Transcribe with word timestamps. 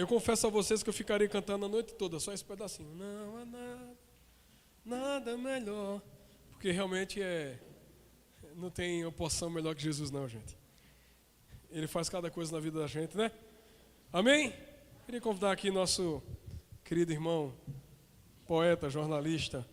Eu 0.00 0.06
confesso 0.06 0.46
a 0.46 0.50
vocês 0.50 0.82
que 0.82 0.88
eu 0.88 0.94
ficarei 0.94 1.28
cantando 1.28 1.66
a 1.66 1.68
noite 1.68 1.92
toda, 1.92 2.18
só 2.18 2.32
esse 2.32 2.42
pedacinho. 2.42 2.88
Não 2.94 3.36
há 3.36 3.44
nada, 3.44 3.98
nada 4.82 5.36
melhor. 5.36 6.00
Porque 6.52 6.70
realmente 6.70 7.20
é. 7.20 7.60
Não 8.56 8.70
tem 8.70 9.04
oposição 9.04 9.50
melhor 9.50 9.74
que 9.74 9.82
Jesus, 9.82 10.10
não, 10.10 10.26
gente. 10.26 10.56
Ele 11.70 11.86
faz 11.86 12.08
cada 12.08 12.30
coisa 12.30 12.50
na 12.50 12.60
vida 12.60 12.80
da 12.80 12.86
gente, 12.86 13.14
né? 13.14 13.30
Amém? 14.10 14.54
Queria 15.04 15.20
convidar 15.20 15.52
aqui 15.52 15.70
nosso 15.70 16.22
querido 16.82 17.12
irmão, 17.12 17.52
poeta, 18.46 18.88
jornalista, 18.88 19.68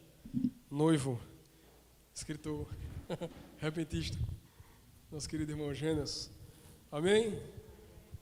noivo, 0.69 1.17
escritor, 2.13 2.67
repentista, 3.59 4.17
nosso 5.09 5.29
querido 5.29 5.53
irmão 5.53 5.73
Gênesis. 5.73 6.29
Amém? 6.91 7.41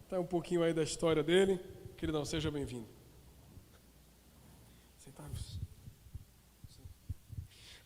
Tá 0.07 0.19
um 0.19 0.25
pouquinho 0.25 0.61
aí 0.61 0.71
da 0.71 0.83
história 0.83 1.23
dele. 1.23 1.59
Queridão, 1.97 2.25
seja 2.25 2.51
bem-vindo. 2.51 2.87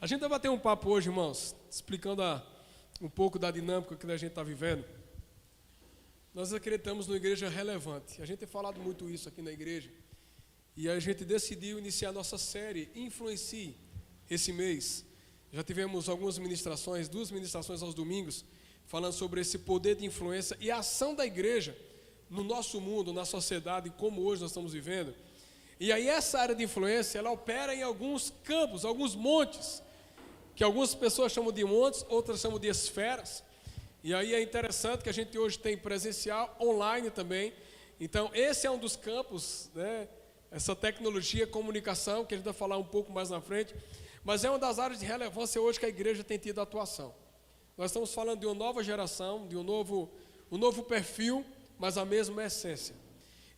A 0.01 0.07
gente 0.07 0.21
vai 0.21 0.29
bater 0.29 0.49
um 0.49 0.57
papo 0.57 0.89
hoje, 0.89 1.09
irmãos, 1.09 1.55
explicando 1.69 2.23
a, 2.23 2.43
um 2.99 3.09
pouco 3.09 3.37
da 3.37 3.51
dinâmica 3.51 3.95
que 3.95 4.05
a 4.09 4.17
gente 4.17 4.31
está 4.31 4.41
vivendo. 4.41 4.83
Nós 6.33 6.53
acreditamos 6.53 7.05
numa 7.05 7.17
igreja 7.17 7.49
relevante. 7.49 8.19
A 8.19 8.25
gente 8.25 8.39
tem 8.39 8.47
falado 8.47 8.81
muito 8.81 9.07
isso 9.09 9.29
aqui 9.29 9.43
na 9.43 9.51
igreja. 9.51 9.91
E 10.75 10.89
a 10.89 10.99
gente 10.99 11.23
decidiu 11.23 11.77
iniciar 11.77 12.11
nossa 12.11 12.37
série 12.37 12.89
Influencie 12.95 13.75
esse 14.27 14.51
mês. 14.51 15.05
Já 15.51 15.63
tivemos 15.63 16.09
algumas 16.09 16.39
ministrações, 16.39 17.07
duas 17.07 17.29
ministrações 17.29 17.83
aos 17.83 17.93
domingos, 17.93 18.43
falando 18.85 19.13
sobre 19.13 19.41
esse 19.41 19.59
poder 19.59 19.95
de 19.95 20.05
influência 20.05 20.57
e 20.59 20.71
a 20.71 20.77
ação 20.79 21.13
da 21.13 21.25
igreja 21.25 21.77
no 22.29 22.43
nosso 22.43 22.79
mundo, 22.79 23.11
na 23.11 23.25
sociedade, 23.25 23.89
como 23.89 24.21
hoje 24.23 24.41
nós 24.41 24.51
estamos 24.51 24.73
vivendo. 24.73 25.13
E 25.79 25.91
aí 25.91 26.07
essa 26.07 26.39
área 26.39 26.53
de 26.53 26.63
influência, 26.63 27.17
ela 27.17 27.31
opera 27.31 27.73
em 27.73 27.81
alguns 27.81 28.33
campos, 28.43 28.83
alguns 28.83 29.15
montes, 29.15 29.81
que 30.55 30.63
algumas 30.63 30.93
pessoas 30.93 31.31
chamam 31.31 31.51
de 31.51 31.63
montes, 31.63 32.05
outras 32.09 32.39
chamam 32.39 32.59
de 32.59 32.67
esferas. 32.67 33.43
E 34.03 34.13
aí 34.13 34.33
é 34.33 34.41
interessante 34.41 35.03
que 35.03 35.09
a 35.09 35.13
gente 35.13 35.37
hoje 35.37 35.57
tem 35.57 35.77
presencial, 35.77 36.55
online 36.61 37.09
também. 37.09 37.53
Então, 37.99 38.29
esse 38.33 38.67
é 38.67 38.71
um 38.71 38.77
dos 38.77 38.95
campos, 38.95 39.69
né? 39.73 40.07
essa 40.51 40.75
tecnologia, 40.75 41.45
comunicação, 41.45 42.25
que 42.25 42.33
a 42.33 42.37
gente 42.37 42.45
vai 42.45 42.53
falar 42.53 42.77
um 42.77 42.83
pouco 42.83 43.11
mais 43.11 43.29
na 43.29 43.39
frente. 43.39 43.73
Mas 44.23 44.43
é 44.43 44.49
uma 44.49 44.59
das 44.59 44.79
áreas 44.79 44.99
de 44.99 45.05
relevância 45.05 45.61
hoje 45.61 45.79
que 45.79 45.85
a 45.85 45.89
igreja 45.89 46.23
tem 46.23 46.37
tido 46.37 46.59
atuação. 46.59 47.13
Nós 47.77 47.91
estamos 47.91 48.13
falando 48.13 48.39
de 48.39 48.45
uma 48.45 48.55
nova 48.55 48.83
geração, 48.83 49.47
de 49.47 49.55
um 49.55 49.63
novo, 49.63 50.11
um 50.51 50.57
novo 50.57 50.83
perfil, 50.83 51.45
mas 51.79 51.97
a 51.97 52.05
mesma 52.05 52.43
essência. 52.43 52.93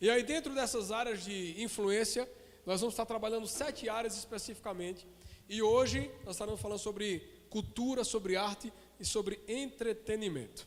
E 0.00 0.08
aí, 0.08 0.22
dentro 0.22 0.54
dessas 0.54 0.92
áreas 0.92 1.24
de 1.24 1.60
influência, 1.60 2.28
nós 2.64 2.80
vamos 2.80 2.94
estar 2.94 3.04
trabalhando 3.04 3.46
sete 3.46 3.88
áreas 3.88 4.16
especificamente. 4.16 5.06
E 5.48 5.60
hoje 5.60 6.10
nós 6.24 6.36
estaremos 6.36 6.60
falando 6.60 6.78
sobre 6.78 7.28
cultura, 7.50 8.04
sobre 8.04 8.36
arte 8.36 8.72
e 8.98 9.04
sobre 9.04 9.40
entretenimento. 9.48 10.66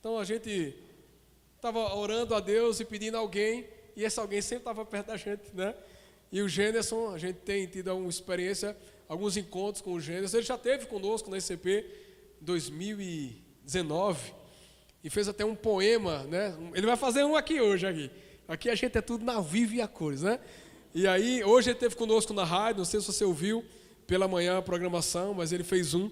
Então 0.00 0.18
a 0.18 0.24
gente 0.24 0.74
estava 1.54 1.94
orando 1.94 2.34
a 2.34 2.40
Deus 2.40 2.80
e 2.80 2.84
pedindo 2.84 3.16
alguém, 3.16 3.68
e 3.94 4.02
esse 4.02 4.18
alguém 4.18 4.42
sempre 4.42 4.62
estava 4.62 4.84
perto 4.84 5.08
da 5.08 5.16
gente, 5.16 5.54
né? 5.54 5.74
E 6.32 6.42
o 6.42 6.48
Gêneson, 6.48 7.10
a 7.10 7.18
gente 7.18 7.36
tem 7.36 7.66
tido 7.66 7.94
uma 7.94 8.10
experiência, 8.10 8.76
alguns 9.08 9.36
encontros 9.36 9.80
com 9.80 9.92
o 9.92 10.00
Gêneson. 10.00 10.38
Ele 10.38 10.46
já 10.46 10.58
teve 10.58 10.86
conosco 10.86 11.30
na 11.30 11.38
ICP 11.38 11.86
2019 12.40 14.43
e 15.04 15.10
fez 15.10 15.28
até 15.28 15.44
um 15.44 15.54
poema, 15.54 16.24
né? 16.24 16.56
Ele 16.74 16.86
vai 16.86 16.96
fazer 16.96 17.22
um 17.24 17.36
aqui 17.36 17.60
hoje 17.60 17.86
aqui. 17.86 18.10
Aqui 18.48 18.70
a 18.70 18.74
gente 18.74 18.96
é 18.96 19.02
tudo 19.02 19.22
na 19.22 19.38
viva 19.40 19.74
e 19.74 19.82
a 19.82 19.86
cores, 19.86 20.22
né? 20.22 20.40
E 20.94 21.06
aí, 21.06 21.44
hoje 21.44 21.68
ele 21.68 21.76
esteve 21.76 21.94
conosco 21.94 22.32
na 22.32 22.44
rádio, 22.44 22.78
não 22.78 22.84
sei 22.84 23.00
se 23.00 23.06
você 23.06 23.24
ouviu 23.24 23.62
pela 24.06 24.26
manhã 24.26 24.58
a 24.58 24.62
programação, 24.62 25.34
mas 25.34 25.52
ele 25.52 25.62
fez 25.62 25.92
um 25.92 26.10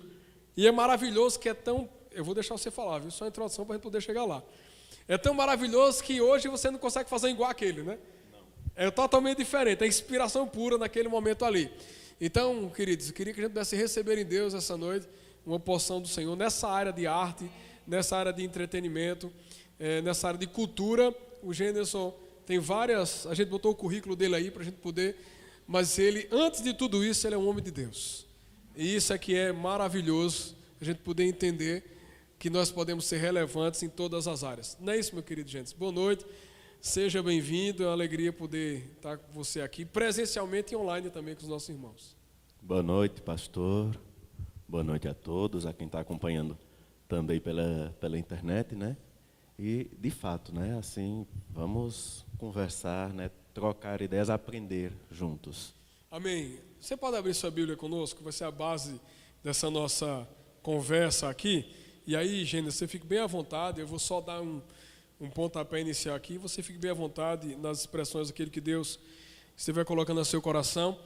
e 0.56 0.66
é 0.66 0.72
maravilhoso 0.72 1.38
que 1.38 1.48
é 1.48 1.54
tão. 1.54 1.88
Eu 2.10 2.24
vou 2.24 2.34
deixar 2.34 2.56
você 2.56 2.70
falar, 2.70 2.98
viu? 2.98 3.10
Só 3.10 3.24
a 3.24 3.28
introdução 3.28 3.64
para 3.64 3.74
a 3.74 3.76
gente 3.76 3.82
poder 3.82 4.02
chegar 4.02 4.24
lá. 4.24 4.42
É 5.08 5.16
tão 5.16 5.32
maravilhoso 5.32 6.02
que 6.02 6.20
hoje 6.20 6.48
você 6.48 6.70
não 6.70 6.78
consegue 6.78 7.08
fazer 7.08 7.28
igual 7.30 7.50
aquele, 7.50 7.82
né? 7.82 7.98
É 8.76 8.90
totalmente 8.90 9.38
diferente, 9.38 9.82
é 9.82 9.86
inspiração 9.86 10.46
pura 10.46 10.76
naquele 10.76 11.08
momento 11.08 11.44
ali. 11.44 11.70
Então, 12.20 12.70
queridos, 12.70 13.08
eu 13.08 13.14
queria 13.14 13.32
que 13.32 13.40
a 13.40 13.44
gente 13.44 13.52
pudesse 13.52 13.74
receber 13.74 14.18
em 14.18 14.24
Deus 14.24 14.54
essa 14.54 14.76
noite 14.76 15.08
uma 15.44 15.58
porção 15.58 16.00
do 16.00 16.08
Senhor 16.08 16.36
nessa 16.36 16.68
área 16.68 16.92
de 16.92 17.06
arte, 17.06 17.50
nessa 17.86 18.16
área 18.16 18.32
de 18.32 18.42
entretenimento, 18.42 19.32
é, 19.78 20.00
nessa 20.02 20.28
área 20.28 20.38
de 20.38 20.46
cultura. 20.46 21.14
O 21.42 21.52
Gênesis 21.52 21.94
tem 22.46 22.58
várias. 22.58 23.26
A 23.26 23.34
gente 23.34 23.48
botou 23.48 23.72
o 23.72 23.74
currículo 23.74 24.14
dele 24.14 24.34
aí 24.36 24.50
para 24.50 24.62
a 24.62 24.64
gente 24.64 24.76
poder. 24.76 25.16
Mas 25.66 25.98
ele, 25.98 26.28
antes 26.30 26.62
de 26.62 26.74
tudo 26.74 27.04
isso, 27.04 27.26
ele 27.26 27.34
é 27.34 27.38
um 27.38 27.48
homem 27.48 27.62
de 27.62 27.70
Deus. 27.70 28.26
E 28.76 28.94
isso 28.96 29.12
é 29.12 29.18
que 29.18 29.34
é 29.34 29.52
maravilhoso, 29.52 30.56
a 30.80 30.84
gente 30.84 30.98
poder 30.98 31.24
entender 31.24 31.84
que 32.38 32.50
nós 32.50 32.70
podemos 32.70 33.04
ser 33.04 33.18
relevantes 33.18 33.82
em 33.82 33.88
todas 33.88 34.26
as 34.26 34.42
áreas. 34.42 34.76
Não 34.80 34.92
é 34.92 34.98
isso, 34.98 35.14
meu 35.14 35.22
querido 35.22 35.48
gente? 35.48 35.76
Boa 35.76 35.92
noite, 35.92 36.26
seja 36.80 37.22
bem-vindo, 37.22 37.84
é 37.84 37.86
uma 37.86 37.92
alegria 37.92 38.32
poder 38.32 38.90
estar 38.96 39.18
com 39.18 39.32
você 39.32 39.60
aqui, 39.60 39.84
presencialmente 39.84 40.74
e 40.74 40.76
online 40.76 41.10
também 41.10 41.36
com 41.36 41.42
os 41.42 41.48
nossos 41.48 41.68
irmãos. 41.68 42.16
Boa 42.60 42.82
noite, 42.82 43.20
pastor. 43.20 43.96
Boa 44.66 44.82
noite 44.82 45.06
a 45.06 45.14
todos, 45.14 45.66
a 45.66 45.72
quem 45.72 45.86
está 45.86 46.00
acompanhando 46.00 46.58
também 47.12 47.38
pela, 47.38 47.94
pela 48.00 48.18
internet, 48.18 48.74
né? 48.74 48.96
E, 49.58 49.86
de 49.98 50.08
fato, 50.08 50.50
né, 50.54 50.78
assim, 50.78 51.26
vamos 51.50 52.24
conversar, 52.38 53.12
né, 53.12 53.30
trocar 53.52 54.00
ideias, 54.00 54.30
aprender 54.30 54.94
juntos. 55.10 55.74
Amém. 56.10 56.58
Você 56.80 56.96
pode 56.96 57.14
abrir 57.14 57.34
sua 57.34 57.50
Bíblia 57.50 57.76
conosco, 57.76 58.24
vai 58.24 58.32
ser 58.32 58.44
a 58.44 58.50
base 58.50 58.98
dessa 59.44 59.70
nossa 59.70 60.26
conversa 60.62 61.28
aqui. 61.28 61.70
E 62.06 62.16
aí, 62.16 62.46
Gênesis, 62.46 62.78
você 62.78 62.88
fique 62.88 63.06
bem 63.06 63.18
à 63.18 63.26
vontade, 63.26 63.78
eu 63.78 63.86
vou 63.86 63.98
só 63.98 64.18
dar 64.22 64.40
um, 64.40 64.62
um 65.20 65.28
pontapé 65.28 65.82
inicial 65.82 66.16
aqui, 66.16 66.38
você 66.38 66.62
fique 66.62 66.78
bem 66.78 66.92
à 66.92 66.94
vontade 66.94 67.56
nas 67.56 67.80
expressões 67.80 68.28
daquilo 68.28 68.50
que 68.50 68.60
Deus 68.60 68.98
estiver 69.54 69.84
colocando 69.84 70.16
no 70.16 70.24
seu 70.24 70.40
coração. 70.40 70.98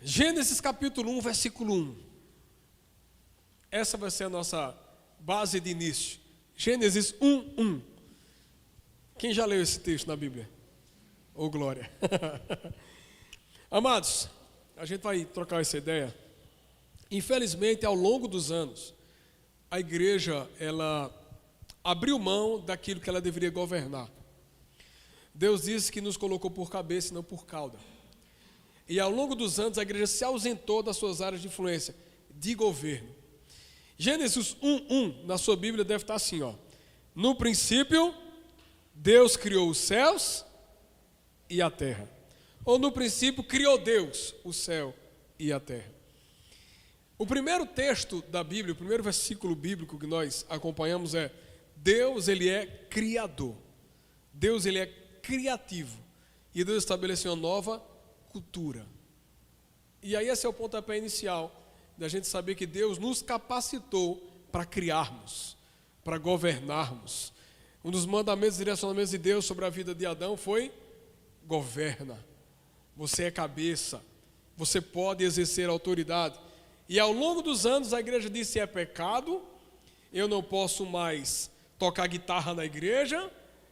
Gênesis 0.00 0.60
capítulo 0.60 1.10
1, 1.10 1.20
versículo 1.22 1.74
1. 1.74 1.96
Essa 3.68 3.96
vai 3.96 4.12
ser 4.12 4.24
a 4.24 4.28
nossa 4.28 4.81
base 5.22 5.60
de 5.60 5.70
início. 5.70 6.18
Gênesis 6.56 7.14
1, 7.20 7.54
1. 7.56 7.82
Quem 9.18 9.32
já 9.32 9.46
leu 9.46 9.62
esse 9.62 9.78
texto 9.78 10.08
na 10.08 10.16
Bíblia? 10.16 10.50
Ô 11.34 11.44
oh, 11.44 11.50
glória. 11.50 11.90
Amados, 13.70 14.28
a 14.76 14.84
gente 14.84 15.00
vai 15.00 15.24
trocar 15.24 15.60
essa 15.60 15.78
ideia. 15.78 16.14
Infelizmente, 17.10 17.86
ao 17.86 17.94
longo 17.94 18.26
dos 18.26 18.50
anos, 18.50 18.92
a 19.70 19.78
igreja 19.78 20.48
ela 20.58 21.10
abriu 21.84 22.18
mão 22.18 22.60
daquilo 22.60 23.00
que 23.00 23.08
ela 23.08 23.20
deveria 23.20 23.50
governar. 23.50 24.10
Deus 25.34 25.62
disse 25.62 25.90
que 25.90 26.00
nos 26.00 26.16
colocou 26.16 26.50
por 26.50 26.70
cabeça 26.70 27.10
e 27.10 27.14
não 27.14 27.22
por 27.22 27.46
cauda. 27.46 27.78
E 28.88 28.98
ao 28.98 29.10
longo 29.10 29.34
dos 29.34 29.58
anos 29.58 29.78
a 29.78 29.82
igreja 29.82 30.06
se 30.06 30.24
ausentou 30.24 30.82
das 30.82 30.96
suas 30.96 31.22
áreas 31.22 31.40
de 31.40 31.48
influência 31.48 31.94
de 32.30 32.54
governo. 32.54 33.21
Gênesis 34.02 34.56
1:1 34.60 35.26
na 35.26 35.38
sua 35.38 35.54
Bíblia 35.54 35.84
deve 35.84 36.02
estar 36.02 36.16
assim, 36.16 36.42
ó. 36.42 36.56
No 37.14 37.36
princípio 37.36 38.12
Deus 38.92 39.36
criou 39.36 39.70
os 39.70 39.78
céus 39.78 40.44
e 41.48 41.62
a 41.62 41.70
terra. 41.70 42.10
Ou 42.64 42.80
no 42.80 42.90
princípio 42.90 43.44
criou 43.44 43.78
Deus 43.78 44.34
o 44.42 44.52
céu 44.52 44.92
e 45.38 45.52
a 45.52 45.60
terra. 45.60 45.88
O 47.16 47.24
primeiro 47.24 47.64
texto 47.64 48.22
da 48.22 48.42
Bíblia, 48.42 48.72
o 48.72 48.76
primeiro 48.76 49.04
versículo 49.04 49.54
bíblico 49.54 49.96
que 49.96 50.06
nós 50.08 50.44
acompanhamos 50.48 51.14
é: 51.14 51.32
Deus, 51.76 52.26
ele 52.26 52.48
é 52.48 52.66
criador. 52.66 53.54
Deus, 54.32 54.66
ele 54.66 54.80
é 54.80 54.86
criativo. 55.22 55.96
E 56.52 56.64
Deus 56.64 56.82
estabeleceu 56.82 57.34
uma 57.34 57.40
nova 57.40 57.78
cultura. 58.30 58.84
E 60.02 60.16
aí 60.16 60.28
esse 60.28 60.44
é 60.44 60.48
o 60.48 60.52
pontapé 60.52 60.98
inicial 60.98 61.61
da 61.96 62.08
gente 62.08 62.26
saber 62.26 62.54
que 62.54 62.66
Deus 62.66 62.98
nos 62.98 63.22
capacitou 63.22 64.22
para 64.50 64.64
criarmos, 64.64 65.56
para 66.04 66.18
governarmos. 66.18 67.32
Um 67.84 67.90
dos 67.90 68.06
mandamentos 68.06 68.56
e 68.56 68.58
direcionamentos 68.58 69.10
de 69.10 69.18
Deus 69.18 69.44
sobre 69.44 69.64
a 69.64 69.70
vida 69.70 69.94
de 69.94 70.06
Adão 70.06 70.36
foi 70.36 70.70
governa. 71.46 72.18
Você 72.96 73.24
é 73.24 73.30
cabeça. 73.30 74.02
Você 74.56 74.80
pode 74.80 75.24
exercer 75.24 75.68
autoridade. 75.68 76.38
E 76.88 77.00
ao 77.00 77.12
longo 77.12 77.42
dos 77.42 77.66
anos 77.66 77.92
a 77.92 78.00
igreja 78.00 78.28
disse: 78.28 78.60
é 78.60 78.66
pecado, 78.66 79.42
eu 80.12 80.28
não 80.28 80.42
posso 80.42 80.84
mais 80.84 81.50
tocar 81.78 82.06
guitarra 82.06 82.54
na 82.54 82.64
igreja, 82.64 83.30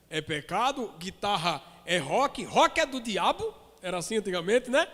é 0.08 0.20
pecado, 0.20 0.92
guitarra 0.98 1.62
é 1.84 1.98
rock, 1.98 2.42
rock 2.44 2.80
é 2.80 2.86
do 2.86 3.00
diabo, 3.00 3.54
era 3.82 3.98
assim 3.98 4.16
antigamente, 4.16 4.70
né? 4.70 4.88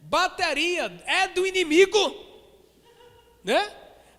Bateria 0.00 0.84
é 1.06 1.28
do 1.28 1.46
inimigo, 1.46 1.98
né? 3.44 3.70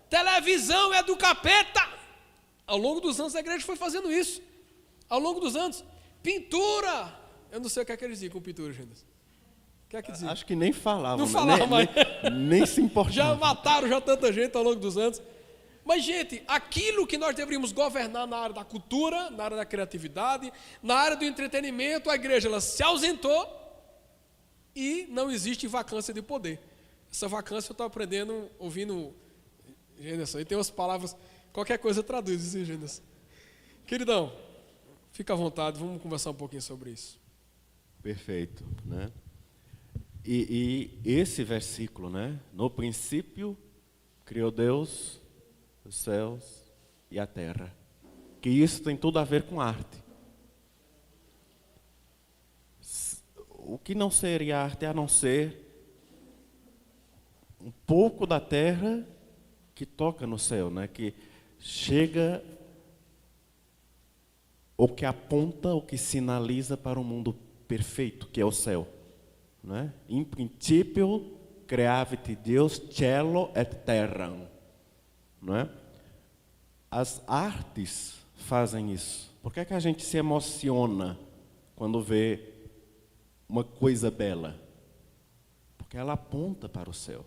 Televisão 0.08 0.92
é 0.94 1.02
do 1.02 1.16
capeta. 1.16 1.88
Ao 2.66 2.78
longo 2.78 3.00
dos 3.00 3.18
anos 3.20 3.34
a 3.34 3.40
igreja 3.40 3.64
foi 3.64 3.76
fazendo 3.76 4.12
isso. 4.12 4.42
Ao 5.08 5.18
longo 5.18 5.40
dos 5.40 5.54
anos, 5.54 5.84
pintura 6.22 7.12
Eu 7.50 7.60
não 7.60 7.68
sei 7.68 7.82
o 7.82 7.86
que 7.86 7.92
é 7.92 7.96
que 7.96 8.04
eles 8.04 8.18
dizem 8.18 8.30
com 8.30 8.40
pintura, 8.40 8.72
gente. 8.72 9.04
Que 9.88 9.96
é 9.98 10.02
que? 10.02 10.10
Acho 10.10 10.46
que 10.46 10.56
nem 10.56 10.72
falavam. 10.72 11.18
Não 11.18 11.26
né? 11.26 11.32
falavam, 11.32 11.66
nem, 11.66 11.68
mas- 11.68 11.88
nem, 12.22 12.32
nem 12.32 12.66
se 12.66 12.80
importavam. 12.80 13.12
Já 13.12 13.34
mataram 13.34 13.88
já 13.88 14.00
tanta 14.00 14.32
gente 14.32 14.56
ao 14.56 14.62
longo 14.62 14.80
dos 14.80 14.96
anos. 14.96 15.22
Mas, 15.84 16.02
gente, 16.02 16.42
aquilo 16.48 17.06
que 17.06 17.18
nós 17.18 17.36
deveríamos 17.36 17.70
governar 17.70 18.26
na 18.26 18.38
área 18.38 18.54
da 18.54 18.64
cultura, 18.64 19.28
na 19.30 19.44
área 19.44 19.56
da 19.56 19.66
criatividade, 19.66 20.50
na 20.82 20.94
área 20.94 21.16
do 21.16 21.24
entretenimento, 21.24 22.08
a 22.08 22.14
igreja 22.14 22.48
ela 22.48 22.60
se 22.60 22.82
ausentou 22.82 23.46
e 24.74 25.06
não 25.10 25.30
existe 25.30 25.66
vacância 25.66 26.12
de 26.14 26.22
poder. 26.22 26.58
Essa 27.14 27.28
vacância 27.28 27.70
eu 27.70 27.74
estou 27.74 27.86
aprendendo, 27.86 28.50
ouvindo 28.58 29.14
Gênesis. 29.96 30.34
E 30.34 30.44
tem 30.44 30.58
umas 30.58 30.68
palavras, 30.68 31.16
qualquer 31.52 31.78
coisa 31.78 32.02
traduz, 32.02 32.56
hein, 32.56 32.64
Gênesis? 32.64 33.00
Queridão, 33.86 34.36
fica 35.12 35.32
à 35.32 35.36
vontade, 35.36 35.78
vamos 35.78 36.02
conversar 36.02 36.32
um 36.32 36.34
pouquinho 36.34 36.60
sobre 36.60 36.90
isso. 36.90 37.20
Perfeito, 38.02 38.64
né? 38.84 39.12
E, 40.24 40.90
e 41.04 41.12
esse 41.12 41.44
versículo, 41.44 42.10
né? 42.10 42.40
No 42.52 42.68
princípio 42.68 43.56
criou 44.24 44.50
Deus 44.50 45.20
os 45.84 45.94
céus 45.94 46.64
e 47.12 47.20
a 47.20 47.28
terra. 47.28 47.72
Que 48.40 48.50
isso 48.50 48.82
tem 48.82 48.96
tudo 48.96 49.20
a 49.20 49.24
ver 49.24 49.44
com 49.44 49.60
arte. 49.60 50.02
O 53.50 53.78
que 53.78 53.94
não 53.94 54.10
seria 54.10 54.58
arte 54.58 54.84
a 54.84 54.92
não 54.92 55.06
ser 55.06 55.63
um 57.64 57.72
pouco 57.86 58.26
da 58.26 58.38
terra 58.38 59.06
que 59.74 59.86
toca 59.86 60.26
no 60.26 60.38
céu, 60.38 60.70
né? 60.70 60.86
Que 60.86 61.14
chega 61.58 62.44
o 64.76 64.86
que 64.86 65.06
aponta, 65.06 65.74
o 65.74 65.80
que 65.80 65.96
sinaliza 65.96 66.76
para 66.76 67.00
o 67.00 67.04
mundo 67.04 67.34
perfeito, 67.66 68.28
que 68.28 68.40
é 68.40 68.44
o 68.44 68.52
céu. 68.52 68.86
Né? 69.62 69.92
In 70.08 70.24
principio 70.24 71.38
creavit 71.66 72.36
Deus 72.36 72.82
cielo 72.90 73.50
et 73.54 73.74
terram. 73.86 74.46
Não 75.40 75.56
é? 75.56 75.70
As 76.90 77.22
artes 77.26 78.18
fazem 78.34 78.92
isso. 78.92 79.32
Por 79.42 79.52
que, 79.52 79.60
é 79.60 79.64
que 79.64 79.74
a 79.74 79.80
gente 79.80 80.04
se 80.04 80.18
emociona 80.18 81.18
quando 81.74 82.02
vê 82.02 82.52
uma 83.48 83.64
coisa 83.64 84.10
bela? 84.10 84.60
Porque 85.78 85.96
ela 85.96 86.12
aponta 86.12 86.68
para 86.68 86.90
o 86.90 86.94
céu. 86.94 87.24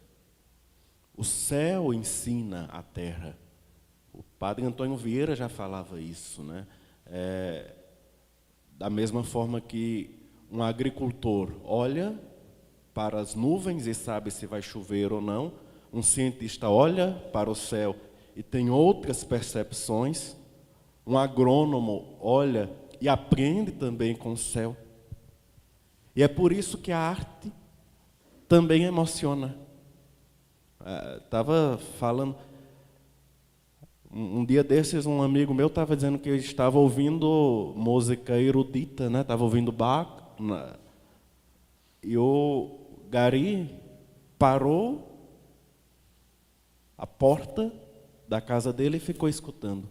O 1.17 1.23
céu 1.23 1.91
ensina 1.91 2.69
a 2.71 2.83
terra. 2.83 3.35
O 4.13 4.21
padre 4.37 4.63
Antônio 4.63 4.95
Vieira 4.95 5.35
já 5.35 5.49
falava 5.49 5.99
isso, 5.99 6.43
né? 6.43 6.67
É, 7.07 7.73
da 8.77 8.87
mesma 8.87 9.23
forma 9.23 9.59
que 9.59 10.15
um 10.51 10.61
agricultor 10.61 11.51
olha 11.63 12.17
para 12.93 13.19
as 13.19 13.33
nuvens 13.33 13.87
e 13.87 13.95
sabe 13.95 14.29
se 14.29 14.45
vai 14.45 14.61
chover 14.61 15.11
ou 15.11 15.19
não, 15.19 15.53
um 15.91 16.03
cientista 16.03 16.69
olha 16.69 17.13
para 17.33 17.49
o 17.49 17.55
céu 17.55 17.95
e 18.35 18.43
tem 18.43 18.69
outras 18.69 19.23
percepções, 19.23 20.35
um 21.05 21.17
agrônomo 21.17 22.15
olha 22.21 22.69
e 23.01 23.09
aprende 23.09 23.71
também 23.71 24.15
com 24.15 24.33
o 24.33 24.37
céu. 24.37 24.77
E 26.15 26.21
é 26.21 26.27
por 26.27 26.51
isso 26.51 26.77
que 26.77 26.91
a 26.91 26.99
arte 26.99 27.51
também 28.47 28.83
emociona. 28.83 29.66
Estava 31.23 31.77
falando. 31.99 32.35
Um, 34.11 34.45
dia 34.45 34.63
desses, 34.63 35.05
um 35.05 35.21
amigo 35.21 35.53
meu 35.53 35.67
estava 35.67 35.95
dizendo 35.95 36.17
que 36.17 36.29
estava 36.29 36.79
ouvindo 36.79 37.73
música 37.75 38.39
erudita, 38.39 39.09
né? 39.09 39.21
Estava 39.21 39.43
ouvindo 39.43 39.71
Bach. 39.71 40.23
na- 40.39 40.75
e 42.03 42.15
o 42.17 42.77
Gari 43.09 43.69
parou 44.37 45.17
a 46.97 47.07
porta 47.07 47.71
da 48.27 48.39
casa 48.39 48.71
dele 48.71 48.97
e 48.97 48.99
ficou 48.99 49.27
escutando. 49.27 49.89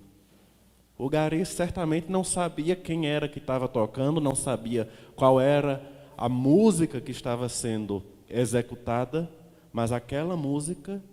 O 0.96 1.08
Gari 1.10 1.44
certamente 1.44 2.10
não 2.10 2.24
sabia 2.24 2.74
quem 2.76 3.06
era 3.06 3.28
que 3.28 3.38
estava 3.38 3.68
tocando, 3.68 4.20
não 4.20 4.34
sabia 4.34 4.88
qual 5.14 5.40
era 5.40 5.82
a 6.16 6.28
música 6.28 7.00
que 7.00 7.10
estava 7.10 7.48
sendo 7.48 8.02
executada, 8.30 9.28
mas 9.76 9.93
aquela 9.93 10.38
música 10.38 11.05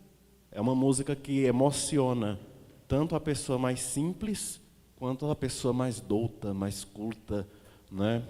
é 0.49 0.61
uma 0.61 0.73
música 0.73 1.17
que 1.17 1.43
emociona 1.43 2.39
tanto 2.87 3.13
a 3.13 3.19
pessoa 3.19 3.59
mais 3.59 3.81
simples 3.81 4.61
quanto 4.95 5.29
a 5.29 5.35
pessoa 5.35 5.73
mais 5.73 5.99
douta, 5.99 6.53
mais 6.53 6.85
culta, 6.85 7.45
né? 7.91 8.25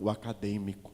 O 0.00 0.10
acadêmico. 0.10 0.90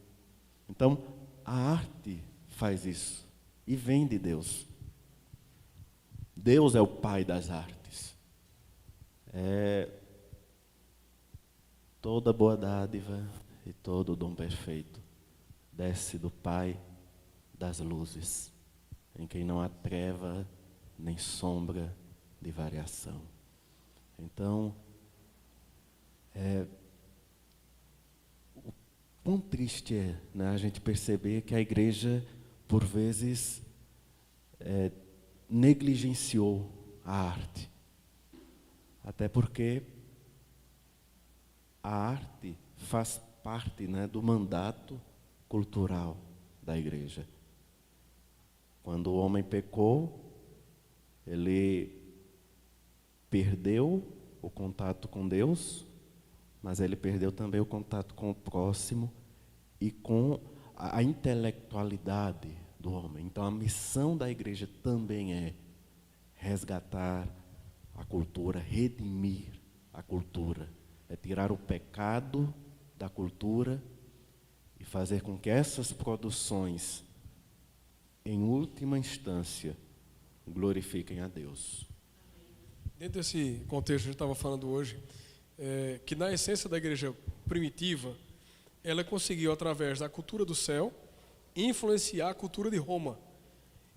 Então, 0.69 0.99
a 1.43 1.55
arte 1.55 2.23
faz 2.47 2.85
isso 2.85 3.27
e 3.67 3.75
vem 3.75 4.07
de 4.07 4.19
Deus. 4.19 4.67
Deus 6.37 6.75
é 6.75 6.81
o 6.83 6.87
pai 6.87 7.25
das 7.25 7.49
artes. 7.49 8.15
É 9.33 9.89
toda 12.03 12.35
boa 12.35 12.55
dádiva 12.55 13.27
e 13.65 13.73
todo 13.73 14.15
dom 14.15 14.35
perfeito 14.35 15.01
desce 15.73 16.19
do 16.19 16.31
Pai 16.31 16.79
das 17.59 17.79
luzes, 17.79 18.53
em 19.19 19.27
quem 19.27 19.45
não 19.45 19.61
há 19.61 19.69
treva 19.69 20.47
nem 20.99 21.17
sombra 21.17 21.95
de 22.41 22.51
variação. 22.51 23.21
Então, 24.19 24.75
é, 26.35 26.67
o 28.57 28.73
quão 29.23 29.41
triste 29.41 29.95
é 29.95 30.21
né, 30.35 30.49
a 30.49 30.57
gente 30.57 30.81
perceber 30.81 31.43
que 31.43 31.55
a 31.55 31.61
igreja, 31.61 32.25
por 32.67 32.85
vezes, 32.85 33.63
é, 34.61 34.91
negligenciou 35.49 36.71
a 37.05 37.15
arte. 37.15 37.71
Até 39.03 39.29
porque 39.29 39.83
a 41.83 41.95
arte 41.95 42.57
faz 42.77 43.21
parte 43.43 43.87
né, 43.87 44.07
do 44.07 44.23
mandato 44.23 44.99
cultural 45.49 46.17
da 46.63 46.79
igreja. 46.79 47.29
Quando 48.85 49.11
o 49.11 49.17
homem 49.17 49.43
pecou, 49.43 50.21
ele 51.27 52.01
perdeu 53.31 54.07
o 54.43 54.51
contato 54.51 55.09
com 55.09 55.27
Deus, 55.27 55.87
mas 56.63 56.81
ele 56.81 56.95
perdeu 56.95 57.33
também 57.33 57.61
o 57.61 57.67
contato 57.67 58.15
com 58.15 58.31
o 58.31 58.35
próximo 58.35 59.11
e 59.81 59.91
com 59.91 60.39
a, 60.77 61.03
intelectualidade 61.03 62.49
do 62.79 62.93
homem. 62.93 63.25
Então 63.25 63.45
a 63.45 63.51
missão 63.51 64.17
da 64.17 64.31
igreja 64.31 64.69
também 64.83 65.33
é 65.33 65.55
resgatar 66.35 67.27
a 67.95 68.05
cultura, 68.05 68.59
redimir 68.61 69.49
a 69.95 70.03
cultura, 70.03 70.69
é 71.09 71.17
tirar 71.17 71.51
o 71.51 71.57
pecado 71.57 72.53
da 72.99 73.09
cultura 73.09 73.83
e 74.79 74.85
fazer 74.85 75.23
com 75.23 75.39
que 75.39 75.49
essas 75.49 75.91
produções, 75.91 77.03
em 78.27 78.43
última 78.43 78.99
instância, 78.99 79.77
glorifiquem 80.49 81.21
a 81.21 81.29
Deus. 81.29 81.87
Dentro 82.99 83.21
desse 83.21 83.63
contexto 83.69 84.05
que 84.05 84.09
a 84.09 84.13
gente 84.13 84.15
estava 84.15 84.35
falando 84.35 84.67
hoje, 84.67 84.99
é, 85.59 86.01
que 86.07 86.15
na 86.15 86.33
essência 86.33 86.67
da 86.67 86.79
igreja 86.79 87.15
primitiva, 87.47 88.17
ela 88.83 89.05
conseguiu, 89.05 89.53
através 89.53 89.99
da 89.99 90.09
cultura 90.09 90.43
do 90.43 90.55
céu, 90.55 90.91
influenciar 91.55 92.31
a 92.31 92.35
cultura 92.35 92.71
de 92.71 92.79
Roma. 92.79 93.19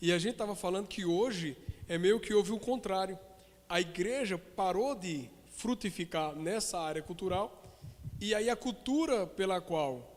E 0.02 0.12
a 0.12 0.20
gente 0.20 0.34
estava 0.34 0.58
falando 0.58 0.88
que 0.88 1.06
hoje 1.06 1.56
é 1.88 1.98
meio 1.98 2.20
que 2.20 2.34
houve 2.34 2.52
o 2.52 2.60
contrário. 2.60 3.18
A 3.70 3.80
igreja 3.80 4.38
parou 4.38 4.94
de 4.94 5.30
frutificar 5.52 6.36
nessa 6.36 6.78
área 6.78 7.02
cultural, 7.02 7.64
e 8.20 8.36
aí 8.36 8.50
a 8.50 8.58
cultura 8.58 9.26
pela 9.26 9.62
qual 9.62 10.17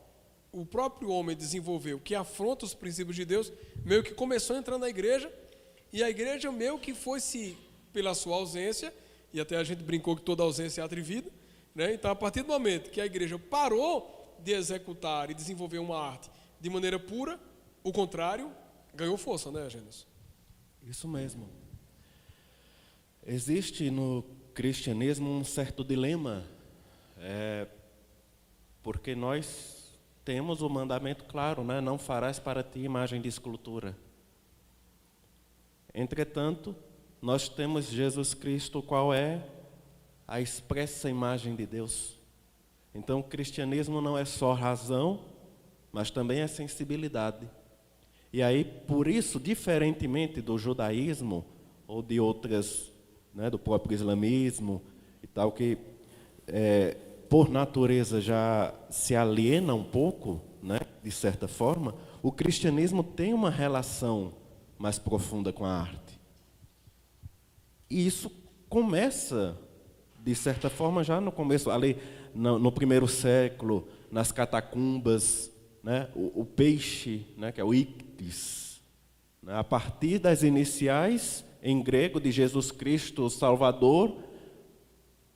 o 0.53 0.67
próprio 0.67 1.11
homem 1.11 1.37
desenvolveu, 1.37 2.01
que 2.01 2.15
afronta 2.15 2.65
os 2.65 2.75
princípios 2.75 3.17
de 3.17 3.25
Deus, 3.25 3.53
meio 3.85 4.03
que 4.03 4.13
começou 4.13 4.57
entrando 4.57 4.83
na 4.83 4.89
igreja, 4.89 5.33
e 5.93 6.03
a 6.03 6.11
igreja 6.11 6.51
meio 6.51 6.79
que 6.79 6.95
foi 6.95 7.21
se, 7.21 7.57
pela 7.93 8.15
sua 8.15 8.37
ausência, 8.37 8.93
e 9.33 9.41
até 9.41 9.57
a 9.57 9.65
gente 9.65 9.83
brincou 9.83 10.17
que 10.17 10.23
toda 10.23 10.43
ausência 10.43 10.81
é 10.81 10.85
atrevida, 10.85 11.31
né? 11.75 11.95
então 11.95 12.11
a 12.11 12.17
partir 12.17 12.43
do 12.43 12.49
momento 12.49 12.91
que 12.91 13.01
a 13.01 13.07
igreja 13.07 13.39
parou 13.39 14.37
de 14.43 14.53
executar 14.53 15.31
e 15.31 15.35
desenvolver 15.35 15.79
uma 15.79 15.99
arte 15.99 16.31
de 16.61 16.69
maneira 16.69 16.99
pura, 16.99 17.39
o 17.83 17.93
contrário 17.93 18.51
ganhou 18.95 19.17
força, 19.17 19.51
né, 19.51 19.69
Gênesis? 19.71 20.07
Isso 20.83 21.07
mesmo. 21.07 21.49
Existe 23.25 23.91
no 23.91 24.25
cristianismo 24.55 25.31
um 25.31 25.45
certo 25.45 25.85
dilema, 25.85 26.45
é, 27.19 27.69
porque 28.83 29.15
nós 29.15 29.80
temos 30.25 30.63
o 30.63 30.69
mandamento 30.69 31.25
claro, 31.25 31.65
né? 31.65 31.81
não 31.81 31.99
farás 31.99 32.39
para 32.39 32.63
ti 32.63 32.81
imagem 32.81 33.21
de 33.21 33.29
escultura. 33.29 33.97
Entretanto, 35.95 36.75
nós 37.21 37.49
temos 37.49 37.87
Jesus 37.87 38.35
Cristo, 38.35 38.83
qual 38.83 39.13
é 39.13 39.45
a 40.27 40.41
expressa 40.41 41.11
imagem 41.11 41.57
de 41.57 41.67
Deus. 41.67 42.17
Então, 42.95 43.21
o 43.21 43.25
cristianismo 43.25 44.01
não 44.01 44.17
é 44.17 44.25
só 44.25 44.53
razão, 44.53 45.25
mas 45.93 46.11
também 46.11 46.41
é 46.41 46.47
sensibilidade. 46.47 47.49
E 48.33 48.43
aí, 48.43 48.65
por 48.65 49.09
isso, 49.09 49.41
diferentemente 49.41 50.41
do 50.41 50.57
judaísmo 50.57 51.45
ou 51.87 52.01
de 52.01 52.21
outras, 52.21 52.93
né, 53.35 53.51
do 53.51 53.59
próprio 53.59 53.95
islamismo 53.95 54.81
e 55.23 55.27
tal, 55.27 55.51
que 55.51 55.77
é, 56.47 56.97
por 57.31 57.49
natureza 57.49 58.21
já 58.21 58.75
se 58.91 59.15
aliena 59.15 59.73
um 59.73 59.85
pouco, 59.85 60.43
né, 60.61 60.81
de 61.01 61.13
certa 61.13 61.47
forma, 61.47 61.95
o 62.21 62.33
cristianismo 62.33 63.05
tem 63.05 63.33
uma 63.33 63.49
relação 63.49 64.33
mais 64.77 64.99
profunda 64.99 65.53
com 65.53 65.65
a 65.65 65.73
arte. 65.73 66.21
E 67.89 68.05
isso 68.05 68.33
começa, 68.69 69.57
de 70.19 70.35
certa 70.35 70.69
forma, 70.69 71.05
já 71.05 71.21
no 71.21 71.31
começo, 71.31 71.71
ali 71.71 71.97
no, 72.35 72.59
no 72.59 72.73
primeiro 72.73 73.07
século, 73.07 73.87
nas 74.11 74.33
catacumbas, 74.33 75.53
né, 75.85 76.09
o, 76.17 76.41
o 76.41 76.45
peixe, 76.45 77.29
né, 77.37 77.53
que 77.53 77.61
é 77.61 77.65
o 77.65 77.73
ictis, 77.73 78.81
né, 79.41 79.57
a 79.57 79.63
partir 79.63 80.19
das 80.19 80.43
iniciais 80.43 81.45
em 81.63 81.81
grego 81.81 82.21
de 82.21 82.33
Jesus 82.33 82.73
Cristo, 82.73 83.31
Salvador, 83.31 84.17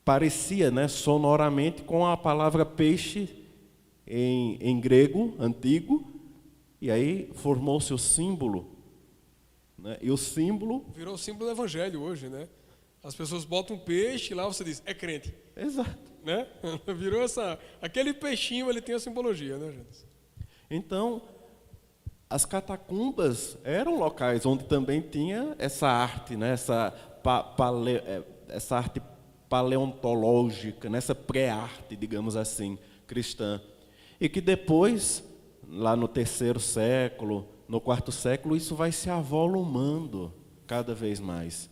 parecia 0.05 0.71
né, 0.71 0.87
sonoramente 0.87 1.83
com 1.83 2.07
a 2.07 2.17
palavra 2.17 2.67
peixe 2.67 3.29
em, 4.07 4.59
em 4.61 4.79
grego 4.79 5.35
antigo, 5.39 6.13
e 6.81 6.91
aí 6.91 7.31
formou-se 7.35 7.93
o 7.95 7.99
símbolo. 7.99 8.77
Né, 9.79 9.97
e 10.03 10.11
o 10.11 10.17
símbolo. 10.17 10.85
Virou 10.95 11.15
o 11.15 11.19
símbolo 11.19 11.47
do 11.47 11.53
evangelho 11.53 12.03
hoje, 12.03 12.29
né? 12.29 12.49
As 13.03 13.15
pessoas 13.15 13.45
botam 13.45 13.77
um 13.77 13.79
peixe 13.79 14.33
e 14.33 14.37
lá 14.37 14.47
você 14.47 14.65
diz, 14.65 14.83
é 14.85 14.95
crente. 14.95 15.35
Exato. 15.57 16.13
Né? 16.23 16.47
Virou 16.97 17.23
essa. 17.23 17.59
Aquele 17.81 18.15
peixinho 18.15 18.69
ele 18.71 18.81
tem 18.81 18.95
a 18.95 18.99
simbologia, 18.99 19.59
né, 19.59 19.73
gente? 19.73 20.07
Então, 20.71 21.23
as 22.29 22.45
catacumbas 22.47 23.59
eram 23.63 23.99
locais 23.99 24.47
onde 24.47 24.65
também 24.65 25.03
tinha 25.03 25.55
essa 25.59 25.87
arte, 25.87 26.35
né? 26.35 26.53
essa, 26.53 26.91
pa, 27.23 27.43
pale, 27.43 27.97
é, 27.97 28.23
essa 28.49 28.77
arte 28.77 29.01
paleontológica, 29.49 30.89
nessa 30.89 31.15
pré-arte, 31.15 31.97
digamos 31.97 32.37
assim, 32.37 32.79
cristã. 33.07 33.61
E 34.21 34.29
que 34.29 34.41
depois, 34.41 35.23
lá 35.69 35.95
no 35.97 36.09
terceiro 36.09 36.61
século, 36.61 37.47
no 37.69 37.81
quarto 37.81 38.13
século, 38.13 38.57
isso 38.57 38.75
vai 38.75 38.93
se 38.93 39.11
avolumando 39.11 40.33
cada 40.67 40.95
vez 40.95 41.21
mais. 41.21 41.71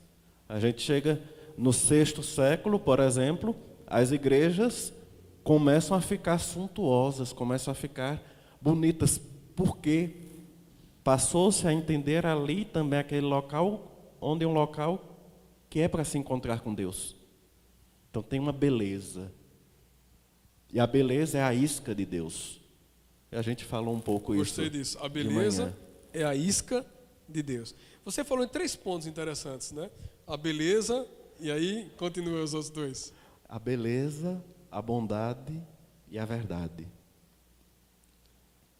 A 0.48 0.58
gente 0.60 0.82
chega 0.82 1.20
no 1.56 1.72
sexto 1.72 2.22
século, 2.22 2.78
por 2.78 3.00
exemplo, 3.00 3.54
as 3.86 4.10
igrejas 4.10 4.92
começam 5.44 5.96
a 5.96 6.00
ficar 6.00 6.38
suntuosas, 6.38 7.32
começam 7.32 7.72
a 7.72 7.74
ficar 7.74 8.22
bonitas, 8.60 9.20
porque 9.56 10.16
passou-se 11.02 11.66
a 11.66 11.72
entender 11.72 12.24
ali 12.24 12.64
também 12.64 12.98
aquele 12.98 13.26
local, 13.26 14.14
onde 14.20 14.44
é 14.44 14.48
um 14.48 14.52
local 14.52 15.02
que 15.68 15.80
é 15.80 15.88
para 15.88 16.04
se 16.04 16.16
encontrar 16.16 16.60
com 16.60 16.74
Deus. 16.74 17.21
Então 18.12 18.22
tem 18.22 18.38
uma 18.38 18.52
beleza. 18.52 19.32
E 20.70 20.78
a 20.78 20.86
beleza 20.86 21.38
é 21.38 21.42
a 21.42 21.54
isca 21.54 21.94
de 21.94 22.04
Deus. 22.04 22.60
E 23.30 23.36
a 23.36 23.40
gente 23.40 23.64
falou 23.64 23.94
um 23.94 24.00
pouco 24.00 24.34
Gostei 24.34 24.66
isso. 24.66 24.70
Gostei 24.70 24.80
disso. 24.80 24.98
A 25.00 25.08
beleza 25.08 25.74
é 26.12 26.22
a 26.22 26.34
isca 26.34 26.84
de 27.26 27.42
Deus. 27.42 27.74
Você 28.04 28.22
falou 28.22 28.44
em 28.44 28.48
três 28.48 28.76
pontos 28.76 29.06
interessantes, 29.06 29.72
né? 29.72 29.90
A 30.26 30.36
beleza, 30.36 31.06
e 31.40 31.50
aí 31.50 31.90
continua 31.96 32.42
os 32.42 32.52
outros 32.52 32.70
dois. 32.70 33.14
A 33.48 33.58
beleza, 33.58 34.44
a 34.70 34.82
bondade 34.82 35.58
e 36.10 36.18
a 36.18 36.26
verdade. 36.26 36.86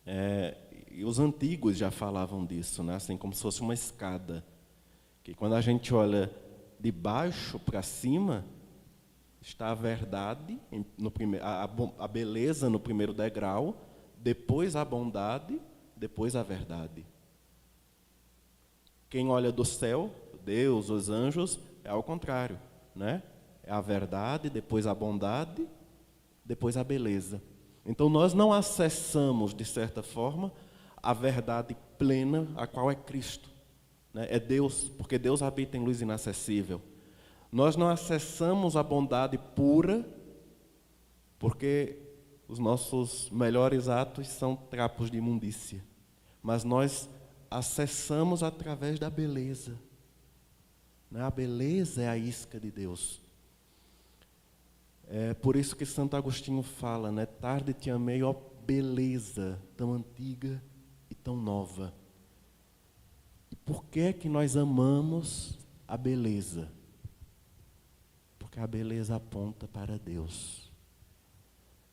É, 0.05 0.59
e 0.91 1.07
os 1.07 1.19
antigos 1.19 1.79
já 1.79 1.91
falavam 1.91 2.45
disso, 2.45 2.83
né? 2.83 2.97
assim 2.97 3.17
como 3.17 3.33
se 3.33 3.41
fosse 3.41 3.63
uma 3.63 3.73
escada. 3.73 4.45
Que 5.25 5.33
quando 5.33 5.55
a 5.55 5.63
gente 5.63 5.95
olha 5.95 6.31
de 6.79 6.93
baixo 6.93 7.59
para 7.59 7.81
cima, 7.81 8.45
está 9.43 9.71
a 9.71 9.75
verdade, 9.75 10.59
no 10.97 11.11
primeiro, 11.11 11.45
a, 11.45 11.69
a 11.99 12.09
beleza 12.09 12.71
no 12.71 12.79
primeiro 12.79 13.13
degrau, 13.13 13.77
depois 14.17 14.77
a 14.77 14.85
bondade, 14.85 15.61
depois 15.97 16.37
a 16.37 16.43
verdade. 16.43 17.05
Quem 19.11 19.29
olha 19.29 19.51
do 19.51 19.65
céu, 19.65 20.11
Deus, 20.45 20.89
os 20.89 21.11
anjos, 21.11 21.59
é 21.85 21.91
ao 21.91 22.03
contrário, 22.03 22.59
né? 22.95 23.23
É 23.65 23.73
a 23.73 23.81
verdade, 23.81 24.49
depois 24.49 24.87
a 24.87 24.95
bondade, 24.95 25.69
depois 26.45 26.77
a 26.77 26.85
beleza. 26.85 27.43
Então 27.85 28.09
nós 28.09 28.33
não 28.33 28.53
acessamos, 28.53 29.53
de 29.53 29.65
certa 29.65 30.03
forma, 30.03 30.53
a 30.97 31.13
verdade 31.13 31.77
plena, 31.99 32.49
a 32.57 32.67
qual 32.67 32.91
é 32.91 32.95
Cristo. 32.95 33.51
Né? 34.15 34.27
É 34.31 34.39
Deus, 34.39 34.89
porque 34.97 35.19
Deus 35.19 35.43
habita 35.43 35.77
em 35.77 35.85
luz 35.85 36.01
inacessível. 36.01 36.81
Nós 37.53 37.77
não 37.77 37.89
acessamos 37.89 38.77
a 38.77 38.83
bondade 38.83 39.37
pura, 39.37 40.09
porque 41.39 41.99
os 42.49 42.59
nossos 42.59 43.29
melhores 43.29 43.89
atos 43.89 44.27
são 44.29 44.57
trapos 44.57 45.11
de 45.11 45.19
imundícia. 45.19 45.85
Mas 46.43 46.65
nós 46.65 47.11
acessamos 47.51 48.43
através 48.43 48.99
da 48.99 49.11
beleza. 49.11 49.79
Né? 51.11 51.23
A 51.23 51.31
beleza 51.31 52.03
é 52.03 52.09
a 52.09 52.17
isca 52.17 52.59
de 52.59 52.71
Deus. 52.71 53.21
É 55.07 55.35
por 55.35 55.55
isso 55.55 55.77
que 55.77 55.85
Santo 55.85 56.17
Agostinho 56.17 56.63
fala, 56.63 57.13
né? 57.13 57.27
Tarde 57.27 57.75
te 57.75 57.91
amei, 57.91 58.23
ó 58.23 58.35
beleza 58.65 59.61
tão 59.77 59.93
antiga 59.93 60.63
e 61.11 61.15
tão 61.15 61.37
nova. 61.37 61.93
E 63.51 63.57
por 63.57 63.85
que 63.85 64.01
é 64.01 64.13
que 64.13 64.29
nós 64.29 64.57
amamos 64.57 65.59
a 65.87 65.97
beleza? 65.97 66.71
Porque 68.53 68.61
a 68.61 68.67
beleza 68.67 69.17
aponta 69.17 69.67
para 69.67 69.99
Deus. 69.99 70.71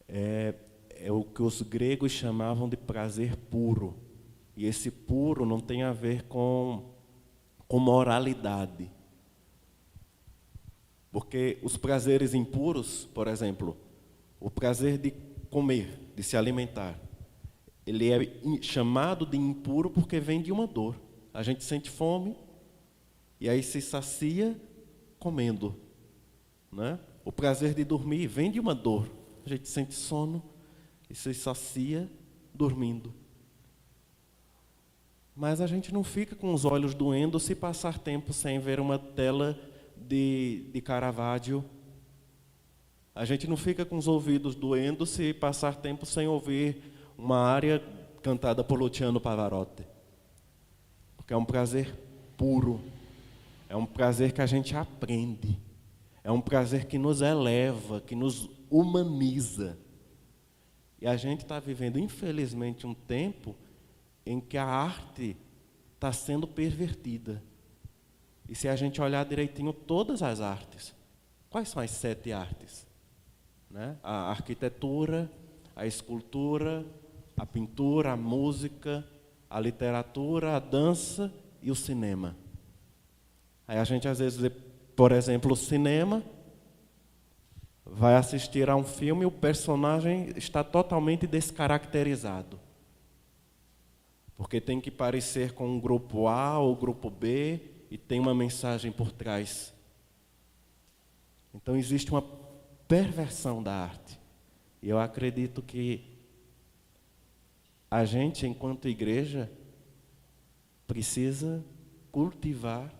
É, 0.09 0.53
é 0.89 1.09
o 1.09 1.23
que 1.23 1.41
os 1.41 1.61
gregos 1.61 2.11
chamavam 2.11 2.67
de 2.67 2.75
prazer 2.75 3.33
puro. 3.37 3.95
E 4.57 4.65
esse 4.65 4.91
puro 4.91 5.45
não 5.45 5.61
tem 5.61 5.83
a 5.83 5.93
ver 5.93 6.23
com, 6.23 6.95
com 7.65 7.79
moralidade. 7.79 8.91
Porque 11.09 11.59
os 11.63 11.77
prazeres 11.77 12.33
impuros, 12.33 13.05
por 13.13 13.29
exemplo, 13.29 13.77
o 14.37 14.51
prazer 14.51 14.97
de 14.97 15.11
comer, 15.49 16.11
de 16.13 16.21
se 16.23 16.35
alimentar, 16.35 16.99
ele 17.87 18.11
é 18.11 18.61
chamado 18.61 19.25
de 19.25 19.37
impuro 19.37 19.89
porque 19.89 20.19
vem 20.19 20.41
de 20.41 20.51
uma 20.51 20.67
dor. 20.67 20.99
A 21.33 21.41
gente 21.41 21.63
sente 21.63 21.89
fome 21.89 22.35
e 23.39 23.47
aí 23.47 23.63
se 23.63 23.79
sacia 23.79 24.59
comendo. 25.17 25.87
Né? 26.71 26.99
O 27.25 27.31
prazer 27.31 27.73
de 27.73 27.83
dormir 27.83 28.27
vem 28.27 28.51
de 28.51 28.59
uma 28.59 28.75
dor. 28.75 29.09
A 29.45 29.49
gente 29.49 29.67
sente 29.67 29.93
sono 29.93 30.43
e 31.09 31.15
se 31.15 31.33
sacia 31.33 32.09
dormindo. 32.53 33.13
Mas 35.35 35.61
a 35.61 35.67
gente 35.67 35.93
não 35.93 36.03
fica 36.03 36.35
com 36.35 36.53
os 36.53 36.65
olhos 36.65 36.93
doendo 36.93 37.39
se 37.39 37.55
passar 37.55 37.97
tempo 37.97 38.33
sem 38.33 38.59
ver 38.59 38.79
uma 38.79 38.99
tela 38.99 39.57
de, 39.95 40.65
de 40.73 40.81
Caravaggio. 40.81 41.63
A 43.15 43.25
gente 43.25 43.47
não 43.47 43.55
fica 43.55 43.85
com 43.85 43.97
os 43.97 44.07
ouvidos 44.07 44.53
doendo 44.53 45.05
se 45.05 45.33
passar 45.33 45.75
tempo 45.75 46.05
sem 46.05 46.27
ouvir 46.27 46.81
uma 47.17 47.37
área 47.37 47.81
cantada 48.21 48.63
por 48.63 48.77
Luciano 48.77 49.19
Pavarotti. 49.19 49.83
Porque 51.15 51.33
é 51.33 51.37
um 51.37 51.45
prazer 51.45 51.93
puro. 52.37 52.81
É 53.69 53.75
um 53.75 53.85
prazer 53.85 54.31
que 54.31 54.41
a 54.41 54.45
gente 54.45 54.75
aprende. 54.75 55.57
É 56.23 56.31
um 56.31 56.41
prazer 56.41 56.85
que 56.85 56.97
nos 56.97 57.21
eleva, 57.21 58.01
que 58.01 58.15
nos 58.15 58.49
humaniza. 58.69 59.77
E 61.01 61.07
a 61.07 61.15
gente 61.15 61.41
está 61.41 61.59
vivendo, 61.59 61.97
infelizmente, 61.97 62.85
um 62.85 62.93
tempo 62.93 63.55
em 64.25 64.39
que 64.39 64.57
a 64.57 64.65
arte 64.65 65.37
está 65.95 66.11
sendo 66.11 66.47
pervertida. 66.47 67.41
E 68.47 68.55
se 68.55 68.67
a 68.67 68.75
gente 68.75 69.01
olhar 69.01 69.25
direitinho 69.25 69.71
todas 69.71 70.21
as 70.21 70.41
artes, 70.41 70.93
quais 71.49 71.69
são 71.69 71.81
as 71.81 71.91
sete 71.91 72.31
artes? 72.31 72.85
Né? 73.69 73.97
A 74.03 74.29
arquitetura, 74.29 75.31
a 75.75 75.85
escultura, 75.85 76.85
a 77.37 77.45
pintura, 77.45 78.11
a 78.13 78.17
música, 78.17 79.07
a 79.49 79.59
literatura, 79.59 80.55
a 80.55 80.59
dança 80.59 81.33
e 81.61 81.71
o 81.71 81.75
cinema. 81.75 82.35
Aí 83.67 83.77
a 83.77 83.83
gente 83.83 84.07
às 84.07 84.19
vezes 84.19 84.51
por 84.99 85.13
exemplo, 85.13 85.53
o 85.53 85.55
cinema, 85.55 86.21
vai 87.85 88.15
assistir 88.15 88.69
a 88.69 88.75
um 88.75 88.83
filme 88.83 89.25
o 89.25 89.31
personagem 89.31 90.33
está 90.35 90.61
totalmente 90.61 91.25
descaracterizado 91.25 92.59
porque 94.35 94.59
tem 94.59 94.81
que 94.81 94.91
parecer 94.91 95.53
com 95.53 95.77
o 95.77 95.79
grupo 95.79 96.27
A 96.27 96.59
ou 96.59 96.73
o 96.73 96.75
grupo 96.75 97.09
B 97.09 97.61
e 97.89 97.97
tem 97.97 98.19
uma 98.19 98.35
mensagem 98.35 98.91
por 98.91 99.09
trás. 99.09 99.73
Então 101.53 101.77
existe 101.77 102.11
uma 102.11 102.21
perversão 102.85 103.63
da 103.63 103.73
arte. 103.73 104.19
E 104.81 104.89
eu 104.89 104.99
acredito 104.99 105.61
que 105.61 106.17
a 107.89 108.03
gente, 108.03 108.45
enquanto 108.45 108.89
igreja, 108.89 109.49
precisa 110.85 111.63
cultivar 112.11 112.98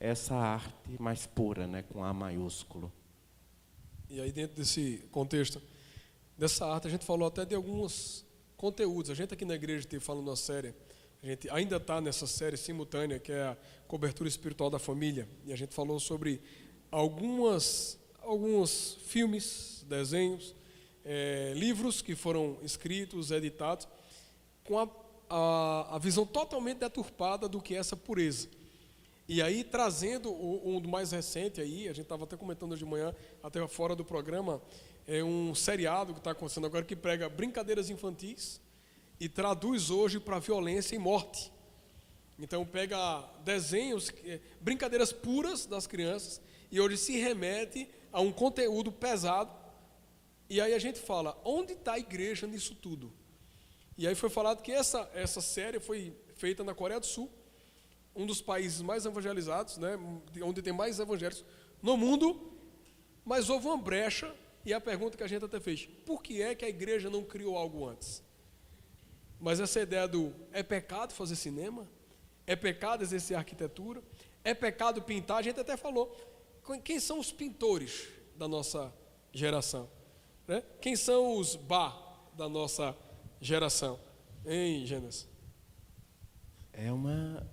essa 0.00 0.34
arte 0.34 0.74
mais 0.98 1.26
pura, 1.26 1.66
né, 1.66 1.82
com 1.82 2.04
A 2.04 2.12
maiúsculo. 2.12 2.92
E 4.08 4.20
aí 4.20 4.32
dentro 4.32 4.56
desse 4.56 5.04
contexto 5.10 5.60
dessa 6.36 6.66
arte, 6.66 6.86
a 6.86 6.90
gente 6.90 7.04
falou 7.04 7.26
até 7.26 7.44
de 7.44 7.54
alguns 7.54 8.24
conteúdos. 8.56 9.10
A 9.10 9.14
gente 9.14 9.34
aqui 9.34 9.44
na 9.44 9.54
igreja 9.54 9.86
teve 9.86 10.02
falando 10.02 10.28
uma 10.28 10.36
série, 10.36 10.74
a 11.22 11.26
gente 11.26 11.50
ainda 11.50 11.76
está 11.76 12.00
nessa 12.00 12.26
série 12.26 12.56
simultânea, 12.56 13.18
que 13.18 13.32
é 13.32 13.42
a 13.42 13.56
cobertura 13.86 14.28
espiritual 14.28 14.70
da 14.70 14.78
família, 14.78 15.28
e 15.44 15.52
a 15.52 15.56
gente 15.56 15.74
falou 15.74 15.98
sobre 15.98 16.40
algumas, 16.90 17.98
alguns 18.20 18.98
filmes, 19.06 19.84
desenhos, 19.88 20.54
é, 21.04 21.52
livros 21.56 22.00
que 22.00 22.14
foram 22.14 22.58
escritos, 22.62 23.30
editados, 23.30 23.88
com 24.62 24.78
a, 24.78 24.88
a, 25.28 25.96
a 25.96 25.98
visão 25.98 26.24
totalmente 26.24 26.78
deturpada 26.78 27.48
do 27.48 27.60
que 27.60 27.74
é 27.74 27.78
essa 27.78 27.96
pureza. 27.96 28.48
E 29.30 29.42
aí, 29.42 29.62
trazendo 29.62 30.32
um 30.32 30.80
do 30.80 30.88
mais 30.88 31.12
recente 31.12 31.60
aí, 31.60 31.86
a 31.86 31.92
gente 31.92 32.04
estava 32.04 32.24
até 32.24 32.34
comentando 32.34 32.72
hoje 32.72 32.82
de 32.82 32.90
manhã, 32.90 33.14
até 33.42 33.66
fora 33.68 33.94
do 33.94 34.02
programa, 34.02 34.62
é 35.06 35.22
um 35.22 35.54
seriado 35.54 36.14
que 36.14 36.18
está 36.18 36.30
acontecendo 36.30 36.66
agora 36.66 36.82
que 36.82 36.96
prega 36.96 37.28
brincadeiras 37.28 37.90
infantis 37.90 38.58
e 39.20 39.28
traduz 39.28 39.90
hoje 39.90 40.18
para 40.18 40.38
violência 40.38 40.96
e 40.96 40.98
morte. 40.98 41.52
Então 42.38 42.64
pega 42.64 43.22
desenhos, 43.44 44.10
é, 44.24 44.40
brincadeiras 44.62 45.12
puras 45.12 45.66
das 45.66 45.86
crianças 45.86 46.40
e 46.70 46.80
hoje 46.80 46.96
se 46.96 47.18
remete 47.18 47.86
a 48.10 48.22
um 48.22 48.32
conteúdo 48.32 48.90
pesado. 48.90 49.54
E 50.48 50.58
aí 50.58 50.72
a 50.72 50.78
gente 50.78 50.98
fala, 50.98 51.38
onde 51.44 51.74
está 51.74 51.92
a 51.92 51.98
igreja 51.98 52.46
nisso 52.46 52.74
tudo? 52.74 53.12
E 53.98 54.08
aí 54.08 54.14
foi 54.14 54.30
falado 54.30 54.62
que 54.62 54.72
essa, 54.72 55.10
essa 55.12 55.42
série 55.42 55.78
foi 55.78 56.16
feita 56.34 56.64
na 56.64 56.74
Coreia 56.74 56.98
do 56.98 57.04
Sul, 57.04 57.30
um 58.18 58.26
dos 58.26 58.42
países 58.42 58.82
mais 58.82 59.06
evangelizados, 59.06 59.78
né, 59.78 59.96
onde 60.42 60.60
tem 60.60 60.72
mais 60.72 60.98
evangelhos 60.98 61.44
no 61.80 61.96
mundo, 61.96 62.52
mas 63.24 63.48
houve 63.48 63.68
uma 63.68 63.78
brecha, 63.78 64.34
e 64.64 64.74
a 64.74 64.80
pergunta 64.80 65.16
que 65.16 65.22
a 65.22 65.28
gente 65.28 65.44
até 65.44 65.60
fez: 65.60 65.86
por 66.04 66.20
que 66.20 66.42
é 66.42 66.52
que 66.54 66.64
a 66.64 66.68
igreja 66.68 67.08
não 67.08 67.22
criou 67.22 67.56
algo 67.56 67.86
antes? 67.86 68.22
Mas 69.38 69.60
essa 69.60 69.80
ideia 69.80 70.08
do 70.08 70.34
é 70.52 70.64
pecado 70.64 71.14
fazer 71.14 71.36
cinema? 71.36 71.88
É 72.44 72.56
pecado 72.56 73.02
exercer 73.02 73.36
arquitetura? 73.36 74.02
É 74.42 74.52
pecado 74.52 75.00
pintar? 75.00 75.38
A 75.38 75.42
gente 75.42 75.60
até 75.60 75.76
falou. 75.76 76.14
Quem 76.82 76.98
são 76.98 77.20
os 77.20 77.30
pintores 77.30 78.08
da 78.34 78.48
nossa 78.48 78.92
geração? 79.32 79.88
Né? 80.46 80.62
Quem 80.80 80.96
são 80.96 81.36
os 81.36 81.54
bar 81.54 82.28
da 82.34 82.48
nossa 82.48 82.96
geração? 83.40 84.00
Hein, 84.44 84.84
Gênesis? 84.84 85.28
É 86.72 86.92
uma 86.92 87.46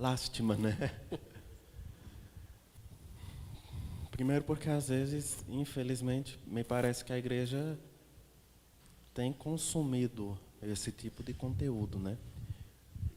lástima, 0.00 0.56
né? 0.56 0.76
Primeiro 4.10 4.42
porque 4.44 4.70
às 4.70 4.88
vezes, 4.88 5.44
infelizmente, 5.46 6.38
me 6.46 6.64
parece 6.64 7.04
que 7.04 7.12
a 7.12 7.18
igreja 7.18 7.78
tem 9.12 9.30
consumido 9.30 10.38
esse 10.62 10.90
tipo 10.90 11.22
de 11.22 11.34
conteúdo, 11.34 11.98
né? 11.98 12.16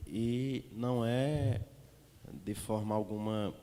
E 0.06 0.66
não 0.74 1.06
é 1.06 1.62
de 2.44 2.54
forma 2.54 2.94
alguma 2.94 3.54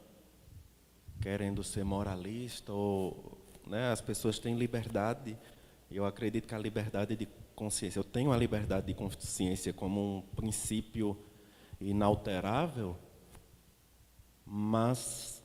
querendo 1.20 1.62
ser 1.62 1.84
moralista 1.84 2.72
ou, 2.72 3.38
né, 3.66 3.92
as 3.92 4.00
pessoas 4.00 4.38
têm 4.38 4.56
liberdade. 4.56 5.36
Eu 5.90 6.06
acredito 6.06 6.48
que 6.48 6.54
a 6.54 6.58
liberdade 6.58 7.16
de 7.16 7.28
consciência, 7.54 7.98
eu 7.98 8.04
tenho 8.04 8.32
a 8.32 8.36
liberdade 8.36 8.86
de 8.86 8.94
consciência 8.94 9.74
como 9.74 10.18
um 10.18 10.22
princípio 10.34 11.16
inalterável, 11.80 12.96
mas 14.52 15.44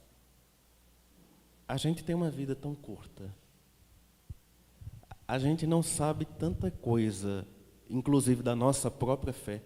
a 1.68 1.78
gente 1.78 2.04
tem 2.04 2.16
uma 2.16 2.32
vida 2.32 2.56
tão 2.56 2.74
curta. 2.74 3.32
A 5.28 5.38
gente 5.38 5.68
não 5.68 5.84
sabe 5.84 6.26
tanta 6.26 6.72
coisa, 6.72 7.48
inclusive 7.88 8.42
da 8.42 8.56
nossa 8.56 8.90
própria 8.90 9.32
fé. 9.32 9.62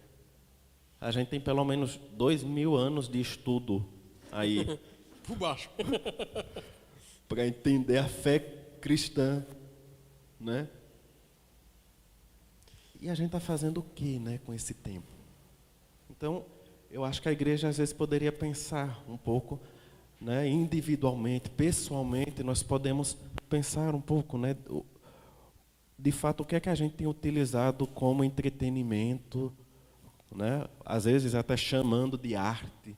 A 1.00 1.10
gente 1.12 1.30
tem 1.30 1.40
pelo 1.40 1.64
menos 1.64 1.96
dois 2.12 2.44
mil 2.44 2.76
anos 2.76 3.08
de 3.08 3.22
estudo 3.22 3.86
aí. 4.30 4.66
Por 5.24 5.38
baixo. 5.38 5.70
Para 7.30 7.48
entender 7.48 7.98
a 7.98 8.10
fé 8.10 8.40
cristã, 8.82 9.46
né? 10.38 10.68
E 13.00 13.10
a 13.10 13.16
gente 13.16 13.28
está 13.28 13.40
fazendo 13.40 13.78
o 13.78 13.84
que, 13.84 14.20
né, 14.20 14.40
com 14.46 14.54
esse 14.54 14.74
tempo? 14.74 15.08
Então, 16.10 16.46
eu 16.92 17.06
acho 17.06 17.22
que 17.22 17.30
a 17.30 17.32
igreja 17.32 17.70
às 17.70 17.78
vezes 17.78 17.94
poderia 17.94 18.32
pensar 18.32 19.04
um 19.08 19.18
pouco, 19.18 19.60
né, 20.20 20.48
individualmente, 20.48 21.50
pessoalmente, 21.50 22.44
nós 22.44 22.64
podemos 22.64 23.16
pensar 23.48 23.94
um 23.94 24.02
pouco, 24.02 24.38
né, 24.38 24.56
de 25.98 26.12
fato, 26.12 26.42
o 26.42 26.46
que 26.46 26.56
é 26.56 26.60
que 26.60 26.70
a 26.70 26.76
gente 26.76 26.96
tem 26.96 27.08
utilizado 27.08 27.86
como 27.86 28.24
entretenimento, 28.24 29.54
né, 30.36 30.68
às 30.86 31.06
vezes 31.06 31.36
até 31.36 31.56
chamando 31.56 32.18
de 32.18 32.36
arte, 32.36 32.98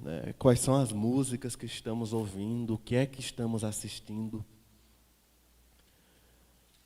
né, 0.00 0.34
quais 0.38 0.60
são 0.60 0.76
as 0.76 0.92
músicas 0.92 1.56
que 1.56 1.66
estamos 1.66 2.12
ouvindo, 2.12 2.74
o 2.74 2.78
que 2.78 2.94
é 2.94 3.04
que 3.04 3.20
estamos 3.20 3.64
assistindo. 3.64 4.44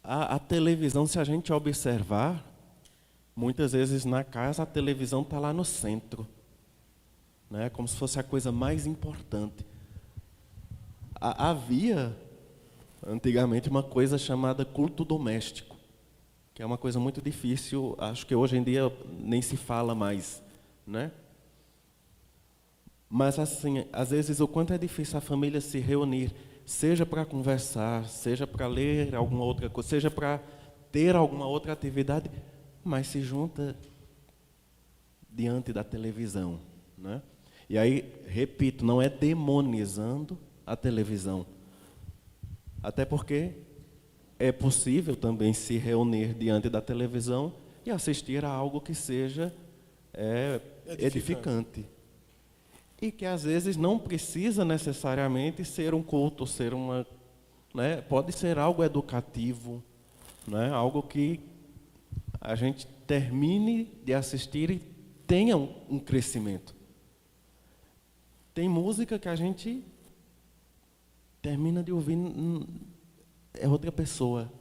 A, 0.02 0.34
a 0.34 0.38
televisão, 0.38 1.06
se 1.06 1.18
a 1.18 1.24
gente 1.24 1.52
observar, 1.52 2.53
Muitas 3.36 3.72
vezes 3.72 4.04
na 4.04 4.22
casa 4.22 4.62
a 4.62 4.66
televisão 4.66 5.22
está 5.22 5.38
lá 5.38 5.52
no 5.52 5.64
centro, 5.64 6.26
né? 7.50 7.68
como 7.70 7.88
se 7.88 7.96
fosse 7.96 8.18
a 8.18 8.22
coisa 8.22 8.52
mais 8.52 8.86
importante. 8.86 9.64
Havia 11.20 12.16
antigamente 13.06 13.68
uma 13.68 13.82
coisa 13.82 14.18
chamada 14.18 14.64
culto 14.64 15.04
doméstico, 15.04 15.76
que 16.54 16.62
é 16.62 16.66
uma 16.66 16.78
coisa 16.78 17.00
muito 17.00 17.20
difícil, 17.20 17.96
acho 17.98 18.26
que 18.26 18.34
hoje 18.34 18.56
em 18.56 18.62
dia 18.62 18.92
nem 19.08 19.42
se 19.42 19.56
fala 19.56 19.94
mais, 19.94 20.42
né? 20.86 21.10
Mas 23.08 23.38
assim, 23.38 23.84
às 23.92 24.10
vezes 24.10 24.40
o 24.40 24.48
quanto 24.48 24.72
é 24.72 24.78
difícil 24.78 25.18
a 25.18 25.20
família 25.20 25.60
se 25.60 25.78
reunir, 25.78 26.32
seja 26.64 27.04
para 27.04 27.24
conversar, 27.24 28.08
seja 28.08 28.46
para 28.46 28.66
ler 28.66 29.14
alguma 29.14 29.44
outra 29.44 29.68
coisa, 29.68 29.88
seja 29.88 30.10
para 30.10 30.40
ter 30.90 31.14
alguma 31.14 31.46
outra 31.46 31.72
atividade, 31.72 32.30
mas 32.84 33.06
se 33.06 33.22
junta 33.22 33.76
diante 35.30 35.72
da 35.72 35.82
televisão. 35.82 36.60
Né? 36.96 37.20
E 37.68 37.78
aí, 37.78 38.12
repito, 38.26 38.84
não 38.84 39.00
é 39.00 39.08
demonizando 39.08 40.38
a 40.66 40.76
televisão. 40.76 41.46
Até 42.82 43.04
porque 43.04 43.52
é 44.38 44.52
possível 44.52 45.16
também 45.16 45.52
se 45.52 45.78
reunir 45.78 46.34
diante 46.34 46.68
da 46.68 46.80
televisão 46.80 47.54
e 47.84 47.90
assistir 47.90 48.44
a 48.44 48.48
algo 48.48 48.80
que 48.80 48.94
seja 48.94 49.52
é, 50.12 50.60
edificante. 50.86 51.04
edificante. 51.06 51.86
E 53.00 53.10
que 53.10 53.26
às 53.26 53.42
vezes 53.42 53.76
não 53.76 53.98
precisa 53.98 54.64
necessariamente 54.64 55.64
ser 55.64 55.94
um 55.94 56.02
culto, 56.02 56.46
ser 56.46 56.72
uma. 56.72 57.06
Né, 57.74 58.00
pode 58.02 58.32
ser 58.32 58.56
algo 58.56 58.84
educativo, 58.84 59.82
né, 60.46 60.70
algo 60.70 61.02
que 61.02 61.40
a 62.44 62.54
gente 62.54 62.86
termine 63.06 63.86
de 64.04 64.12
assistir 64.12 64.70
e 64.70 64.78
tenha 65.26 65.56
um, 65.56 65.98
crescimento. 65.98 66.76
Tem 68.52 68.68
música 68.68 69.18
que 69.18 69.28
a 69.30 69.34
gente 69.34 69.82
termina 71.40 71.82
de 71.82 71.90
ouvir 71.90 72.18
é 73.54 73.66
outra 73.66 73.90
pessoa, 73.90 74.52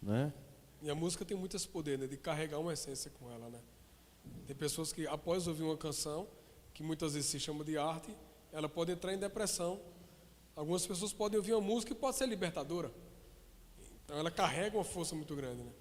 né? 0.00 0.32
E 0.80 0.88
a 0.88 0.94
música 0.94 1.24
tem 1.24 1.36
muito 1.36 1.56
esse 1.56 1.68
poder, 1.68 1.98
né, 1.98 2.06
de 2.06 2.16
carregar 2.16 2.58
uma 2.60 2.72
essência 2.72 3.10
com 3.18 3.28
ela, 3.28 3.50
né? 3.50 3.58
Tem 4.46 4.54
pessoas 4.54 4.92
que 4.92 5.06
após 5.08 5.48
ouvir 5.48 5.64
uma 5.64 5.76
canção, 5.76 6.28
que 6.72 6.82
muitas 6.82 7.14
vezes 7.14 7.28
se 7.28 7.40
chama 7.40 7.64
de 7.64 7.76
arte, 7.76 8.14
ela 8.52 8.68
pode 8.68 8.92
entrar 8.92 9.12
em 9.12 9.18
depressão. 9.18 9.80
Algumas 10.54 10.86
pessoas 10.86 11.12
podem 11.12 11.38
ouvir 11.38 11.54
uma 11.54 11.60
música 11.60 11.92
e 11.92 11.96
pode 11.96 12.16
ser 12.16 12.26
libertadora. 12.26 12.92
Então 14.04 14.16
ela 14.16 14.30
carrega 14.30 14.76
uma 14.76 14.84
força 14.84 15.14
muito 15.14 15.34
grande, 15.34 15.62
né? 15.64 15.72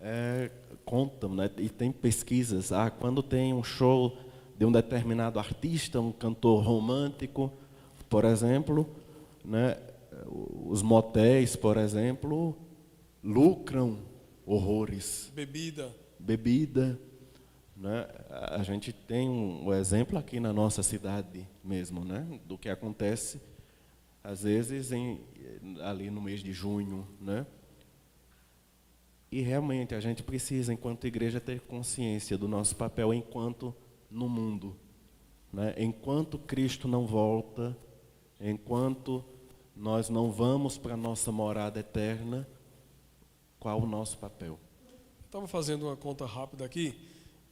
É, 0.00 0.50
contam, 0.84 1.34
né, 1.34 1.50
e 1.58 1.68
tem 1.68 1.90
pesquisas, 1.90 2.72
ah, 2.72 2.90
quando 2.90 3.22
tem 3.22 3.52
um 3.54 3.64
show 3.64 4.16
de 4.56 4.64
um 4.64 4.72
determinado 4.72 5.38
artista, 5.38 6.00
um 6.00 6.12
cantor 6.12 6.62
romântico, 6.62 7.52
por 8.08 8.24
exemplo, 8.24 8.88
né, 9.44 9.76
os 10.66 10.82
motéis, 10.82 11.56
por 11.56 11.76
exemplo, 11.76 12.56
lucram 13.22 13.98
horrores. 14.46 15.32
Bebida. 15.34 15.94
Bebida. 16.18 17.00
Né? 17.76 18.06
A 18.30 18.62
gente 18.62 18.92
tem 18.92 19.28
um 19.28 19.72
exemplo 19.72 20.18
aqui 20.18 20.38
na 20.38 20.52
nossa 20.52 20.82
cidade 20.82 21.48
mesmo, 21.62 22.04
né? 22.04 22.26
do 22.46 22.56
que 22.56 22.68
acontece. 22.68 23.40
às 24.22 24.42
vezes 24.42 24.92
em, 24.92 25.20
ali 25.82 26.10
no 26.10 26.20
mês 26.20 26.40
de 26.40 26.52
junho, 26.52 27.06
né? 27.20 27.44
E 29.34 29.40
realmente 29.40 29.96
a 29.96 30.00
gente 30.00 30.22
precisa, 30.22 30.72
enquanto 30.72 31.08
igreja, 31.08 31.40
ter 31.40 31.58
consciência 31.62 32.38
do 32.38 32.46
nosso 32.46 32.76
papel 32.76 33.12
enquanto 33.12 33.74
no 34.08 34.28
mundo. 34.28 34.76
Né? 35.52 35.74
Enquanto 35.76 36.38
Cristo 36.38 36.86
não 36.86 37.04
volta, 37.04 37.76
enquanto 38.40 39.24
nós 39.74 40.08
não 40.08 40.30
vamos 40.30 40.78
para 40.78 40.94
a 40.94 40.96
nossa 40.96 41.32
morada 41.32 41.80
eterna, 41.80 42.46
qual 43.58 43.82
o 43.82 43.86
nosso 43.86 44.18
papel? 44.18 44.56
Estava 45.26 45.48
fazendo 45.48 45.86
uma 45.86 45.96
conta 45.96 46.24
rápida 46.24 46.64
aqui, 46.64 46.94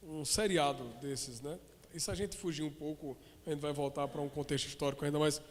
um 0.01 0.23
seriado 0.23 0.85
desses, 1.01 1.41
né? 1.41 1.59
E 1.93 1.99
se 1.99 2.09
a 2.09 2.15
gente 2.15 2.37
fugir 2.37 2.63
um 2.63 2.71
pouco, 2.71 3.17
a 3.45 3.49
gente 3.49 3.59
vai 3.59 3.73
voltar 3.73 4.07
para 4.07 4.21
um 4.21 4.29
contexto 4.29 4.67
histórico 4.67 5.03
ainda 5.03 5.19
mais. 5.19 5.41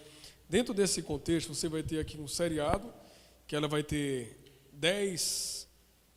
Dentro 0.48 0.72
desse 0.72 1.02
contexto, 1.02 1.54
você 1.54 1.68
vai 1.68 1.82
ter 1.82 1.98
aqui 1.98 2.18
um 2.18 2.26
seriado, 2.26 2.90
que 3.46 3.54
ela 3.54 3.68
vai 3.68 3.82
ter 3.82 4.34
10 4.72 5.62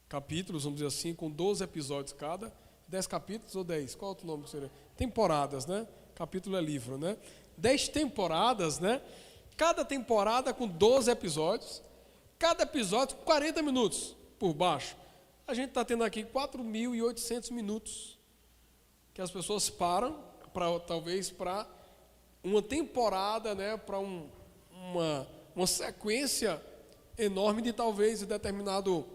capítulos, 0.08 0.64
vamos 0.64 0.80
dizer 0.80 0.88
assim, 0.88 1.14
com 1.14 1.30
12 1.30 1.64
episódios 1.64 2.14
cada. 2.14 2.54
10 2.88 3.08
capítulos 3.08 3.56
ou 3.56 3.64
10? 3.64 3.96
Qual 3.96 4.16
é 4.20 4.24
o 4.24 4.28
nome 4.28 4.44
que 4.44 4.50
seria? 4.50 4.72
Temporadas, 4.96 5.66
né? 5.66 5.88
Capítulo 6.14 6.56
é 6.56 6.62
livro, 6.62 6.98
né? 6.98 7.18
10 7.58 7.90
temporadas, 7.90 8.80
né? 8.80 9.02
Cada 9.58 9.84
temporada 9.84 10.54
com 10.54 10.68
12 10.68 11.10
episódios. 11.10 11.82
Cada 12.38 12.64
episódio 12.64 13.18
com 13.18 13.24
40 13.24 13.62
minutos 13.62 14.16
por 14.38 14.54
baixo. 14.54 14.96
A 15.48 15.54
gente 15.54 15.70
está 15.70 15.86
tendo 15.86 16.04
aqui 16.04 16.24
4.800 16.24 17.52
minutos 17.52 18.20
que 19.14 19.22
as 19.22 19.32
pessoas 19.32 19.70
param, 19.70 20.20
pra, 20.54 20.80
talvez 20.80 21.30
para 21.32 21.68
uma 22.44 22.62
temporada, 22.62 23.56
né? 23.56 23.78
Para 23.78 24.00
um, 24.00 24.30
uma, 24.72 25.28
uma 25.56 25.68
sequência 25.68 26.62
enorme 27.18 27.62
de 27.62 27.72
talvez 27.72 28.22
determinado 28.22 29.06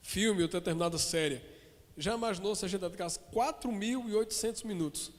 filme 0.00 0.42
ou 0.42 0.48
determinada 0.48 0.98
série. 0.98 1.40
Já 1.96 2.14
imaginou 2.14 2.54
se 2.54 2.64
a 2.64 2.68
gente 2.68 2.80
dedicasse 2.80 3.18
4.800 3.32 4.64
minutos 4.64 5.10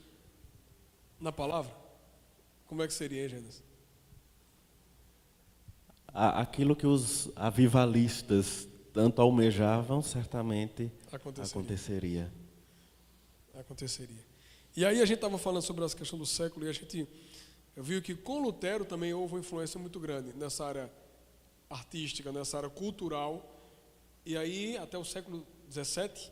na 1.19 1.31
palavra? 1.31 1.73
Como 2.67 2.81
é 2.81 2.87
que 2.87 2.93
seria, 2.93 3.23
hein, 3.23 3.29
Gênesis? 3.29 3.63
Aquilo 6.13 6.75
que 6.75 6.87
os 6.87 7.29
avivalistas 7.35 8.67
tanto 8.93 9.21
almejavam, 9.21 10.01
certamente 10.01 10.91
aconteceria. 11.11 11.51
aconteceria. 11.51 12.33
Aconteceria. 13.53 14.25
E 14.75 14.85
aí 14.85 15.01
a 15.01 15.05
gente 15.05 15.17
estava 15.17 15.37
falando 15.37 15.61
sobre 15.61 15.83
essa 15.83 15.95
questão 15.95 16.17
do 16.17 16.25
século 16.25 16.65
e 16.65 16.69
a 16.69 16.73
gente 16.73 17.07
viu 17.75 18.01
que 18.01 18.15
com 18.15 18.41
Lutero 18.41 18.85
também 18.85 19.13
houve 19.13 19.33
uma 19.33 19.39
influência 19.39 19.79
muito 19.79 19.99
grande 19.99 20.33
nessa 20.33 20.65
área 20.65 20.91
artística, 21.69 22.31
nessa 22.31 22.57
área 22.57 22.69
cultural 22.69 23.58
e 24.29 24.37
aí, 24.37 24.77
até 24.77 24.95
o 24.95 25.03
século 25.03 25.43
XVII, 25.71 26.31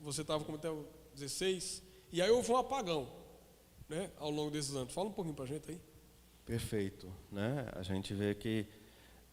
você 0.00 0.22
estava 0.22 0.42
como 0.42 0.58
até 0.58 0.68
o 0.68 0.84
XVI, 1.16 1.84
e 2.10 2.20
aí 2.20 2.28
houve 2.28 2.50
um 2.50 2.56
apagão 2.56 3.08
né, 3.88 4.10
ao 4.18 4.28
longo 4.28 4.50
desses 4.50 4.74
anos. 4.74 4.92
Fala 4.92 5.08
um 5.08 5.12
pouquinho 5.12 5.36
para 5.36 5.44
a 5.44 5.46
gente 5.46 5.70
aí. 5.70 5.80
Perfeito. 6.44 7.08
Né? 7.30 7.68
A 7.76 7.82
gente 7.84 8.12
vê 8.12 8.34
que 8.34 8.66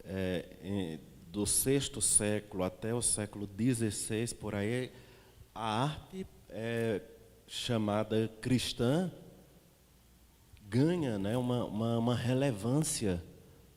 é, 0.04 0.56
em, 0.62 1.00
do 1.32 1.44
sexto 1.44 2.00
século 2.00 2.62
até 2.62 2.94
o 2.94 3.02
século 3.02 3.44
XVI, 3.44 4.32
por 4.36 4.54
aí, 4.54 4.92
a 5.52 5.82
arte 5.82 6.24
é, 6.48 7.02
chamada 7.48 8.28
cristã 8.40 9.10
ganha 10.62 11.18
né, 11.18 11.36
uma, 11.36 11.64
uma, 11.64 11.98
uma 11.98 12.14
relevância 12.14 13.20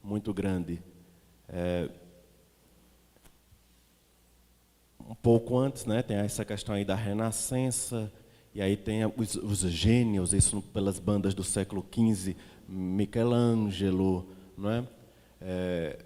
muito 0.03 0.31
grande. 0.31 0.83
É, 1.47 1.89
um 5.09 5.15
pouco 5.15 5.57
antes, 5.57 5.87
né, 5.87 6.03
tem 6.03 6.17
essa 6.17 6.45
questão 6.45 6.75
aí 6.75 6.85
da 6.85 6.93
Renascença, 6.93 8.11
e 8.53 8.61
aí 8.61 8.77
tem 8.77 9.03
os, 9.05 9.35
os 9.35 9.61
gênios, 9.61 10.33
isso 10.33 10.61
pelas 10.61 10.99
bandas 10.99 11.33
do 11.33 11.43
século 11.43 11.83
XV, 11.91 12.35
Michelangelo, 12.67 14.29
não 14.55 14.69
é? 14.69 14.83
é 15.41 16.05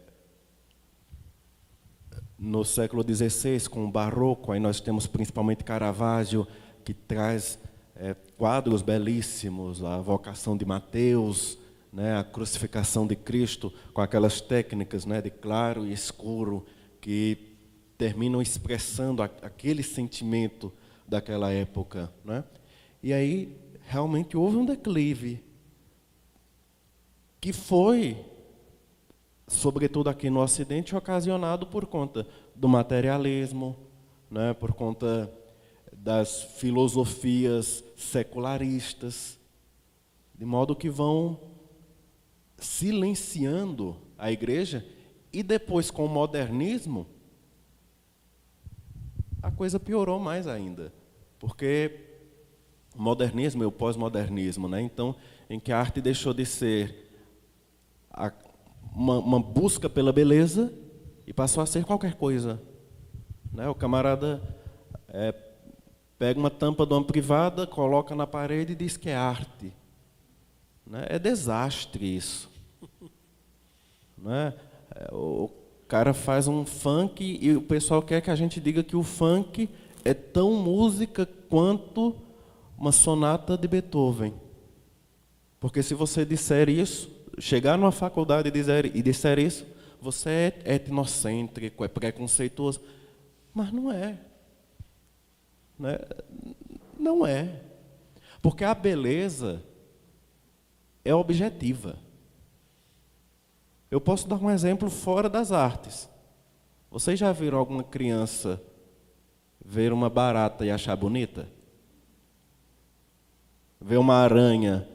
no 2.40 2.64
século 2.64 3.04
XVI, 3.04 3.70
com 3.70 3.86
o 3.86 3.92
Barroco, 3.92 4.54
aí 4.54 4.60
nós 4.60 4.80
temos 4.80 5.06
principalmente 5.06 5.64
Caravaggio, 5.66 6.48
que 6.84 6.94
traz 6.94 7.60
é, 7.96 8.16
quadros 8.38 8.82
belíssimos, 8.82 9.84
a 9.84 10.00
vocação 10.00 10.56
de 10.56 10.66
Mateus, 10.66 11.58
né, 11.92 12.18
a 12.18 12.24
crucificação 12.24 13.06
de 13.06 13.16
Cristo, 13.18 13.72
com 13.94 14.02
aquelas 14.02 14.40
técnicas 14.40 15.06
né, 15.06 15.22
de 15.22 15.30
claro 15.30 15.86
e 15.86 15.94
escuro, 15.94 16.66
que 17.00 17.53
terminam 18.04 18.42
expressando 18.42 19.24
aquele 19.24 19.82
sentimento 19.82 20.74
daquela 21.08 21.54
época. 21.54 22.12
Né? 22.26 22.44
E 23.02 23.14
aí, 23.14 23.56
realmente 23.88 24.36
houve 24.36 24.58
um 24.58 24.66
declive, 24.66 25.42
que 27.40 27.54
foi, 27.54 28.18
sobretudo 29.48 30.10
aqui 30.10 30.30
no 30.30 30.42
Ocidente, 30.42 30.94
ocasionado 30.94 31.66
por 31.66 31.86
conta 31.86 32.28
do 32.54 32.68
materialismo, 32.68 33.74
né? 34.30 34.54
por 34.54 34.74
conta 34.74 35.32
das 35.94 36.44
filosofias 36.58 37.86
secularistas, 37.96 39.40
de 40.36 40.44
modo 40.44 40.76
que 40.76 40.90
vão 40.90 41.40
silenciando 42.58 43.96
a 44.18 44.30
igreja 44.30 44.86
e 45.32 45.42
depois 45.42 45.90
com 45.90 46.06
o 46.06 46.10
modernismo 46.10 47.08
a 49.44 49.52
coisa 49.52 49.78
piorou 49.78 50.20
mais 50.20 50.48
ainda. 50.48 50.94
Porque 51.38 52.00
o 52.96 53.02
modernismo 53.02 53.62
e 53.62 53.66
o 53.66 53.72
pós-modernismo, 53.72 54.70
né? 54.70 54.82
então, 54.82 55.14
em 55.50 55.60
que 55.60 55.74
a 55.74 55.80
arte 55.80 56.00
deixou 56.00 56.34
de 56.34 56.46
ser 56.46 57.12
a, 58.10 58.32
uma, 58.96 59.20
uma, 59.20 59.40
busca 59.42 59.90
pela 59.90 60.14
beleza 60.14 60.74
e 61.28 61.34
passou 61.34 61.62
a 61.62 61.66
ser 61.66 61.84
qualquer 61.84 62.16
coisa. 62.16 62.62
Né? 63.52 63.68
O 63.68 63.76
camarada 63.76 64.42
é, 65.10 65.36
pega 66.18 66.40
uma 66.40 66.50
tampa 66.50 66.86
de 66.86 66.94
uma 66.94 67.04
privada, 67.04 67.68
coloca 67.68 68.16
na 68.16 68.26
parede 68.26 68.72
e 68.72 68.78
diz 68.78 68.96
que 68.96 69.10
é 69.10 69.16
arte. 69.16 69.74
Né? 70.88 71.06
É 71.10 71.20
desastre 71.20 72.16
isso. 72.16 72.50
Né? 74.16 74.54
O 75.12 75.50
cara 75.94 76.12
faz 76.12 76.48
um 76.48 76.66
funk 76.66 77.38
e 77.40 77.56
o 77.56 77.62
pessoal 77.62 78.02
quer 78.02 78.20
que 78.20 78.32
a 78.32 78.36
gente 78.36 78.60
diga 78.60 78.84
que 78.84 78.96
o 78.96 79.04
funk 79.04 79.70
é 80.04 80.12
tão 80.12 80.54
música 80.54 81.24
quanto 81.48 82.16
uma 82.76 82.92
sonata 82.92 83.56
de 83.56 83.68
Beethoven. 83.68 84.34
Porque 85.60 85.84
se 85.84 85.94
você 85.94 86.26
disser 86.26 86.68
isso, 86.68 87.12
chegar 87.38 87.78
numa 87.78 87.92
faculdade 87.92 88.48
e 88.48 88.52
dizer, 88.52 88.88
e 88.96 89.04
disser 89.04 89.38
isso, 89.38 89.68
você 90.02 90.56
é 90.66 90.74
etnocêntrico, 90.74 91.86
é 91.86 91.88
preconceituoso. 91.88 92.82
Mas 93.54 93.72
não 93.72 93.92
é. 93.92 94.18
Né? 95.78 96.00
Não 97.00 97.24
é. 97.24 97.62
Porque 98.42 98.64
a 98.64 98.74
beleza 98.74 99.64
é 101.06 101.14
objetiva. 101.14 102.00
Eu 103.94 104.02
posso 104.02 104.28
dar 104.28 104.44
um 104.44 104.50
exemplo 104.50 104.90
fora 104.90 105.30
das 105.30 105.52
artes. 105.52 106.10
Vocês 106.90 107.20
já 107.20 107.32
viram 107.32 107.60
alguma 107.60 107.84
criança 107.84 108.60
ver 109.64 109.94
uma 109.94 110.10
barata 110.10 110.66
e 110.66 110.72
achar 110.72 110.96
bonita? 110.96 111.48
Ver 113.80 113.98
uma 113.98 114.16
aranha 114.16 114.90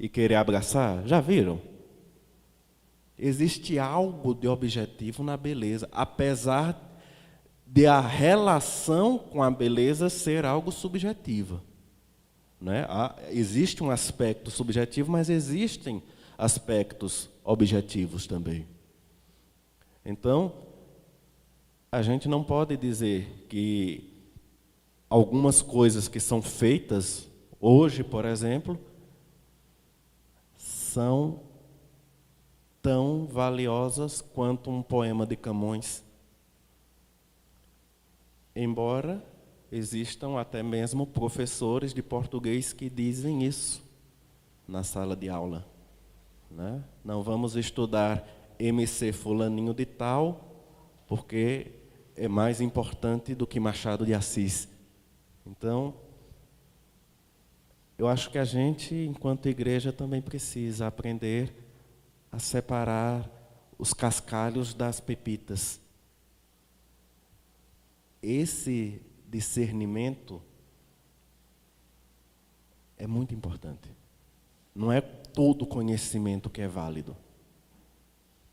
e 0.00 0.08
querer 0.08 0.36
abraçar? 0.36 1.06
Já 1.06 1.20
viram? 1.20 1.60
Existe 3.18 3.78
algo 3.78 4.34
de 4.34 4.48
objetivo 4.48 5.22
na 5.22 5.36
beleza, 5.36 5.86
apesar 5.92 6.74
de 7.66 7.86
a 7.86 8.00
relação 8.00 9.18
com 9.18 9.42
a 9.42 9.50
beleza 9.50 10.08
ser 10.08 10.46
algo 10.46 10.72
subjetivo. 10.72 11.60
Né? 12.58 12.86
existe 13.28 13.84
um 13.84 13.90
aspecto 13.90 14.50
subjetivo, 14.50 15.12
mas 15.12 15.28
existem 15.28 16.02
aspectos 16.38 17.28
objetivos 17.44 18.26
também. 18.26 18.66
Então, 20.04 20.52
a 21.90 22.02
gente 22.02 22.28
não 22.28 22.42
pode 22.42 22.76
dizer 22.76 23.46
que 23.48 24.12
algumas 25.08 25.60
coisas 25.60 26.08
que 26.08 26.18
são 26.18 26.40
feitas 26.40 27.28
hoje, 27.60 28.02
por 28.02 28.24
exemplo, 28.24 28.78
são 30.56 31.40
tão 32.80 33.26
valiosas 33.26 34.20
quanto 34.20 34.70
um 34.70 34.82
poema 34.82 35.24
de 35.26 35.36
Camões. 35.36 36.02
Embora 38.54 39.24
existam 39.70 40.38
até 40.38 40.62
mesmo 40.62 41.06
professores 41.06 41.94
de 41.94 42.02
português 42.02 42.72
que 42.72 42.90
dizem 42.90 43.44
isso 43.44 43.82
na 44.66 44.82
sala 44.82 45.16
de 45.16 45.28
aula. 45.28 45.71
Né? 46.56 46.82
Não 47.04 47.22
vamos 47.22 47.56
estudar 47.56 48.26
MC 48.58 49.12
Fulaninho 49.12 49.74
de 49.74 49.86
Tal, 49.86 50.54
porque 51.06 51.72
é 52.14 52.28
mais 52.28 52.60
importante 52.60 53.34
do 53.34 53.46
que 53.46 53.58
Machado 53.58 54.04
de 54.04 54.14
Assis. 54.14 54.68
Então, 55.46 55.94
eu 57.98 58.06
acho 58.06 58.30
que 58.30 58.38
a 58.38 58.44
gente, 58.44 58.94
enquanto 58.94 59.48
igreja, 59.48 59.92
também 59.92 60.20
precisa 60.20 60.86
aprender 60.86 61.54
a 62.30 62.38
separar 62.38 63.28
os 63.78 63.92
cascalhos 63.92 64.74
das 64.74 65.00
pepitas. 65.00 65.80
Esse 68.22 69.02
discernimento 69.28 70.40
é 72.96 73.06
muito 73.06 73.34
importante. 73.34 74.01
Não 74.74 74.90
é 74.90 75.00
todo 75.00 75.66
conhecimento 75.66 76.48
que 76.48 76.60
é 76.60 76.68
válido. 76.68 77.16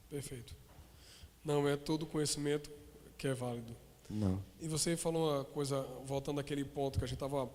Perfeito. 0.09 0.55
Não 1.43 1.67
é 1.67 1.77
todo 1.77 2.05
conhecimento 2.05 2.69
que 3.17 3.27
é 3.27 3.33
válido. 3.33 3.75
Não. 4.09 4.43
E 4.59 4.67
você 4.67 4.97
falou 4.97 5.31
uma 5.31 5.45
coisa, 5.45 5.81
voltando 6.05 6.39
àquele 6.39 6.65
ponto 6.65 6.97
que 6.97 7.05
a 7.05 7.07
gente 7.07 7.15
estava 7.15 7.49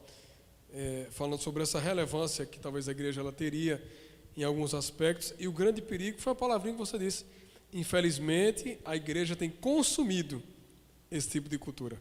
é, 0.73 1.07
falando 1.11 1.41
sobre 1.41 1.63
essa 1.63 1.81
relevância 1.81 2.47
que 2.47 2.59
talvez 2.59 2.89
a 2.89 2.93
igreja 2.93 3.21
ela 3.21 3.33
teria 3.33 3.83
em 4.37 4.43
alguns 4.43 4.75
aspectos, 4.75 5.33
e 5.39 5.47
o 5.47 5.53
grande 5.53 5.81
perigo 5.81 6.21
foi 6.21 6.33
a 6.33 6.37
palavrinha 6.37 6.75
que 6.75 6.81
você 6.81 6.99
disse. 6.99 7.25
Infelizmente, 7.73 8.79
a 8.85 8.97
igreja 8.97 9.37
tem 9.37 9.49
consumido 9.49 10.43
esse 11.11 11.29
tipo 11.29 11.49
de 11.49 11.59
cultura. 11.59 12.01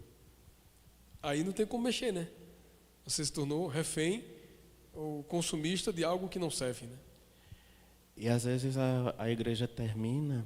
Aí 1.22 1.44
não 1.44 1.52
tem 1.52 1.66
como 1.66 1.84
mexer, 1.84 2.12
né? 2.12 2.28
Você 3.06 3.24
se 3.24 3.32
tornou 3.32 3.68
refém 3.68 4.24
ou 4.94 5.24
consumista 5.24 5.92
de 5.92 6.04
algo 6.04 6.30
que 6.30 6.40
não 6.40 6.50
serve, 6.50 6.86
né? 6.86 6.98
E 8.16 8.30
às 8.30 8.44
vezes 8.44 8.78
a, 8.78 9.16
a 9.18 9.30
igreja 9.30 9.68
termina 9.68 10.46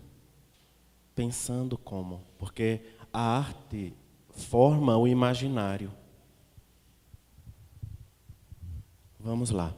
pensando 1.14 1.78
como, 1.78 2.24
porque 2.38 2.82
a 3.12 3.40
arte 3.40 3.94
forma 4.30 4.98
o 4.98 5.08
imaginário. 5.08 5.92
Vamos 9.20 9.50
lá. 9.50 9.76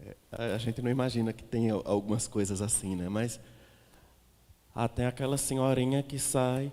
É, 0.00 0.54
a 0.54 0.58
gente 0.58 0.82
não 0.82 0.90
imagina 0.90 1.32
que 1.32 1.44
tem 1.44 1.70
algumas 1.70 2.26
coisas 2.26 2.62
assim, 2.62 2.96
né? 2.96 3.08
Mas 3.08 3.38
até 4.74 5.06
aquela 5.06 5.36
senhorinha 5.36 6.02
que 6.02 6.18
sai 6.18 6.72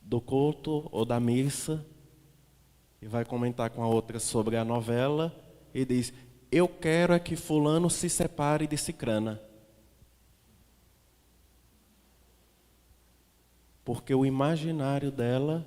do 0.00 0.20
culto 0.20 0.88
ou 0.90 1.04
da 1.04 1.18
missa 1.18 1.84
e 3.00 3.06
vai 3.06 3.24
comentar 3.24 3.70
com 3.70 3.82
a 3.82 3.88
outra 3.88 4.18
sobre 4.18 4.56
a 4.56 4.64
novela 4.64 5.34
e 5.74 5.84
diz: 5.84 6.12
Eu 6.50 6.68
quero 6.68 7.12
é 7.12 7.18
que 7.18 7.36
Fulano 7.36 7.88
se 7.88 8.08
separe 8.08 8.66
de 8.66 8.76
Cicrana. 8.76 9.40
Porque 13.84 14.14
o 14.14 14.24
imaginário 14.24 15.10
dela 15.10 15.66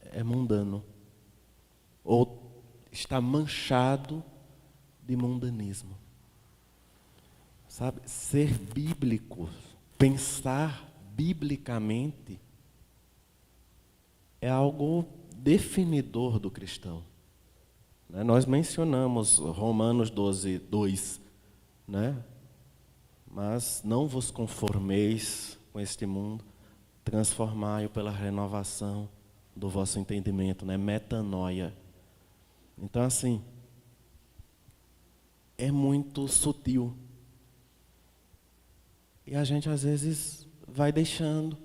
é 0.00 0.22
mundano. 0.22 0.84
Ou 2.04 2.62
está 2.92 3.20
manchado 3.20 4.24
de 5.02 5.16
mundanismo. 5.16 5.96
Sabe, 7.68 8.00
ser 8.06 8.52
bíblico, 8.52 9.48
pensar 9.96 10.88
biblicamente 11.14 12.40
é 14.40 14.48
algo 14.48 15.04
definidor 15.34 16.38
do 16.38 16.50
cristão. 16.50 17.07
Né? 18.08 18.22
Nós 18.22 18.46
mencionamos 18.46 19.38
Romanos 19.38 20.10
12, 20.10 20.58
2, 20.58 21.20
né? 21.86 22.16
mas 23.30 23.82
não 23.84 24.06
vos 24.08 24.30
conformeis 24.30 25.58
com 25.72 25.80
este 25.80 26.06
mundo, 26.06 26.44
transformai-o 27.04 27.90
pela 27.90 28.10
renovação 28.10 29.08
do 29.54 29.68
vosso 29.68 29.98
entendimento, 29.98 30.64
né? 30.64 30.76
metanoia. 30.76 31.74
Então, 32.76 33.02
assim, 33.02 33.42
é 35.56 35.70
muito 35.70 36.26
sutil. 36.28 36.96
E 39.26 39.34
a 39.34 39.44
gente, 39.44 39.68
às 39.68 39.82
vezes, 39.82 40.46
vai 40.66 40.92
deixando. 40.92 41.58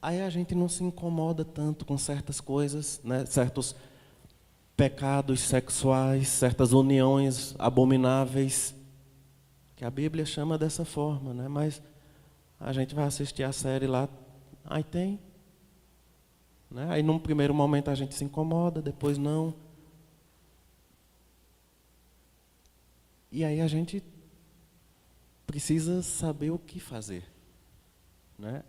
Aí 0.00 0.20
a 0.20 0.30
gente 0.30 0.54
não 0.54 0.68
se 0.68 0.84
incomoda 0.84 1.44
tanto 1.44 1.84
com 1.84 1.98
certas 1.98 2.40
coisas, 2.40 3.00
né? 3.02 3.26
certos 3.26 3.74
pecados 4.76 5.40
sexuais, 5.40 6.28
certas 6.28 6.72
uniões 6.72 7.54
abomináveis, 7.58 8.74
que 9.74 9.84
a 9.84 9.90
Bíblia 9.90 10.24
chama 10.24 10.56
dessa 10.56 10.84
forma, 10.84 11.34
né? 11.34 11.48
mas 11.48 11.82
a 12.60 12.72
gente 12.72 12.94
vai 12.94 13.04
assistir 13.04 13.42
a 13.42 13.52
série 13.52 13.86
lá, 13.86 14.08
aí 14.64 14.84
tem. 14.84 15.18
Né? 16.70 16.86
Aí, 16.90 17.02
num 17.02 17.18
primeiro 17.18 17.54
momento, 17.54 17.90
a 17.90 17.94
gente 17.94 18.14
se 18.14 18.24
incomoda, 18.24 18.80
depois 18.80 19.18
não. 19.18 19.54
E 23.32 23.44
aí 23.44 23.60
a 23.60 23.68
gente 23.68 24.02
precisa 25.46 26.02
saber 26.02 26.50
o 26.50 26.58
que 26.58 26.78
fazer. 26.78 27.24
Né? 28.38 28.62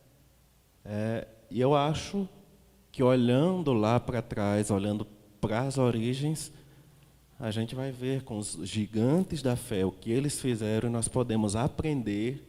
É, 0.91 1.27
e 1.51 1.61
eu 1.61 1.75
acho 1.75 2.27
que 2.91 3.03
olhando 3.03 3.73
lá 3.73 3.99
para 3.99 4.23
trás, 4.23 4.71
olhando 4.71 5.05
para 5.39 5.61
as 5.61 5.77
origens, 5.77 6.51
a 7.39 7.51
gente 7.51 7.75
vai 7.75 7.91
ver 7.91 8.23
com 8.23 8.39
os 8.39 8.57
gigantes 8.63 9.43
da 9.43 9.55
fé 9.55 9.85
o 9.85 9.91
que 9.91 10.09
eles 10.09 10.41
fizeram 10.41 10.89
e 10.89 10.91
nós 10.91 11.07
podemos 11.07 11.55
aprender 11.55 12.43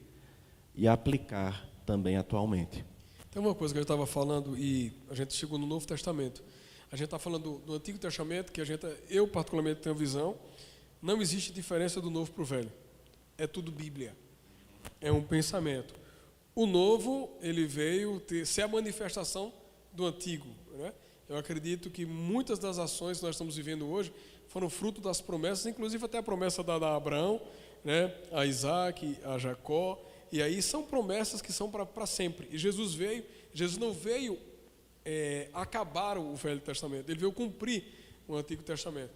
e 0.74 0.88
aplicar 0.88 1.68
também 1.84 2.16
atualmente. 2.16 2.82
Tem 3.30 3.42
uma 3.42 3.54
coisa 3.54 3.74
que 3.74 3.78
eu 3.78 3.82
estava 3.82 4.06
falando 4.06 4.56
e 4.56 4.90
a 5.10 5.14
gente 5.14 5.34
chegou 5.34 5.58
no 5.58 5.66
Novo 5.66 5.86
Testamento. 5.86 6.42
A 6.90 6.96
gente 6.96 7.04
está 7.04 7.18
falando 7.18 7.42
do, 7.42 7.58
do, 7.58 7.74
Antigo 7.74 7.98
Testamento, 7.98 8.50
que 8.50 8.60
a 8.62 8.64
gente, 8.64 8.86
eu 9.10 9.28
particularmente 9.28 9.82
tenho 9.82 9.94
visão, 9.94 10.34
não 11.02 11.20
existe 11.20 11.52
diferença 11.52 12.00
do 12.00 12.08
Novo 12.08 12.32
para 12.32 12.42
o 12.42 12.46
Velho. 12.46 12.72
É 13.36 13.46
tudo 13.46 13.70
Bíblia. 13.70 14.16
É 14.98 15.12
um 15.12 15.22
pensamento. 15.22 15.99
O 16.54 16.66
Novo, 16.66 17.30
ele 17.40 17.66
veio 17.66 18.20
ter, 18.20 18.46
ser 18.46 18.62
a 18.62 18.68
manifestação 18.68 19.52
do 19.92 20.06
Antigo. 20.06 20.48
Né? 20.72 20.92
Eu 21.28 21.36
acredito 21.36 21.90
que 21.90 22.04
muitas 22.04 22.58
das 22.58 22.78
ações 22.78 23.18
que 23.18 23.24
nós 23.24 23.34
estamos 23.34 23.56
vivendo 23.56 23.88
hoje 23.88 24.12
foram 24.48 24.68
fruto 24.68 25.00
das 25.00 25.20
promessas, 25.20 25.66
inclusive 25.66 26.04
até 26.04 26.18
a 26.18 26.22
promessa 26.22 26.62
dada 26.62 26.86
a 26.86 26.96
Abraão, 26.96 27.40
né? 27.84 28.12
a 28.32 28.44
Isaac, 28.44 29.16
a 29.24 29.38
Jacó, 29.38 30.02
e 30.32 30.42
aí 30.42 30.60
são 30.60 30.82
promessas 30.82 31.40
que 31.40 31.52
são 31.52 31.70
para 31.70 32.06
sempre. 32.06 32.48
E 32.50 32.58
Jesus 32.58 32.94
veio, 32.94 33.24
Jesus 33.52 33.78
não 33.78 33.92
veio 33.92 34.38
é, 35.04 35.48
acabar 35.52 36.18
o 36.18 36.34
Velho 36.34 36.60
Testamento, 36.60 37.08
ele 37.10 37.18
veio 37.18 37.32
cumprir 37.32 37.84
o 38.26 38.36
Antigo 38.36 38.62
Testamento. 38.62 39.12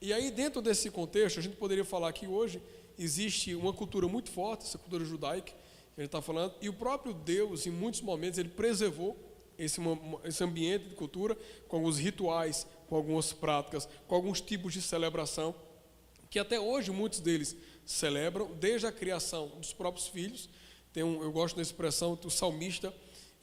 E 0.00 0.12
aí, 0.12 0.32
dentro 0.32 0.60
desse 0.60 0.90
contexto, 0.90 1.38
a 1.38 1.42
gente 1.42 1.56
poderia 1.56 1.84
falar 1.84 2.12
que 2.12 2.26
hoje 2.26 2.60
existe 2.98 3.54
uma 3.54 3.72
cultura 3.72 4.08
muito 4.08 4.30
forte, 4.30 4.64
essa 4.64 4.78
cultura 4.78 5.04
judaica, 5.04 5.52
gente 6.00 6.08
está 6.08 6.22
falando, 6.22 6.54
e 6.60 6.68
o 6.68 6.72
próprio 6.72 7.12
Deus, 7.12 7.66
em 7.66 7.70
muitos 7.70 8.00
momentos, 8.00 8.38
ele 8.38 8.48
preservou 8.48 9.16
esse, 9.58 9.80
esse 10.24 10.42
ambiente 10.42 10.88
de 10.88 10.94
cultura 10.94 11.36
com 11.68 11.76
alguns 11.76 11.98
rituais, 11.98 12.66
com 12.88 12.96
algumas 12.96 13.32
práticas, 13.32 13.88
com 14.06 14.14
alguns 14.14 14.40
tipos 14.40 14.72
de 14.72 14.82
celebração, 14.82 15.54
que 16.30 16.38
até 16.38 16.58
hoje 16.58 16.90
muitos 16.90 17.20
deles 17.20 17.56
celebram 17.84 18.52
desde 18.54 18.86
a 18.86 18.92
criação 18.92 19.48
dos 19.58 19.72
próprios 19.72 20.08
filhos. 20.08 20.48
Tem 20.92 21.02
um, 21.02 21.22
eu 21.22 21.30
gosto 21.30 21.56
da 21.56 21.62
expressão 21.62 22.14
do 22.14 22.30
salmista, 22.30 22.92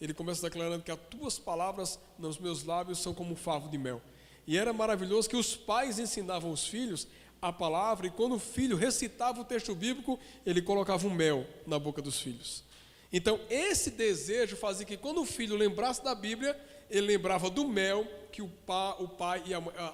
ele 0.02 0.14
começa 0.14 0.42
declarando 0.42 0.84
que 0.84 0.92
as 0.92 1.00
tuas 1.10 1.38
palavras 1.38 2.00
nos 2.18 2.38
meus 2.40 2.64
lábios 2.64 3.00
são 3.00 3.14
como 3.14 3.34
um 3.34 3.36
favo 3.36 3.70
de 3.70 3.78
mel. 3.78 4.02
E 4.48 4.58
era 4.58 4.74
maravilhoso 4.74 5.30
que 5.30 5.36
os 5.36 5.56
pais 5.56 6.00
ensinavam 6.00 6.52
os 6.52 6.66
filhos 6.66 7.08
a 7.42 7.54
palavra, 7.54 8.08
e 8.08 8.12
quando 8.12 8.36
o 8.36 8.40
filho 8.40 8.76
recitava 8.76 9.42
o 9.42 9.46
texto 9.46 9.74
bíblico, 9.74 10.20
ele 10.46 10.62
colocava 10.62 11.08
um 11.08 11.14
mel 11.14 11.46
na 11.66 11.80
boca 11.80 12.02
dos 12.02 12.20
filhos. 12.20 12.64
Então, 13.12 13.40
esse 13.50 13.92
desejo 13.92 14.56
fazia 14.56 14.86
que 14.86 14.98
quando 14.98 15.22
o 15.22 15.26
filho 15.26 15.56
lembrasse 15.56 16.04
da 16.04 16.14
Bíblia, 16.14 16.60
ele 16.90 17.08
lembrava 17.08 17.50
do 17.50 17.68
mel 17.68 18.06
que 18.32 18.42
o 18.42 18.48
pai, 18.48 18.96
o 19.00 19.08
pai 19.08 19.44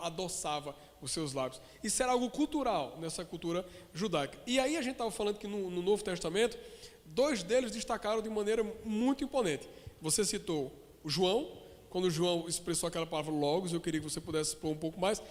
adoçava 0.02 0.76
os 1.02 1.12
seus 1.12 1.34
lábios. 1.34 1.62
Isso 1.84 2.02
era 2.02 2.12
algo 2.12 2.30
cultural 2.30 2.98
nessa 3.00 3.24
cultura 3.24 3.66
judaica. 3.94 4.38
E 4.46 4.60
aí 4.60 4.76
a 4.76 4.82
gente 4.82 4.94
estava 4.94 5.12
falando 5.12 5.38
que 5.38 5.48
no, 5.48 5.70
no, 5.70 5.82
Novo 5.82 6.04
Testamento, 6.04 6.58
dois 7.06 7.44
deles 7.44 7.72
destacaram 7.72 8.22
de 8.22 8.30
maneira 8.30 8.64
muito 8.84 9.24
imponente. 9.24 9.70
Você 10.02 10.26
citou 10.26 10.72
João, 11.06 11.52
quando 11.90 12.10
João 12.10 12.46
expressou 12.48 12.88
aquela 12.88 13.06
palavra 13.06 13.32
logos, 13.32 13.72
eu 13.72 13.80
queria 13.80 14.02
que 14.02 14.10
você 14.10 14.20
pudesse 14.20 14.52
expor 14.52 14.72
um 14.72 14.78
pouco 14.78 15.00
mais. 15.00 15.22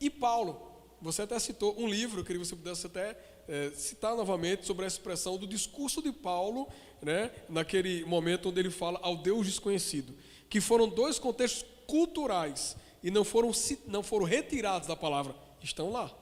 E 0.00 0.10
Paulo, 0.10 0.60
você 1.00 1.22
até 1.22 1.38
citou 1.38 1.74
um 1.78 1.88
livro, 1.88 2.24
queria 2.24 2.40
que 2.40 2.46
você 2.46 2.56
pudesse 2.56 2.86
até 2.86 3.16
é, 3.48 3.70
citar 3.74 4.16
novamente 4.16 4.66
sobre 4.66 4.84
a 4.84 4.88
expressão 4.88 5.36
do 5.36 5.46
discurso 5.46 6.02
de 6.02 6.12
Paulo, 6.12 6.68
né, 7.00 7.30
naquele 7.48 8.04
momento 8.04 8.48
onde 8.48 8.60
ele 8.60 8.70
fala 8.70 8.98
ao 9.02 9.16
Deus 9.16 9.46
desconhecido, 9.46 10.14
que 10.48 10.60
foram 10.60 10.88
dois 10.88 11.18
contextos 11.18 11.64
culturais 11.86 12.76
e 13.02 13.10
não 13.10 13.24
foram, 13.24 13.50
não 13.86 14.02
foram 14.02 14.26
retirados 14.26 14.88
da 14.88 14.96
palavra, 14.96 15.34
estão 15.62 15.90
lá. 15.90 16.12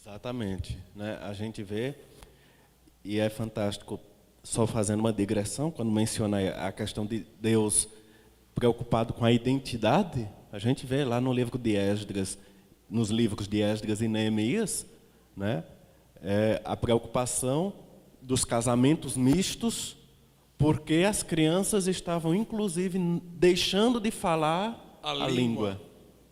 Exatamente. 0.00 0.78
Né? 0.94 1.18
A 1.22 1.32
gente 1.32 1.62
vê, 1.62 1.94
e 3.04 3.18
é 3.18 3.30
fantástico, 3.30 4.00
só 4.42 4.66
fazendo 4.66 5.00
uma 5.00 5.12
digressão, 5.12 5.70
quando 5.70 5.90
menciona 5.90 6.38
a 6.66 6.72
questão 6.72 7.06
de 7.06 7.26
Deus 7.40 7.88
preocupado 8.54 9.12
com 9.12 9.24
a 9.24 9.32
identidade, 9.32 10.28
a 10.52 10.58
gente 10.58 10.86
vê 10.86 11.04
lá 11.04 11.20
no 11.20 11.32
livro 11.32 11.58
de 11.58 11.74
Esdras, 11.74 12.38
nos 12.88 13.10
livros 13.10 13.48
de 13.48 13.60
Esdras 13.60 14.00
e 14.00 14.08
Neemias, 14.08 14.86
né, 15.36 15.64
é, 16.22 16.60
a 16.64 16.76
preocupação 16.76 17.72
dos 18.20 18.44
casamentos 18.44 19.16
mistos, 19.16 19.96
porque 20.56 21.04
as 21.06 21.22
crianças 21.22 21.86
estavam, 21.86 22.34
inclusive, 22.34 22.98
deixando 23.34 24.00
de 24.00 24.10
falar 24.10 24.98
a, 25.02 25.10
a 25.10 25.14
língua. 25.14 25.30
língua. 25.30 25.80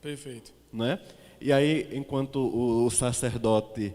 Perfeito. 0.01 0.53
Né? 0.73 0.99
E 1.41 1.53
aí, 1.53 1.89
enquanto 1.93 2.37
o, 2.37 2.87
o 2.87 2.91
sacerdote 2.91 3.93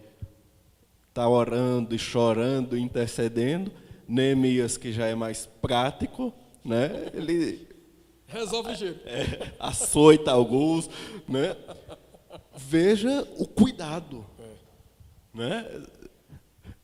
está 1.09 1.27
orando 1.27 1.95
e 1.95 1.97
chorando, 1.97 2.77
intercedendo, 2.77 3.71
Neemias, 4.07 4.77
que 4.77 4.93
já 4.93 5.07
é 5.07 5.15
mais 5.15 5.47
prático, 5.61 6.31
né, 6.63 7.09
ele 7.13 7.67
resolve 8.27 8.71
o 8.71 8.75
jeito. 8.75 8.99
É, 9.07 9.53
açoita 9.59 10.31
alguns, 10.31 10.89
né? 11.27 11.55
Veja 12.57 13.21
o 13.37 13.47
cuidado, 13.47 14.25
é. 14.39 14.55
né? 15.33 15.85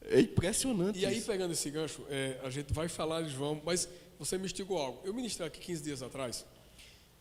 É 0.03 0.19
impressionante. 0.19 0.99
E 0.99 1.05
aí, 1.05 1.17
isso. 1.17 1.27
pegando 1.27 1.53
esse 1.53 1.69
gancho, 1.69 2.05
é, 2.09 2.39
a 2.43 2.49
gente 2.49 2.71
vai 2.71 2.87
falar 2.87 3.21
de 3.21 3.29
João, 3.29 3.61
mas 3.65 3.89
você 4.19 4.37
me 4.37 4.45
instigou 4.45 4.77
algo. 4.77 5.01
Eu 5.03 5.13
ministrei 5.13 5.47
aqui 5.47 5.59
15 5.59 5.83
dias 5.83 6.03
atrás 6.03 6.45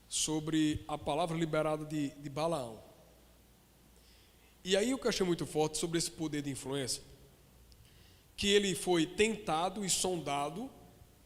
sobre 0.08 0.84
a 0.86 0.98
palavra 0.98 1.36
liberada 1.38 1.86
de, 1.86 2.10
de 2.10 2.28
Balaão. 2.28 2.78
E 4.64 4.76
aí 4.76 4.92
o 4.92 4.98
que 4.98 5.06
eu 5.06 5.08
achei 5.08 5.24
muito 5.24 5.46
forte 5.46 5.78
sobre 5.78 5.98
esse 5.98 6.10
poder 6.10 6.42
de 6.42 6.50
influência, 6.50 7.02
que 8.36 8.48
ele 8.48 8.74
foi 8.74 9.06
tentado 9.06 9.84
e 9.84 9.90
sondado 9.90 10.70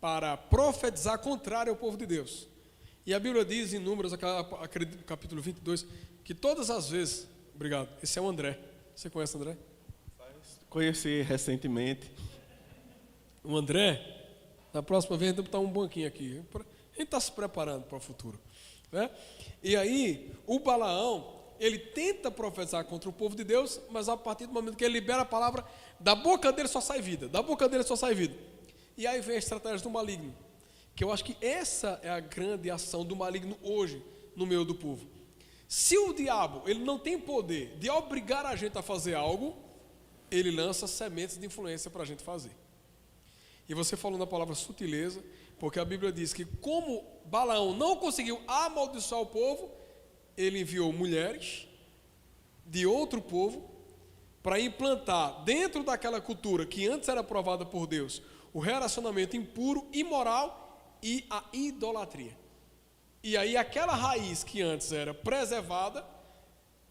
para 0.00 0.36
profetizar 0.36 1.18
contrário 1.18 1.72
ao 1.72 1.76
povo 1.76 1.96
de 1.96 2.06
Deus. 2.06 2.46
E 3.04 3.12
a 3.12 3.20
Bíblia 3.20 3.44
diz 3.44 3.72
em 3.72 3.78
Números, 3.78 4.12
capítulo 5.06 5.42
22, 5.42 5.86
que 6.26 6.34
todas 6.34 6.68
as 6.68 6.90
vezes, 6.90 7.28
obrigado, 7.54 7.88
esse 8.02 8.18
é 8.18 8.22
o 8.22 8.28
André. 8.28 8.58
Você 8.94 9.08
conhece 9.08 9.36
o 9.36 9.40
André? 9.40 9.56
Conheci 10.68 11.22
recentemente. 11.22 12.10
O 13.44 13.56
André, 13.56 14.04
na 14.74 14.82
próxima 14.82 15.16
vez, 15.16 15.30
gente 15.30 15.44
botar 15.44 15.60
um 15.60 15.70
banquinho 15.70 16.08
aqui. 16.08 16.42
A 16.52 16.58
gente 16.98 17.04
está 17.04 17.20
se 17.20 17.30
preparando 17.30 17.84
para 17.84 17.96
o 17.96 18.00
futuro. 18.00 18.40
Né? 18.90 19.08
E 19.62 19.76
aí, 19.76 20.32
o 20.46 20.58
Balaão, 20.58 21.32
ele 21.60 21.78
tenta 21.78 22.28
profetizar 22.28 22.84
contra 22.84 23.08
o 23.08 23.12
povo 23.12 23.36
de 23.36 23.44
Deus, 23.44 23.80
mas 23.88 24.08
a 24.08 24.16
partir 24.16 24.46
do 24.46 24.52
momento 24.52 24.76
que 24.76 24.84
ele 24.84 24.94
libera 24.94 25.22
a 25.22 25.24
palavra, 25.24 25.64
da 26.00 26.16
boca 26.16 26.52
dele 26.52 26.66
só 26.66 26.80
sai 26.80 27.00
vida, 27.00 27.28
da 27.28 27.40
boca 27.40 27.68
dele 27.68 27.84
só 27.84 27.94
sai 27.94 28.14
vida. 28.14 28.36
E 28.98 29.06
aí 29.06 29.20
vem 29.20 29.36
a 29.36 29.38
estratégia 29.38 29.80
do 29.80 29.90
maligno 29.90 30.34
que 30.96 31.04
eu 31.04 31.12
acho 31.12 31.22
que 31.22 31.36
essa 31.42 32.00
é 32.02 32.08
a 32.08 32.18
grande 32.18 32.70
ação 32.70 33.04
do 33.04 33.14
maligno 33.14 33.56
hoje 33.62 34.02
no 34.34 34.46
meio 34.46 34.64
do 34.64 34.74
povo. 34.74 35.06
Se 35.68 35.98
o 35.98 36.12
diabo 36.12 36.68
ele 36.68 36.84
não 36.84 36.98
tem 36.98 37.18
poder 37.18 37.76
de 37.78 37.90
obrigar 37.90 38.46
a 38.46 38.54
gente 38.54 38.78
a 38.78 38.82
fazer 38.82 39.14
algo, 39.14 39.56
ele 40.30 40.50
lança 40.50 40.86
sementes 40.86 41.38
de 41.38 41.46
influência 41.46 41.90
para 41.90 42.02
a 42.02 42.06
gente 42.06 42.22
fazer. 42.22 42.52
E 43.68 43.74
você 43.74 43.96
falou 43.96 44.18
na 44.18 44.26
palavra 44.26 44.54
sutileza, 44.54 45.22
porque 45.58 45.80
a 45.80 45.84
Bíblia 45.84 46.12
diz 46.12 46.32
que 46.32 46.44
como 46.44 47.04
Balaão 47.24 47.74
não 47.74 47.96
conseguiu 47.96 48.40
amaldiçoar 48.46 49.20
o 49.20 49.26
povo, 49.26 49.70
ele 50.36 50.60
enviou 50.60 50.92
mulheres 50.92 51.66
de 52.64 52.86
outro 52.86 53.20
povo 53.20 53.68
para 54.42 54.60
implantar 54.60 55.42
dentro 55.44 55.82
daquela 55.82 56.20
cultura 56.20 56.64
que 56.64 56.86
antes 56.86 57.08
era 57.08 57.20
aprovada 57.20 57.64
por 57.64 57.86
Deus 57.86 58.22
o 58.52 58.60
relacionamento 58.60 59.36
impuro, 59.36 59.86
imoral 59.92 60.96
e 61.02 61.26
a 61.28 61.44
idolatria. 61.52 62.45
E 63.26 63.36
aí 63.36 63.56
aquela 63.56 63.92
raiz 63.92 64.44
que 64.44 64.62
antes 64.62 64.92
era 64.92 65.12
preservada, 65.12 66.04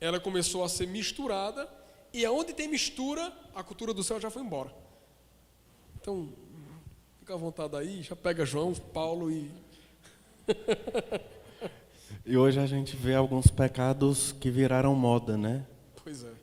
ela 0.01 0.19
começou 0.19 0.65
a 0.65 0.67
ser 0.67 0.85
misturada, 0.85 1.65
e 2.11 2.25
aonde 2.25 2.51
tem 2.51 2.67
mistura, 2.67 3.31
a 3.55 3.63
cultura 3.63 3.93
do 3.93 4.03
céu 4.03 4.19
já 4.19 4.29
foi 4.29 4.41
embora. 4.41 4.69
Então, 5.95 6.27
fica 7.19 7.35
à 7.35 7.37
vontade 7.37 7.77
aí, 7.77 8.01
já 8.01 8.17
pega 8.17 8.45
João, 8.45 8.73
Paulo 8.73 9.31
e. 9.31 9.49
e 12.25 12.35
hoje 12.35 12.59
a 12.59 12.65
gente 12.65 12.97
vê 12.97 13.15
alguns 13.15 13.47
pecados 13.47 14.33
que 14.33 14.51
viraram 14.51 14.93
moda, 14.93 15.37
né? 15.37 15.65
Pois 16.03 16.25
é. 16.25 16.33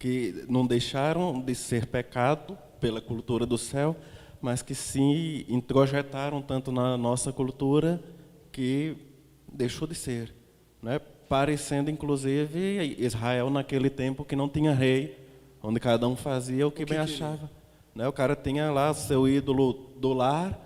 Que 0.00 0.46
não 0.48 0.66
deixaram 0.66 1.40
de 1.40 1.54
ser 1.54 1.86
pecado 1.86 2.58
pela 2.80 3.00
cultura 3.00 3.46
do 3.46 3.56
céu, 3.56 3.94
mas 4.42 4.62
que 4.62 4.74
se 4.74 5.46
introjetaram 5.48 6.42
tanto 6.42 6.72
na 6.72 6.98
nossa 6.98 7.32
cultura 7.32 8.02
que 8.50 9.06
deixou 9.52 9.86
de 9.86 9.94
ser, 9.94 10.34
né? 10.82 11.00
parecendo 11.28 11.90
inclusive 11.90 12.96
Israel 12.98 13.50
naquele 13.50 13.90
tempo 13.90 14.24
que 14.24 14.34
não 14.34 14.48
tinha 14.48 14.72
rei, 14.72 15.18
onde 15.62 15.78
cada 15.78 16.08
um 16.08 16.16
fazia 16.16 16.66
o 16.66 16.70
que, 16.70 16.82
o 16.82 16.86
que 16.86 16.94
bem 16.94 17.04
queria. 17.04 17.14
achava. 17.14 17.50
Né? 17.94 18.08
O 18.08 18.12
cara 18.12 18.34
tinha 18.34 18.70
lá 18.70 18.92
seu 18.94 19.28
ídolo 19.28 19.90
do 19.96 20.12
lar 20.12 20.58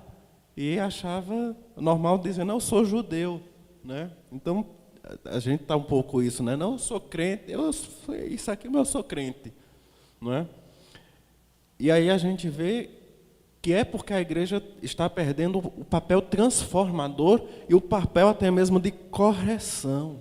e 0.56 0.78
achava 0.78 1.56
normal 1.76 2.18
dizer, 2.18 2.44
não, 2.44 2.56
eu 2.56 2.60
sou 2.60 2.84
judeu. 2.84 3.40
Né? 3.82 4.10
Então, 4.30 4.66
a 5.24 5.38
gente 5.40 5.62
está 5.62 5.76
um 5.76 5.82
pouco 5.82 6.22
isso, 6.22 6.42
né? 6.42 6.54
não, 6.54 6.72
eu 6.72 6.78
sou 6.78 7.00
crente, 7.00 7.50
eu, 7.50 7.70
isso 7.70 8.50
aqui, 8.50 8.68
mas 8.68 8.76
eu 8.76 8.84
sou 8.84 9.02
crente. 9.02 9.52
Não 10.20 10.32
é? 10.32 10.46
E 11.78 11.90
aí 11.90 12.08
a 12.10 12.18
gente 12.18 12.48
vê 12.48 12.88
que 13.62 13.72
é 13.72 13.85
porque 13.85 14.12
a 14.12 14.20
igreja 14.20 14.61
está 14.83 15.09
perdendo 15.09 15.59
o 15.59 15.85
papel 15.85 16.20
transformador 16.20 17.46
e 17.68 17.75
o 17.77 17.81
papel 17.81 18.29
até 18.29 18.51
mesmo 18.51 18.81
de 18.81 18.90
correção. 18.90 20.18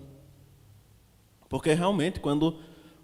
Porque 1.50 1.74
realmente, 1.74 2.20
quando 2.20 2.60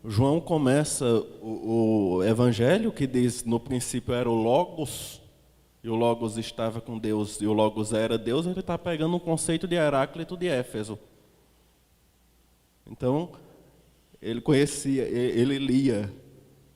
João 0.06 0.40
começa 0.40 1.06
o, 1.42 2.18
o 2.18 2.24
evangelho, 2.24 2.92
que 2.92 3.08
diz 3.08 3.44
no 3.44 3.60
princípio 3.60 4.14
era 4.14 4.30
o 4.30 4.36
Logos, 4.36 5.20
e 5.84 5.90
o 5.90 5.96
Logos 5.96 6.38
estava 6.38 6.80
com 6.80 7.00
Deus, 7.00 7.42
e 7.42 7.48
o 7.48 7.54
Logos 7.54 7.92
era 7.92 8.16
Deus, 8.16 8.46
ele 8.46 8.60
está 8.60 8.78
pegando 8.78 9.16
um 9.16 9.20
conceito 9.20 9.68
de 9.68 9.76
Heráclito 9.76 10.38
de 10.38 10.48
Éfeso. 10.48 11.00
Então, 12.86 13.32
ele 14.22 14.40
conhecia, 14.40 15.02
ele 15.04 15.58
lia 15.58 16.14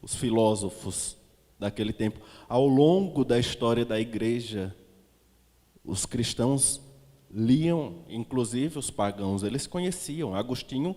os 0.02 0.16
filósofos 0.16 1.21
daquele 1.62 1.94
tempo. 1.94 2.20
Ao 2.50 2.66
longo 2.66 3.24
da 3.24 3.38
história 3.38 3.86
da 3.86 4.00
igreja, 4.00 4.76
os 5.86 6.08
cristãos 6.08 6.82
liam, 7.30 8.04
inclusive 8.10 8.80
os 8.80 8.90
pagãos, 8.90 9.44
eles 9.44 9.68
conheciam. 9.68 10.34
Agostinho 10.34 10.96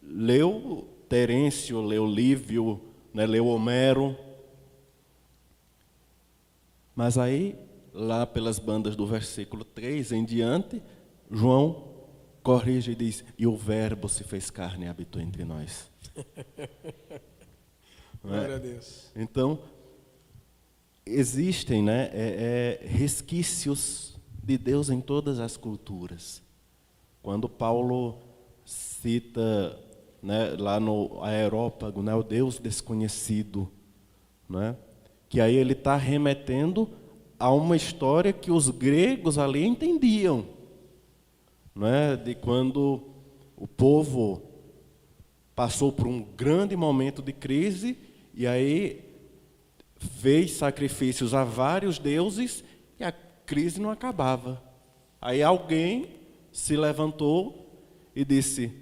leu 0.00 0.88
Terêncio, 1.08 1.80
leu 1.80 2.06
Lívio, 2.06 2.80
né, 3.12 3.26
leu 3.26 3.48
Homero. 3.48 4.16
Mas 6.94 7.18
aí, 7.18 7.58
lá 7.92 8.24
pelas 8.26 8.60
bandas 8.60 8.94
do 8.94 9.06
versículo 9.06 9.64
3 9.64 10.12
em 10.12 10.24
diante, 10.24 10.80
João 11.28 12.06
corrige 12.44 12.92
e 12.92 12.94
diz: 12.94 13.24
E 13.36 13.44
o 13.46 13.56
Verbo 13.56 14.08
se 14.08 14.22
fez 14.22 14.50
carne 14.50 14.86
e 14.86 14.88
habitou 14.88 15.20
entre 15.20 15.44
nós. 15.44 15.90
Glória 18.28 18.56
a 18.56 18.58
Deus. 18.58 19.10
Então, 19.16 19.58
existem 21.06 21.82
né, 21.82 22.10
é, 22.12 22.80
é, 22.82 22.86
resquícios 22.86 24.16
de 24.42 24.58
Deus 24.58 24.90
em 24.90 25.00
todas 25.00 25.40
as 25.40 25.56
culturas. 25.56 26.42
Quando 27.22 27.48
Paulo 27.48 28.18
cita 28.64 29.78
né, 30.22 30.54
lá 30.58 30.78
no 30.78 31.22
aerópago, 31.22 32.02
né, 32.02 32.14
o 32.14 32.22
Deus 32.22 32.58
desconhecido, 32.58 33.70
né, 34.48 34.76
que 35.28 35.40
aí 35.40 35.56
ele 35.56 35.72
está 35.72 35.96
remetendo 35.96 36.88
a 37.38 37.50
uma 37.50 37.76
história 37.76 38.32
que 38.32 38.50
os 38.50 38.68
gregos 38.68 39.38
ali 39.38 39.64
entendiam, 39.64 40.46
né, 41.74 42.16
de 42.16 42.34
quando 42.34 43.02
o 43.56 43.66
povo 43.66 44.42
passou 45.54 45.90
por 45.90 46.06
um 46.06 46.22
grande 46.22 46.76
momento 46.76 47.22
de 47.22 47.32
crise 47.32 48.07
e 48.38 48.46
aí 48.46 49.04
fez 50.20 50.52
sacrifícios 50.52 51.34
a 51.34 51.42
vários 51.42 51.98
deuses 51.98 52.62
e 52.96 53.02
a 53.02 53.10
crise 53.10 53.80
não 53.80 53.90
acabava. 53.90 54.62
Aí 55.20 55.42
alguém 55.42 56.06
se 56.52 56.76
levantou 56.76 57.82
e 58.14 58.24
disse: 58.24 58.72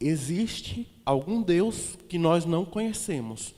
Existe 0.00 0.88
algum 1.04 1.42
Deus 1.42 1.98
que 2.08 2.16
nós 2.16 2.46
não 2.46 2.64
conhecemos. 2.64 3.54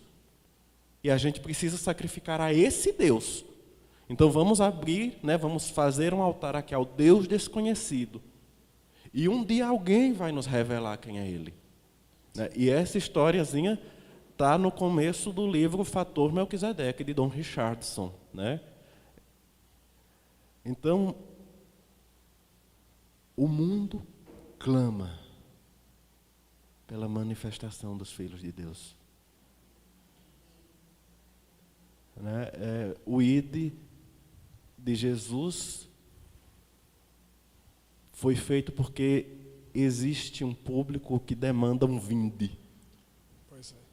E 1.04 1.08
a 1.08 1.16
gente 1.16 1.38
precisa 1.38 1.78
sacrificar 1.78 2.40
a 2.40 2.52
esse 2.52 2.90
Deus. 2.90 3.44
Então 4.08 4.28
vamos 4.28 4.60
abrir, 4.60 5.16
né, 5.22 5.38
vamos 5.38 5.70
fazer 5.70 6.12
um 6.12 6.20
altar 6.20 6.56
aqui 6.56 6.74
ao 6.74 6.84
Deus 6.84 7.28
desconhecido. 7.28 8.20
E 9.14 9.28
um 9.28 9.44
dia 9.44 9.68
alguém 9.68 10.12
vai 10.12 10.32
nos 10.32 10.46
revelar 10.46 10.96
quem 10.96 11.20
é 11.20 11.28
Ele. 11.28 11.54
Né? 12.34 12.50
E 12.56 12.68
essa 12.68 12.98
historiazinha 12.98 13.78
está 14.40 14.56
no 14.56 14.72
começo 14.72 15.34
do 15.34 15.46
livro 15.46 15.84
Fator 15.84 16.32
Melquisedeque, 16.32 17.04
de 17.04 17.12
Dom 17.12 17.28
Richardson. 17.28 18.10
Né? 18.32 18.58
Então, 20.64 21.14
o 23.36 23.46
mundo 23.46 24.02
clama 24.58 25.20
pela 26.86 27.06
manifestação 27.06 27.98
dos 27.98 28.12
filhos 28.12 28.40
de 28.40 28.50
Deus. 28.50 28.96
Né? 32.16 32.50
É, 32.54 32.96
o 33.04 33.20
ide 33.20 33.74
de 34.78 34.94
Jesus 34.94 35.86
foi 38.14 38.34
feito 38.34 38.72
porque 38.72 39.36
existe 39.74 40.44
um 40.44 40.54
público 40.54 41.20
que 41.20 41.34
demanda 41.34 41.84
um 41.84 42.00
vinde. 42.00 42.58
Pois 43.46 43.72
é. 43.72 43.90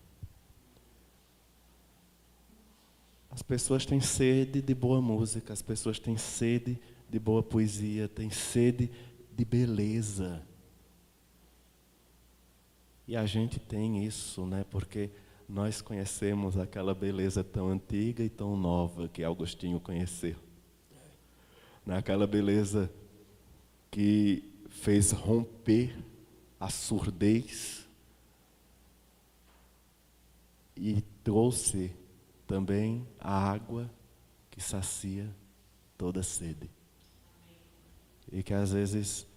As 3.37 3.43
pessoas 3.43 3.85
têm 3.85 4.01
sede 4.01 4.63
de 4.63 4.73
boa 4.73 4.99
música, 4.99 5.53
as 5.53 5.61
pessoas 5.61 5.99
têm 5.99 6.17
sede 6.17 6.75
de 7.07 7.19
boa 7.19 7.43
poesia, 7.43 8.07
têm 8.07 8.31
sede 8.31 8.89
de 9.31 9.45
beleza. 9.45 10.41
E 13.07 13.15
a 13.15 13.27
gente 13.27 13.59
tem 13.59 14.03
isso, 14.03 14.47
né? 14.47 14.65
Porque 14.71 15.11
nós 15.47 15.83
conhecemos 15.83 16.57
aquela 16.57 16.95
beleza 16.95 17.43
tão 17.43 17.67
antiga 17.67 18.23
e 18.23 18.29
tão 18.29 18.57
nova 18.57 19.07
que 19.07 19.23
Agostinho 19.23 19.79
conheceu. 19.79 20.35
Naquela 21.85 22.25
beleza 22.25 22.91
que 23.91 24.51
fez 24.67 25.11
romper 25.11 25.95
a 26.59 26.71
surdez 26.71 27.87
e 30.75 31.03
trouxe 31.23 31.91
também 32.47 33.05
a 33.19 33.51
água 33.51 33.89
que 34.49 34.61
sacia 34.61 35.29
toda 35.97 36.23
sede. 36.23 36.69
E 38.31 38.41
que 38.41 38.53
às 38.53 38.71
vezes, 38.71 39.27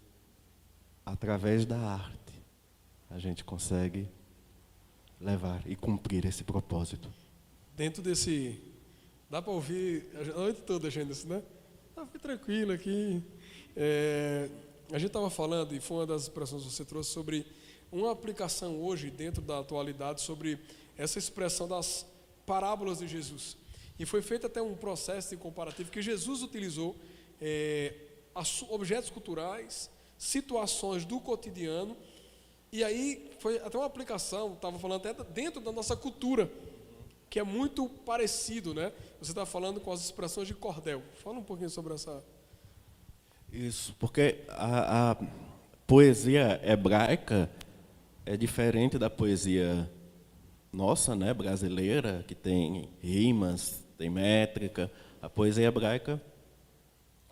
através 1.05 1.67
da 1.67 1.79
arte, 1.79 2.35
a 3.11 3.19
gente 3.19 3.45
consegue 3.45 4.09
levar 5.21 5.63
e 5.67 5.77
cumprir 5.77 6.25
esse 6.25 6.45
propósito. 6.45 7.13
Dentro 7.77 8.03
desse. 8.03 8.61
Dá 9.29 9.43
para 9.43 9.53
ouvir 9.53 10.09
a 10.15 10.25
noite 10.39 10.63
toda, 10.63 10.91
gente, 10.91 11.27
né? 11.27 11.43
Tá 11.95 12.05
tranquilo 12.21 12.73
aqui. 12.73 13.23
É, 13.77 14.49
a 14.91 14.99
gente 14.99 15.09
estava 15.09 15.31
falando, 15.31 15.75
e 15.75 15.81
foi 15.81 15.99
uma 15.99 16.07
das 16.07 16.23
expressões 16.23 16.65
que 16.65 16.71
você 16.71 16.85
trouxe, 16.85 17.11
sobre 17.11 17.47
uma 17.93 18.11
aplicação 18.11 18.81
hoje, 18.81 19.11
dentro 19.11 19.41
da 19.41 19.61
atualidade, 19.61 20.21
sobre 20.21 20.59
essa 20.97 21.19
expressão 21.19 21.69
das 21.69 22.07
parábolas 22.53 22.99
de 22.99 23.07
Jesus. 23.07 23.57
E 23.99 24.05
foi 24.05 24.23
feito 24.23 24.47
até 24.47 24.61
um 24.61 24.75
processo 24.75 25.31
de 25.31 25.37
comparativo 25.37 25.91
que 25.91 26.03
Jesus 26.03 26.43
utilizou 26.43 26.97
é, 27.41 27.95
objetos 28.71 29.11
culturais, 29.11 29.91
situações 30.19 31.05
do 31.05 31.21
cotidiano 31.21 31.97
e 32.73 32.85
aí 32.85 33.31
foi 33.41 33.59
até 33.59 33.77
uma 33.77 33.87
aplicação, 33.87 34.53
estava 34.53 34.79
falando 34.79 35.05
até 35.05 35.25
dentro 35.25 35.61
da 35.61 35.73
nossa 35.73 35.97
cultura, 35.97 36.49
que 37.29 37.39
é 37.41 37.43
muito 37.43 37.89
parecido, 37.89 38.73
né? 38.73 38.93
Você 39.21 39.33
está 39.33 39.45
falando 39.45 39.81
com 39.81 39.93
as 39.93 40.05
expressões 40.05 40.47
de 40.47 40.55
cordel. 40.55 41.03
Fala 41.23 41.39
um 41.39 41.43
pouquinho 41.43 41.71
sobre 41.71 41.95
essa. 41.95 42.25
Isso, 43.53 43.95
porque 43.99 44.45
a, 44.49 45.11
a 45.11 45.17
poesia 45.85 46.61
hebraica 46.65 47.51
é 48.25 48.37
diferente 48.37 48.99
da 48.99 49.11
poesia 49.11 49.91
nossa, 50.73 51.17
né, 51.17 51.35
brasileira, 51.35 52.25
que 52.27 52.35
tem 52.35 52.89
rimas, 53.03 53.85
tem 53.99 54.09
métrica. 54.09 54.91
A 55.21 55.29
poesia 55.29 55.67
hebraica 55.67 56.21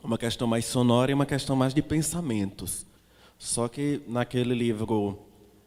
é 0.03 0.07
uma 0.07 0.19
questão 0.19 0.47
mais 0.47 0.65
sonora 0.65 1.11
e 1.11 1.15
uma 1.15 1.27
questão 1.27 1.55
mais 1.55 1.73
de 1.73 1.83
pensamentos. 1.83 2.87
Só 3.39 3.69
que 3.69 4.03
naquele 4.09 4.55
livro 4.55 5.19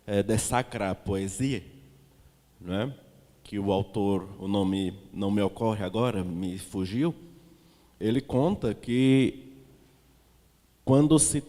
é, 0.05 0.21
dessacrar 0.21 0.91
a 0.91 0.95
poesia, 0.95 1.63
é? 2.67 2.91
que 3.43 3.57
o 3.57 3.71
autor, 3.71 4.27
o 4.39 4.47
nome 4.47 4.93
não 5.13 5.31
me 5.31 5.41
ocorre 5.41 5.83
agora, 5.83 6.23
me 6.23 6.57
fugiu, 6.57 7.15
ele 7.99 8.21
conta 8.21 8.73
que 8.73 9.51
quando 10.83 11.17
se 11.19 11.43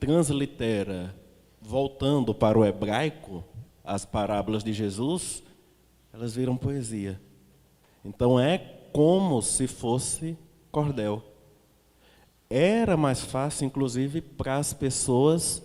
translitera, 0.00 1.14
voltando 1.60 2.34
para 2.34 2.58
o 2.58 2.64
hebraico, 2.64 3.44
as 3.84 4.04
parábolas 4.04 4.62
de 4.62 4.72
Jesus, 4.72 5.42
elas 6.18 6.34
viram 6.34 6.56
poesia. 6.56 7.20
Então 8.04 8.40
é 8.40 8.58
como 8.92 9.40
se 9.40 9.68
fosse 9.68 10.36
cordel. 10.68 11.22
Era 12.50 12.96
mais 12.96 13.20
fácil, 13.20 13.66
inclusive, 13.66 14.20
para 14.20 14.56
as 14.56 14.72
pessoas 14.72 15.62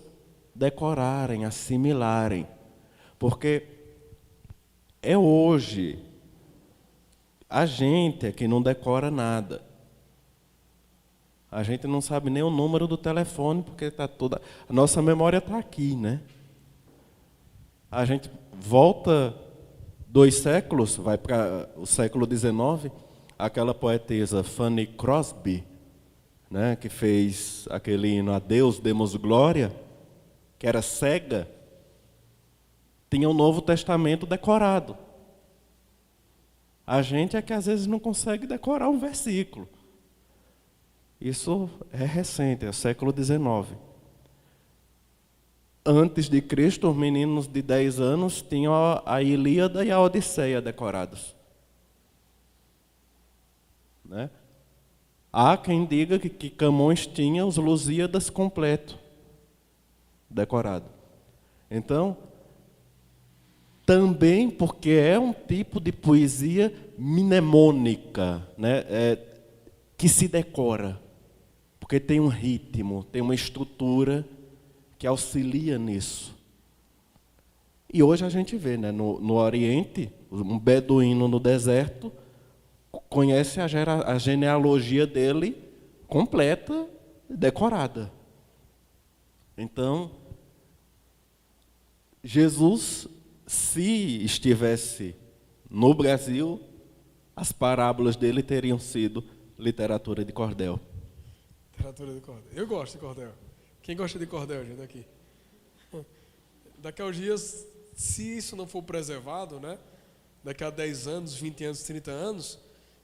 decorarem, 0.54 1.44
assimilarem. 1.44 2.46
Porque 3.18 3.66
é 5.02 5.18
hoje 5.18 5.98
a 7.50 7.66
gente 7.66 8.26
é 8.26 8.32
que 8.32 8.46
não 8.46 8.62
decora 8.62 9.10
nada. 9.10 9.60
A 11.50 11.64
gente 11.64 11.88
não 11.88 12.00
sabe 12.00 12.30
nem 12.30 12.44
o 12.44 12.50
número 12.50 12.86
do 12.86 12.96
telefone, 12.96 13.60
porque 13.64 13.86
está 13.86 14.06
toda. 14.06 14.40
A 14.68 14.72
nossa 14.72 15.02
memória 15.02 15.38
está 15.38 15.58
aqui, 15.58 15.96
né? 15.96 16.20
A 17.90 18.04
gente 18.04 18.30
volta 18.52 19.43
dois 20.14 20.36
séculos, 20.36 20.94
vai 20.94 21.18
para 21.18 21.68
o 21.76 21.84
século 21.84 22.24
XIX, 22.24 22.94
aquela 23.36 23.74
poetisa 23.74 24.44
Fanny 24.44 24.86
Crosby, 24.86 25.64
né, 26.48 26.76
que 26.76 26.88
fez 26.88 27.66
aquele 27.68 28.06
hino 28.06 28.32
A 28.32 28.38
Deus 28.38 28.78
demos 28.78 29.16
glória 29.16 29.74
que 30.56 30.68
era 30.68 30.80
cega, 30.80 31.48
tinha 33.10 33.28
o 33.28 33.34
Novo 33.34 33.60
Testamento 33.60 34.24
decorado. 34.24 34.96
A 36.86 37.02
gente 37.02 37.36
é 37.36 37.42
que 37.42 37.52
às 37.52 37.66
vezes 37.66 37.88
não 37.88 37.98
consegue 37.98 38.46
decorar 38.46 38.88
um 38.88 39.00
versículo. 39.00 39.68
Isso 41.20 41.68
é 41.92 42.04
recente, 42.04 42.64
é 42.64 42.70
século 42.70 43.12
XIX. 43.12 43.76
Antes 45.86 46.28
de 46.28 46.40
Cristo, 46.40 46.88
os 46.88 46.96
meninos 46.96 47.46
de 47.46 47.60
10 47.60 48.00
anos 48.00 48.40
tinham 48.40 48.72
a 49.04 49.22
Ilíada 49.22 49.84
e 49.84 49.90
a 49.90 50.00
Odisseia 50.00 50.62
decorados. 50.62 51.36
Né? 54.04 54.30
Há 55.32 55.56
quem 55.56 55.84
diga 55.84 56.18
que, 56.18 56.30
que 56.30 56.48
Camões 56.48 57.06
tinha 57.06 57.44
os 57.44 57.56
Lusíadas 57.56 58.30
completos 58.30 58.96
decorado. 60.30 60.86
Então, 61.70 62.16
também 63.84 64.50
porque 64.50 64.90
é 64.90 65.18
um 65.18 65.32
tipo 65.32 65.80
de 65.80 65.92
poesia 65.92 66.72
mnemônica, 66.98 68.46
né? 68.56 68.84
É, 68.88 69.18
que 69.96 70.08
se 70.08 70.26
decora, 70.28 71.00
porque 71.78 72.00
tem 72.00 72.20
um 72.20 72.28
ritmo, 72.28 73.04
tem 73.04 73.22
uma 73.22 73.34
estrutura 73.34 74.26
que 75.04 75.08
auxilia 75.08 75.76
nisso. 75.76 76.34
E 77.92 78.02
hoje 78.02 78.24
a 78.24 78.30
gente 78.30 78.56
vê, 78.56 78.78
né, 78.78 78.90
no, 78.90 79.20
no 79.20 79.34
Oriente, 79.34 80.10
um 80.32 80.58
beduíno 80.58 81.28
no 81.28 81.38
deserto 81.38 82.10
conhece 83.10 83.60
a, 83.60 83.68
gera, 83.68 84.10
a 84.10 84.16
genealogia 84.16 85.06
dele 85.06 85.62
completa, 86.08 86.88
decorada. 87.28 88.10
Então, 89.58 90.10
Jesus, 92.22 93.06
se 93.46 94.24
estivesse 94.24 95.14
no 95.68 95.92
Brasil, 95.92 96.62
as 97.36 97.52
parábolas 97.52 98.16
dele 98.16 98.42
teriam 98.42 98.78
sido 98.78 99.22
literatura 99.58 100.24
de 100.24 100.32
cordel. 100.32 100.80
Literatura 101.72 102.14
de 102.14 102.20
cordel. 102.22 102.52
Eu 102.54 102.66
gosto 102.66 102.94
de 102.94 102.98
cordel. 103.00 103.43
Quem 103.84 103.94
gosta 103.94 104.18
de 104.18 104.26
cordel, 104.26 104.64
gente, 104.64 104.80
aqui? 104.80 105.04
Daqui 106.78 107.02
a 107.02 107.04
uns 107.04 107.16
dias, 107.16 107.66
se 107.94 108.38
isso 108.38 108.56
não 108.56 108.66
for 108.66 108.82
preservado, 108.82 109.60
né? 109.60 109.78
Daqui 110.42 110.64
a 110.64 110.70
10 110.70 111.06
anos, 111.06 111.34
20 111.34 111.64
anos, 111.66 111.82
30 111.82 112.10
anos, 112.10 112.58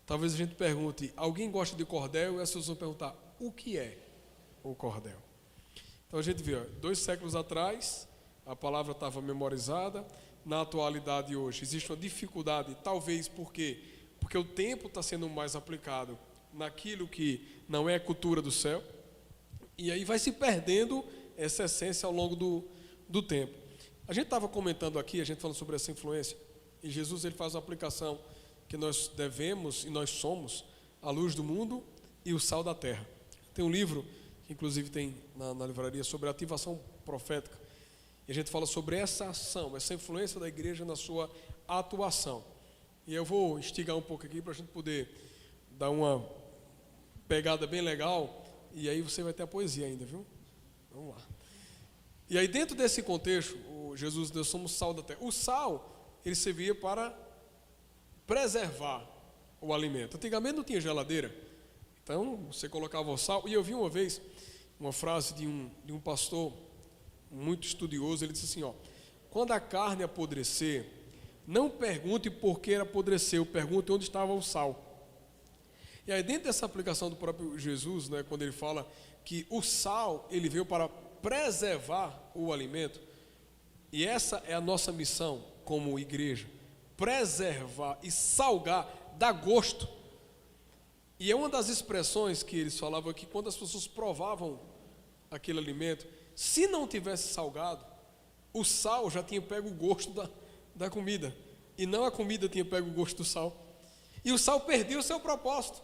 talvez 0.06 0.32
a 0.32 0.38
gente 0.38 0.54
pergunte: 0.54 1.12
alguém 1.18 1.50
gosta 1.50 1.76
de 1.76 1.84
cordel? 1.84 2.38
E 2.38 2.42
as 2.42 2.48
pessoas 2.48 2.68
vão 2.68 2.76
perguntar: 2.76 3.14
o 3.38 3.52
que 3.52 3.76
é 3.76 3.98
o 4.62 4.74
cordel? 4.74 5.18
Então 6.08 6.18
a 6.18 6.22
gente 6.22 6.42
vê, 6.42 6.58
dois 6.80 6.98
séculos 6.98 7.36
atrás, 7.36 8.08
a 8.46 8.56
palavra 8.56 8.92
estava 8.92 9.20
memorizada. 9.20 10.02
Na 10.46 10.62
atualidade 10.62 11.36
hoje 11.36 11.62
existe 11.62 11.92
uma 11.92 11.98
dificuldade, 11.98 12.74
talvez 12.82 13.28
porque 13.28 13.82
porque 14.18 14.38
o 14.38 14.44
tempo 14.44 14.86
está 14.86 15.02
sendo 15.02 15.28
mais 15.28 15.54
aplicado 15.54 16.18
naquilo 16.54 17.06
que 17.06 17.62
não 17.68 17.86
é 17.86 17.98
cultura 17.98 18.40
do 18.40 18.50
céu, 18.50 18.82
e 19.80 19.90
aí 19.90 20.04
vai 20.04 20.18
se 20.18 20.30
perdendo 20.30 21.02
essa 21.38 21.64
essência 21.64 22.06
ao 22.06 22.12
longo 22.12 22.36
do, 22.36 22.62
do 23.08 23.22
tempo. 23.22 23.54
A 24.06 24.12
gente 24.12 24.24
estava 24.24 24.46
comentando 24.46 24.98
aqui, 24.98 25.22
a 25.22 25.24
gente 25.24 25.40
falando 25.40 25.56
sobre 25.56 25.74
essa 25.74 25.90
influência, 25.90 26.36
E 26.82 26.90
Jesus 26.90 27.24
ele 27.24 27.34
faz 27.34 27.54
uma 27.54 27.60
aplicação 27.60 28.20
que 28.68 28.76
nós 28.76 29.08
devemos 29.08 29.84
e 29.84 29.88
nós 29.88 30.10
somos 30.10 30.66
a 31.00 31.10
luz 31.10 31.34
do 31.34 31.42
mundo 31.42 31.82
e 32.26 32.34
o 32.34 32.38
sal 32.38 32.62
da 32.62 32.74
terra. 32.74 33.08
Tem 33.54 33.64
um 33.64 33.70
livro 33.70 34.04
que 34.46 34.52
inclusive 34.52 34.90
tem 34.90 35.16
na, 35.34 35.54
na 35.54 35.66
livraria 35.66 36.04
sobre 36.04 36.28
a 36.28 36.30
ativação 36.30 36.78
profética. 37.06 37.58
E 38.28 38.32
a 38.32 38.34
gente 38.34 38.50
fala 38.50 38.66
sobre 38.66 38.96
essa 38.96 39.30
ação, 39.30 39.74
essa 39.78 39.94
influência 39.94 40.38
da 40.38 40.46
igreja 40.46 40.84
na 40.84 40.94
sua 40.94 41.30
atuação. 41.66 42.44
E 43.06 43.14
eu 43.14 43.24
vou 43.24 43.58
instigar 43.58 43.96
um 43.96 44.02
pouco 44.02 44.26
aqui 44.26 44.42
para 44.42 44.52
a 44.52 44.54
gente 44.54 44.68
poder 44.68 45.08
dar 45.70 45.88
uma 45.88 46.22
pegada 47.26 47.66
bem 47.66 47.80
legal. 47.80 48.39
E 48.74 48.88
aí 48.88 49.02
você 49.02 49.22
vai 49.22 49.32
ter 49.32 49.42
a 49.42 49.46
poesia 49.46 49.86
ainda, 49.86 50.04
viu? 50.04 50.26
Vamos 50.92 51.14
lá. 51.14 51.22
E 52.28 52.38
aí, 52.38 52.46
dentro 52.46 52.76
desse 52.76 53.02
contexto, 53.02 53.56
Jesus 53.96 54.30
Deus 54.30 54.48
somos 54.48 54.72
sal 54.72 54.94
da 54.94 55.02
terra. 55.02 55.18
O 55.20 55.32
sal, 55.32 56.18
ele 56.24 56.34
servia 56.36 56.74
para 56.74 57.16
preservar 58.26 59.04
o 59.60 59.74
alimento. 59.74 60.16
Antigamente 60.16 60.56
não 60.56 60.64
tinha 60.64 60.80
geladeira. 60.80 61.34
Então, 62.02 62.46
você 62.50 62.68
colocava 62.68 63.10
o 63.10 63.18
sal. 63.18 63.48
E 63.48 63.52
eu 63.52 63.62
vi 63.62 63.74
uma 63.74 63.88
vez 63.88 64.20
uma 64.78 64.92
frase 64.92 65.34
de 65.34 65.46
um, 65.46 65.70
de 65.84 65.92
um 65.92 66.00
pastor 66.00 66.52
muito 67.30 67.66
estudioso. 67.66 68.24
Ele 68.24 68.32
disse 68.32 68.46
assim: 68.46 68.62
ó, 68.62 68.72
quando 69.30 69.52
a 69.52 69.60
carne 69.60 70.02
apodrecer, 70.02 70.86
não 71.46 71.68
pergunte 71.68 72.30
por 72.30 72.60
que 72.60 72.74
apodreceu, 72.76 73.44
pergunte 73.44 73.90
onde 73.90 74.04
estava 74.04 74.32
o 74.32 74.40
sal. 74.40 74.89
E 76.06 76.12
aí, 76.12 76.22
dentro 76.22 76.44
dessa 76.44 76.66
aplicação 76.66 77.10
do 77.10 77.16
próprio 77.16 77.58
Jesus, 77.58 78.08
né, 78.08 78.24
quando 78.26 78.42
ele 78.42 78.52
fala 78.52 78.86
que 79.24 79.46
o 79.50 79.62
sal 79.62 80.26
ele 80.30 80.48
veio 80.48 80.64
para 80.64 80.88
preservar 80.88 82.18
o 82.34 82.52
alimento, 82.52 83.00
e 83.92 84.06
essa 84.06 84.42
é 84.46 84.54
a 84.54 84.60
nossa 84.60 84.92
missão 84.92 85.44
como 85.64 85.98
igreja: 85.98 86.48
preservar 86.96 87.98
e 88.02 88.10
salgar, 88.10 88.88
dar 89.18 89.32
gosto. 89.32 89.88
E 91.18 91.30
é 91.30 91.36
uma 91.36 91.48
das 91.48 91.68
expressões 91.68 92.42
que 92.42 92.56
eles 92.56 92.78
falavam 92.78 93.12
que 93.12 93.26
quando 93.26 93.48
as 93.48 93.56
pessoas 93.56 93.86
provavam 93.86 94.58
aquele 95.30 95.58
alimento, 95.58 96.06
se 96.34 96.66
não 96.66 96.88
tivesse 96.88 97.34
salgado, 97.34 97.84
o 98.52 98.64
sal 98.64 99.10
já 99.10 99.22
tinha 99.22 99.42
pego 99.42 99.68
o 99.68 99.74
gosto 99.74 100.12
da, 100.12 100.30
da 100.74 100.88
comida, 100.88 101.36
e 101.76 101.84
não 101.86 102.04
a 102.04 102.10
comida 102.10 102.48
tinha 102.48 102.64
pego 102.64 102.88
o 102.88 102.92
gosto 102.92 103.18
do 103.18 103.24
sal. 103.24 103.54
E 104.24 104.32
o 104.32 104.38
sal 104.38 104.60
perdeu 104.60 104.98
o 104.98 105.02
seu 105.02 105.20
propósito. 105.20 105.82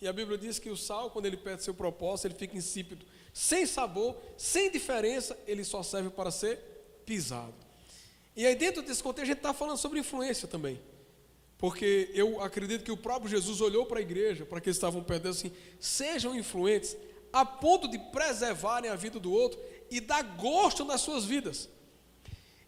E 0.00 0.06
a 0.06 0.12
Bíblia 0.12 0.38
diz 0.38 0.58
que 0.58 0.70
o 0.70 0.76
sal, 0.76 1.10
quando 1.10 1.26
ele 1.26 1.36
perde 1.36 1.64
seu 1.64 1.74
propósito, 1.74 2.28
ele 2.28 2.34
fica 2.34 2.56
insípido, 2.56 3.04
sem 3.32 3.66
sabor, 3.66 4.16
sem 4.36 4.70
diferença, 4.70 5.36
ele 5.46 5.64
só 5.64 5.82
serve 5.82 6.10
para 6.10 6.30
ser 6.30 6.58
pisado. 7.04 7.54
E 8.36 8.46
aí, 8.46 8.54
dentro 8.54 8.82
desse 8.82 9.02
contexto, 9.02 9.24
a 9.24 9.26
gente 9.26 9.38
está 9.38 9.52
falando 9.52 9.76
sobre 9.76 9.98
influência 9.98 10.46
também. 10.46 10.80
Porque 11.58 12.08
eu 12.14 12.40
acredito 12.40 12.84
que 12.84 12.92
o 12.92 12.96
próprio 12.96 13.28
Jesus 13.28 13.60
olhou 13.60 13.84
para 13.84 13.98
a 13.98 14.02
igreja, 14.02 14.46
para 14.46 14.60
que 14.60 14.68
eles 14.68 14.76
estavam 14.76 15.02
perdendo 15.02 15.32
assim, 15.32 15.50
sejam 15.80 16.36
influentes 16.36 16.96
a 17.32 17.44
ponto 17.44 17.88
de 17.88 17.98
preservarem 17.98 18.88
a 18.88 18.94
vida 18.94 19.18
do 19.18 19.32
outro 19.32 19.58
e 19.90 20.00
dar 20.00 20.22
gosto 20.22 20.84
nas 20.84 21.00
suas 21.00 21.24
vidas. 21.24 21.68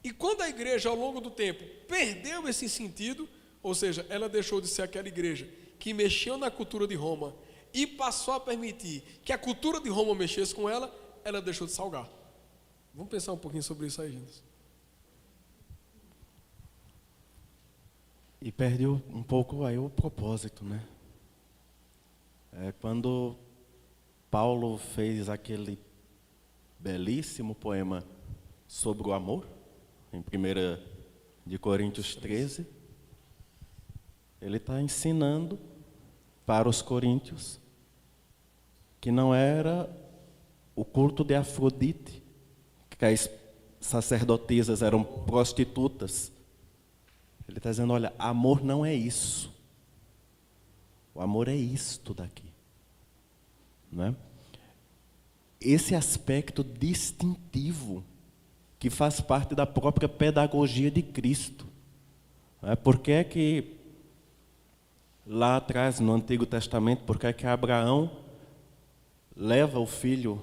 E 0.03 0.11
quando 0.11 0.41
a 0.41 0.49
igreja, 0.49 0.89
ao 0.89 0.97
longo 0.97 1.21
do 1.21 1.31
tempo, 1.31 1.63
perdeu 1.87 2.49
esse 2.49 2.69
sentido, 2.69 3.29
ou 3.63 3.75
seja, 3.75 4.05
ela 4.09 4.29
deixou 4.29 4.61
de 4.61 4.67
ser 4.67 4.83
aquela 4.83 5.07
igreja 5.07 5.49
que 5.81 5.95
mexeu 5.95 6.37
na 6.37 6.51
cultura 6.51 6.87
de 6.87 6.95
Roma 6.95 7.35
e 7.73 7.87
passou 7.87 8.35
a 8.35 8.41
permitir 8.41 9.03
que 9.25 9.33
a 9.33 9.39
cultura 9.39 9.81
de 9.81 9.89
Roma 9.89 10.15
mexesse 10.15 10.55
com 10.55 10.69
ela, 10.69 10.95
ela 11.25 11.41
deixou 11.41 11.67
de 11.67 11.73
salgar. 11.73 12.09
Vamos 12.95 13.11
pensar 13.11 13.33
um 13.33 13.39
pouquinho 13.39 13.63
sobre 13.63 13.87
isso 13.87 14.03
aí, 14.03 14.13
gente. 14.13 14.45
E 18.43 18.53
perde 18.53 18.87
um 18.87 19.23
pouco 19.23 19.65
aí 19.65 19.79
o 19.79 19.89
propósito, 19.89 20.65
né? 20.65 20.87
É 22.53 22.73
quando 22.73 23.37
Paulo 24.31 24.77
fez 24.77 25.29
aquele 25.29 25.79
belíssimo 26.79 27.55
poema 27.55 28.05
sobre 28.67 29.09
o 29.09 29.13
amor, 29.13 29.47
em 30.13 30.19
1 30.19 30.83
de 31.47 31.59
Coríntios 31.59 32.15
13, 32.17 32.67
ele 34.41 34.57
está 34.57 34.81
ensinando 34.81 35.70
para 36.51 36.69
os 36.69 36.83
coríntios 36.83 37.61
que 39.01 39.13
não 39.13 39.33
era 39.33 39.89
o 40.75 40.85
culto 40.85 41.23
de 41.23 41.33
Afrodite, 41.33 42.21
que 42.99 43.05
as 43.05 43.31
sacerdotisas 43.79 44.83
eram 44.83 45.05
prostitutas. 45.05 46.33
Ele 47.49 47.59
está 47.59 47.71
dizendo: 47.71 47.93
olha, 47.93 48.13
amor 48.19 48.65
não 48.65 48.85
é 48.85 48.93
isso. 48.93 49.55
O 51.15 51.21
amor 51.21 51.47
é 51.47 51.55
isto 51.55 52.13
daqui. 52.13 52.53
Né? 53.93 54.13
Esse 55.61 55.95
aspecto 55.95 56.65
distintivo 56.65 58.03
que 58.77 58.91
faz 58.91 59.21
parte 59.21 59.55
da 59.55 59.67
própria 59.67 60.09
pedagogia 60.09 60.91
de 60.91 61.01
Cristo. 61.01 61.65
Né? 62.61 62.75
Por 62.75 62.99
que 62.99 63.13
é 63.13 63.23
que 63.23 63.79
lá 65.33 65.59
atrás, 65.59 66.01
no 66.01 66.13
Antigo 66.13 66.45
Testamento, 66.45 67.05
porque 67.05 67.29
é 67.29 67.33
que 67.33 67.47
Abraão 67.47 68.11
leva 69.37 69.79
o 69.79 69.87
filho 69.87 70.43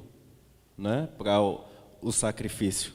né, 0.77 1.09
para 1.17 1.41
o, 1.41 1.59
o 2.01 2.09
sacrifício? 2.13 2.93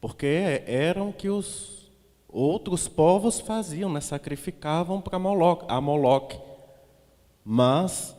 Porque 0.00 0.62
eram 0.66 1.10
que 1.10 1.28
os 1.28 1.90
outros 2.28 2.86
povos 2.86 3.40
faziam, 3.40 3.92
né, 3.92 4.00
sacrificavam 4.00 5.00
para 5.00 5.18
Moloque, 5.18 5.66
a 5.68 5.80
Moloque. 5.80 6.38
Mas, 7.44 8.16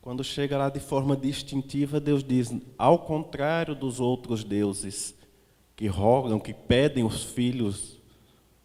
quando 0.00 0.24
chega 0.24 0.56
lá 0.56 0.70
de 0.70 0.80
forma 0.80 1.14
distintiva, 1.14 2.00
Deus 2.00 2.24
diz: 2.24 2.54
ao 2.78 3.00
contrário 3.00 3.74
dos 3.74 4.00
outros 4.00 4.44
deuses 4.44 5.14
que 5.76 5.86
rogam, 5.86 6.40
que 6.40 6.54
pedem 6.54 7.04
os 7.04 7.22
filhos 7.22 7.89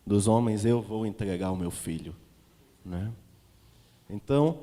dos 0.05 0.27
homens, 0.27 0.65
eu 0.65 0.81
vou 0.81 1.05
entregar 1.05 1.51
o 1.51 1.57
meu 1.57 1.71
filho. 1.71 2.15
Né? 2.83 3.11
Então, 4.09 4.59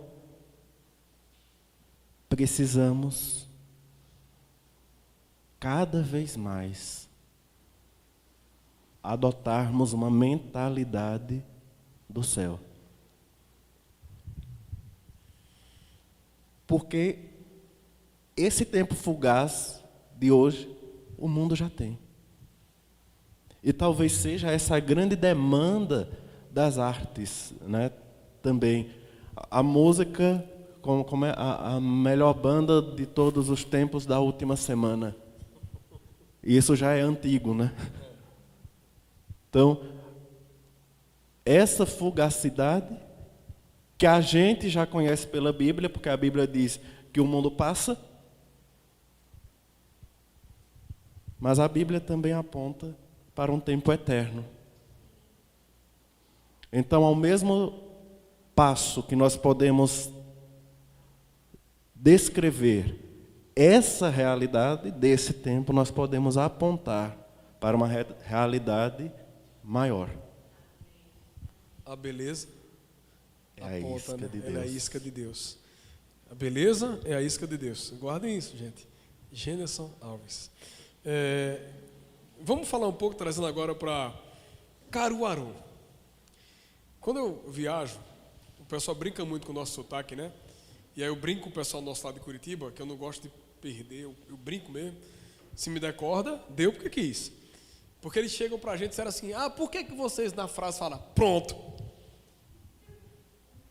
precisamos 2.29 3.49
cada 5.59 6.03
vez 6.03 6.37
mais 6.37 7.09
adotarmos 9.03 9.93
uma 9.93 10.11
mentalidade 10.11 11.45
do 12.09 12.23
céu. 12.23 12.61
Porque 16.67 17.31
esse 18.37 18.65
tempo 18.65 18.95
fugaz 18.95 19.83
de 20.17 20.31
hoje, 20.31 20.75
o 21.19 21.29
mundo 21.29 21.57
já 21.57 21.69
tem. 21.69 21.99
E 23.63 23.73
talvez 23.73 24.13
seja 24.13 24.51
essa 24.51 24.79
grande 24.81 25.15
demanda 25.15 26.09
das 26.51 26.79
artes, 26.79 27.55
né? 27.63 27.91
Também 28.43 28.91
a 29.51 29.63
música 29.63 30.45
como, 30.81 31.05
como 31.05 31.25
é 31.25 31.31
a, 31.31 31.77
a 31.77 31.81
melhor 31.81 32.35
banda 32.35 32.83
de 32.83 33.07
todos 33.07 33.49
os 33.49 33.63
tempos 33.63 34.05
da 34.05 34.19
última 34.19 34.57
semana. 34.57 35.15
E 36.43 36.57
isso 36.57 36.75
já 36.75 36.93
é 36.93 37.01
antigo, 37.01 37.55
né? 37.55 37.73
Então, 39.49 39.81
essa 41.45 41.87
fugacidade 41.87 42.99
que 43.97 44.07
a 44.07 44.21
gente 44.21 44.69
já 44.69 44.85
conhece 44.85 45.27
pela 45.27 45.53
Bíblia, 45.53 45.89
porque 45.89 46.09
a 46.09 46.17
Bíblia 46.17 46.47
diz 46.47 46.81
que 47.13 47.21
o 47.21 47.27
mundo 47.27 47.51
passa, 47.51 47.97
mas 51.39 51.61
a 51.61 51.69
Bíblia 51.69 52.01
também 52.01 52.33
aponta 52.33 52.97
para 53.35 53.53
um 53.53 53.61
tempo 53.61 53.93
eterno. 53.93 54.45
Então, 56.73 57.05
ao 57.05 57.15
mesmo 57.15 57.83
passo 58.55 59.03
que 59.03 59.17
nós 59.17 59.37
podemos 59.37 60.11
descrever 61.95 62.99
essa 63.55 64.09
realidade 64.09 64.91
desse 64.91 65.33
tempo, 65.33 65.73
nós 65.73 65.91
podemos 65.91 66.37
apontar 66.37 67.17
para 67.61 67.77
uma 67.77 67.87
realidade 67.87 69.13
maior. 69.63 70.11
A 71.85 71.95
beleza 71.95 72.49
é 73.57 73.63
a 73.63 73.79
aponta, 73.79 73.97
isca 73.97 74.17
né? 74.17 74.29
de 74.29 74.41
Deus. 74.41 74.55
É 74.55 74.61
a 74.61 74.67
isca 74.67 75.01
de 75.01 75.11
Deus. 75.11 75.59
A 76.31 76.35
beleza 76.35 77.01
é 77.05 77.15
a 77.15 77.23
isca 77.23 77.47
de 77.47 77.59
Deus. 77.59 77.93
Guardem 78.01 78.37
isso, 78.37 78.57
gente. 78.57 78.89
Gêneson 79.31 79.91
Alves. 80.01 80.51
É, 81.05 81.69
Vamos 82.45 82.69
falar 82.69 82.89
um 82.89 82.93
pouco, 82.93 83.15
trazendo 83.15 83.47
agora 83.47 83.73
para 83.73 84.13
Caruaru. 84.91 85.55
Quando 87.01 87.19
eu 87.19 87.45
viajo, 87.49 88.01
o 88.59 88.65
pessoal 88.65 88.97
brinca 88.97 89.25
muito 89.25 89.47
com 89.47 89.53
o 89.53 89.55
nosso 89.55 89.75
sotaque, 89.75 90.17
né? 90.17 90.33
E 90.97 91.05
aí 91.05 91.09
eu 91.09 91.15
brinco 91.15 91.43
com 91.43 91.51
o 91.51 91.53
pessoal 91.53 91.81
do 91.81 91.87
nosso 91.87 92.05
lado 92.05 92.17
de 92.17 92.21
Curitiba, 92.21 92.73
que 92.73 92.83
eu 92.83 92.87
não 92.87 92.97
gosto 92.97 93.23
de 93.23 93.33
perder, 93.61 94.01
eu, 94.01 94.17
eu 94.29 94.37
brinco 94.37 94.73
mesmo. 94.73 94.99
Se 95.55 95.71
me 95.71 95.79
der 95.79 95.95
corda, 95.95 96.43
deu 96.49 96.73
porque 96.73 96.91
quis. 96.91 97.31
Porque 98.01 98.19
eles 98.19 98.33
chegam 98.33 98.59
para 98.59 98.73
a 98.73 98.77
gente 98.77 98.87
e 98.87 98.91
disseram 98.91 99.11
assim: 99.11 99.33
ah, 99.33 99.49
por 99.49 99.71
que, 99.71 99.85
que 99.85 99.95
vocês 99.95 100.33
na 100.33 100.49
frase 100.49 100.81
falam 100.81 101.01
pronto? 101.15 101.55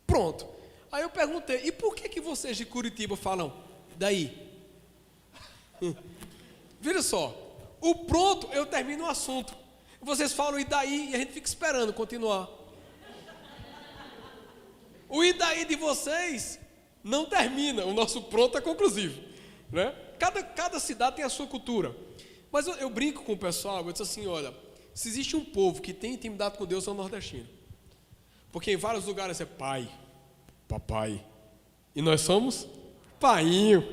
Pronto. 0.06 0.46
Aí 0.90 1.02
eu 1.02 1.10
perguntei: 1.10 1.60
e 1.66 1.72
por 1.72 1.94
que, 1.94 2.08
que 2.08 2.22
vocês 2.22 2.56
de 2.56 2.64
Curitiba 2.64 3.18
falam 3.18 3.52
daí? 3.98 4.50
Veja 6.80 7.02
só, 7.02 7.41
o 7.82 8.06
pronto 8.06 8.46
eu 8.52 8.64
termino 8.64 9.04
o 9.04 9.08
assunto. 9.08 9.54
Vocês 10.00 10.32
falam 10.32 10.58
e 10.58 10.64
daí 10.64 11.10
e 11.10 11.14
a 11.14 11.18
gente 11.18 11.32
fica 11.32 11.46
esperando 11.46 11.92
continuar. 11.92 12.48
O 15.08 15.22
e 15.22 15.32
daí 15.32 15.66
de 15.66 15.76
vocês 15.76 16.58
não 17.04 17.26
termina, 17.26 17.84
o 17.84 17.92
nosso 17.92 18.22
pronto 18.22 18.56
é 18.56 18.60
conclusivo. 18.60 19.20
Né? 19.70 19.94
Cada, 20.18 20.42
cada 20.42 20.78
cidade 20.78 21.16
tem 21.16 21.24
a 21.24 21.28
sua 21.28 21.46
cultura. 21.46 21.94
Mas 22.50 22.66
eu, 22.66 22.74
eu 22.74 22.88
brinco 22.88 23.24
com 23.24 23.32
o 23.32 23.36
pessoal, 23.36 23.84
eu 23.84 23.92
disse 23.92 24.02
assim: 24.02 24.26
olha, 24.26 24.54
se 24.94 25.08
existe 25.08 25.34
um 25.34 25.44
povo 25.44 25.82
que 25.82 25.92
tem 25.92 26.14
intimidade 26.14 26.56
com 26.56 26.64
Deus, 26.64 26.86
é 26.86 26.90
o 26.90 26.94
nordestino. 26.94 27.48
Porque 28.52 28.70
em 28.70 28.76
vários 28.76 29.06
lugares 29.06 29.40
é 29.40 29.44
pai, 29.44 29.88
papai. 30.68 31.24
E 31.96 32.00
nós 32.00 32.20
somos 32.20 32.66
painho. 33.18 33.84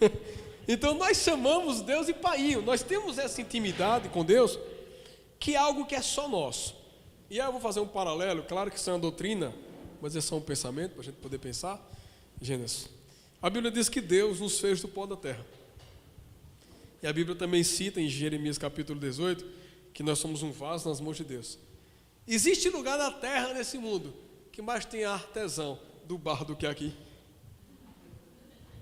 então 0.68 0.94
nós 0.94 1.18
chamamos 1.18 1.80
Deus 1.80 2.06
de 2.06 2.14
painho. 2.14 2.62
Nós 2.62 2.82
temos 2.82 3.18
essa 3.18 3.40
intimidade 3.40 4.08
com 4.08 4.24
Deus 4.24 4.58
que 5.38 5.54
é 5.54 5.58
algo 5.58 5.86
que 5.86 5.94
é 5.94 6.02
só 6.02 6.28
nosso. 6.28 6.74
E 7.28 7.40
aí 7.40 7.46
eu 7.46 7.52
vou 7.52 7.60
fazer 7.60 7.80
um 7.80 7.86
paralelo, 7.86 8.42
claro 8.44 8.70
que 8.70 8.78
isso 8.78 8.88
é 8.88 8.92
uma 8.92 8.98
doutrina, 8.98 9.52
mas 10.00 10.16
é 10.16 10.20
só 10.20 10.36
um 10.36 10.40
pensamento 10.40 10.92
para 10.92 11.02
a 11.02 11.04
gente 11.04 11.16
poder 11.16 11.38
pensar. 11.38 11.80
Gênesis. 12.40 12.88
A 13.40 13.50
Bíblia 13.50 13.70
diz 13.70 13.88
que 13.88 14.00
Deus 14.00 14.40
nos 14.40 14.58
fez 14.58 14.80
do 14.80 14.88
pó 14.88 15.06
da 15.06 15.16
terra. 15.16 15.44
E 17.02 17.06
a 17.06 17.12
Bíblia 17.12 17.36
também 17.36 17.62
cita 17.62 18.00
em 18.00 18.08
Jeremias 18.08 18.58
capítulo 18.58 18.98
18 18.98 19.44
que 19.92 20.02
nós 20.02 20.18
somos 20.18 20.42
um 20.42 20.52
vaso 20.52 20.88
nas 20.88 21.00
mãos 21.00 21.16
de 21.16 21.24
Deus. 21.24 21.58
Existe 22.26 22.68
lugar 22.68 22.98
na 22.98 23.10
terra 23.10 23.54
nesse 23.54 23.78
mundo 23.78 24.12
que 24.52 24.60
mais 24.60 24.84
tem 24.84 25.04
artesão 25.04 25.78
do 26.04 26.18
barro 26.18 26.44
do 26.44 26.56
que 26.56 26.66
aqui. 26.66 26.92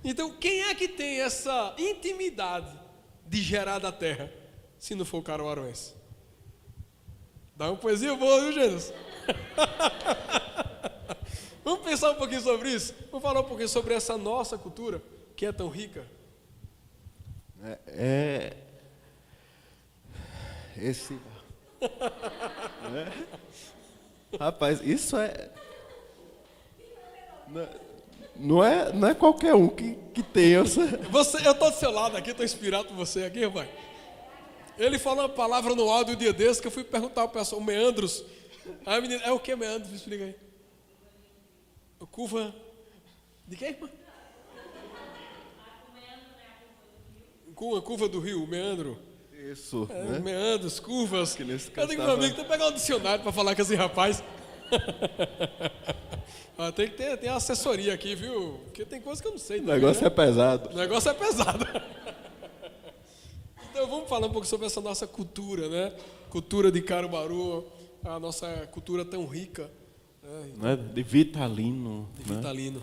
Então, 0.05 0.30
quem 0.30 0.64
é 0.64 0.74
que 0.74 0.86
tem 0.86 1.22
essa 1.22 1.74
intimidade 1.78 2.78
de 3.26 3.40
gerar 3.40 3.78
da 3.78 3.90
terra, 3.90 4.30
se 4.78 4.94
não 4.94 5.07
for 5.07 5.18
o 5.18 5.22
caruaruense? 5.22 5.94
Dá 7.57 7.70
uma 7.70 7.78
poesia 7.78 8.14
boa, 8.14 8.42
viu, 8.42 8.52
Jesus? 8.52 8.92
Vamos 11.64 11.86
pensar 11.86 12.11
um 12.11 12.16
pouquinho 12.16 12.42
sobre 12.42 12.68
isso? 12.68 12.94
Vamos 13.11 13.22
falar 13.22 13.40
um 13.40 13.44
pouquinho 13.44 13.70
sobre 13.70 13.94
essa 13.94 14.18
nossa 14.18 14.59
cultura, 14.59 15.00
que 15.34 15.46
é 15.46 15.52
tão 15.52 15.70
rica. 15.70 16.05
É, 17.62 17.78
é 17.86 18.57
esse. 20.76 21.18
é. 21.80 23.11
Rapaz, 24.38 24.82
isso 24.82 25.16
é. 25.16 25.50
Não 27.48 27.93
é, 28.62 28.93
não 28.93 29.09
é 29.09 29.14
qualquer 29.14 29.55
um 29.55 29.68
que, 29.68 29.97
que 30.12 30.22
tem 30.22 30.57
essa. 30.57 30.85
Você, 31.11 31.47
eu 31.47 31.53
estou 31.53 31.70
do 31.70 31.76
seu 31.76 31.91
lado 31.91 32.16
aqui, 32.16 32.30
estou 32.30 32.45
inspirado 32.45 32.89
por 32.89 32.97
você 32.97 33.24
aqui, 33.24 33.45
rapaz. 33.45 33.68
Ele 34.76 34.99
falou 34.99 35.20
uma 35.20 35.28
palavra 35.28 35.74
no 35.74 35.89
áudio 35.89 36.14
um 36.14 36.18
dia 36.18 36.32
desse 36.32 36.61
que 36.61 36.66
eu 36.66 36.72
fui 36.72 36.82
perguntar 36.82 37.22
ao 37.22 37.28
pessoal, 37.28 37.61
o 37.61 37.64
meandros. 37.64 38.24
Aí 38.85 38.99
a 38.99 39.01
menina, 39.01 39.22
é 39.24 39.30
o 39.30 39.39
que 39.39 39.55
meandros? 39.55 39.91
Me 39.91 39.97
explica 39.97 40.24
aí. 40.24 40.37
Curva. 42.11 42.55
De 43.47 43.57
quem, 43.57 43.68
irmã? 43.68 43.89
Curva, 47.55 47.82
curva 47.82 48.09
do 48.09 48.18
rio, 48.18 48.47
meandro. 48.47 48.99
Isso. 49.32 49.87
É, 49.91 50.05
né? 50.05 50.18
Meandros, 50.18 50.80
curvas. 50.80 51.37
Que 51.37 51.45
nesse 51.45 51.70
eu 51.74 51.87
um 51.87 52.11
amigo 52.11 52.35
que 52.35 52.45
pegar 52.45 52.66
um 52.66 52.72
dicionário 52.72 53.22
para 53.22 53.32
falar 53.32 53.55
com 53.55 53.62
esse 53.62 53.74
rapaz. 53.74 54.22
ah, 56.57 56.70
tem 56.70 56.88
que 56.88 56.96
ter 56.96 57.16
tem 57.16 57.28
assessoria 57.28 57.94
aqui, 57.94 58.14
viu? 58.14 58.61
Porque 58.64 58.84
tem 58.84 59.00
coisas 59.00 59.20
que 59.20 59.26
eu 59.26 59.32
não 59.32 59.38
sei. 59.38 59.61
O 59.61 59.64
negócio 59.64 60.02
né? 60.02 60.07
é 60.07 60.11
pesado. 60.11 60.70
O 60.70 60.76
negócio 60.76 61.11
é 61.11 61.14
pesado. 61.14 61.66
então 63.70 63.88
vamos 63.88 64.09
falar 64.09 64.28
um 64.28 64.30
pouco 64.30 64.46
sobre 64.46 64.66
essa 64.66 64.80
nossa 64.80 65.07
cultura, 65.07 65.68
né? 65.68 65.92
Cultura 66.30 66.70
de 66.70 66.80
Caruaru, 66.80 67.66
a 68.05 68.20
nossa 68.20 68.68
cultura 68.70 69.05
tão 69.05 69.26
rica. 69.26 69.68
Né? 70.22 70.52
Né? 70.57 70.76
De 70.76 71.02
Vitalino. 71.02 72.09
De 72.14 72.30
né? 72.30 72.36
Vitalino. 72.36 72.82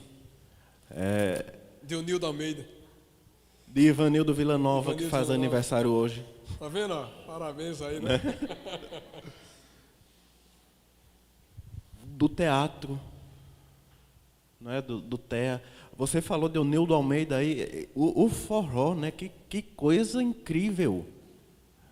É... 0.89 1.45
De 1.81 1.95
Unildo 1.95 2.25
Almeida. 2.25 2.67
De 3.67 3.81
Ivanildo 3.83 4.33
Villanova, 4.33 4.91
Ivanildo 4.91 5.03
que 5.03 5.09
faz 5.09 5.27
Villanova. 5.27 5.47
aniversário 5.47 5.91
hoje. 5.91 6.25
Tá 6.59 6.67
vendo? 6.67 6.93
ó? 6.93 7.05
Parabéns 7.25 7.81
aí, 7.81 8.01
né? 8.01 8.19
Do 12.03 12.27
teatro. 12.27 12.99
Né? 14.61 14.81
Do, 14.81 15.01
do 15.01 15.17
TEA. 15.17 15.61
Você 15.97 16.21
falou 16.21 16.47
de 16.47 16.57
Onildo 16.57 16.93
Almeida 16.93 17.37
aí. 17.37 17.89
O, 17.95 18.25
o 18.25 18.29
forró, 18.29 18.93
né? 18.95 19.11
Que, 19.11 19.29
que 19.49 19.61
coisa 19.61 20.21
incrível. 20.21 21.05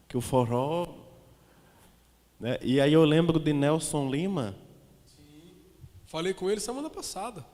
Que 0.08 0.16
o 0.18 0.22
forró. 0.22 0.88
Né? 2.40 2.58
E 2.62 2.80
aí 2.80 2.94
eu 2.94 3.04
lembro 3.04 3.40
de 3.40 3.52
Nelson 3.54 4.10
Lima. 4.10 4.56
Falei 6.06 6.34
com 6.34 6.50
ele 6.50 6.60
semana 6.60 6.90
passada. 6.90 7.46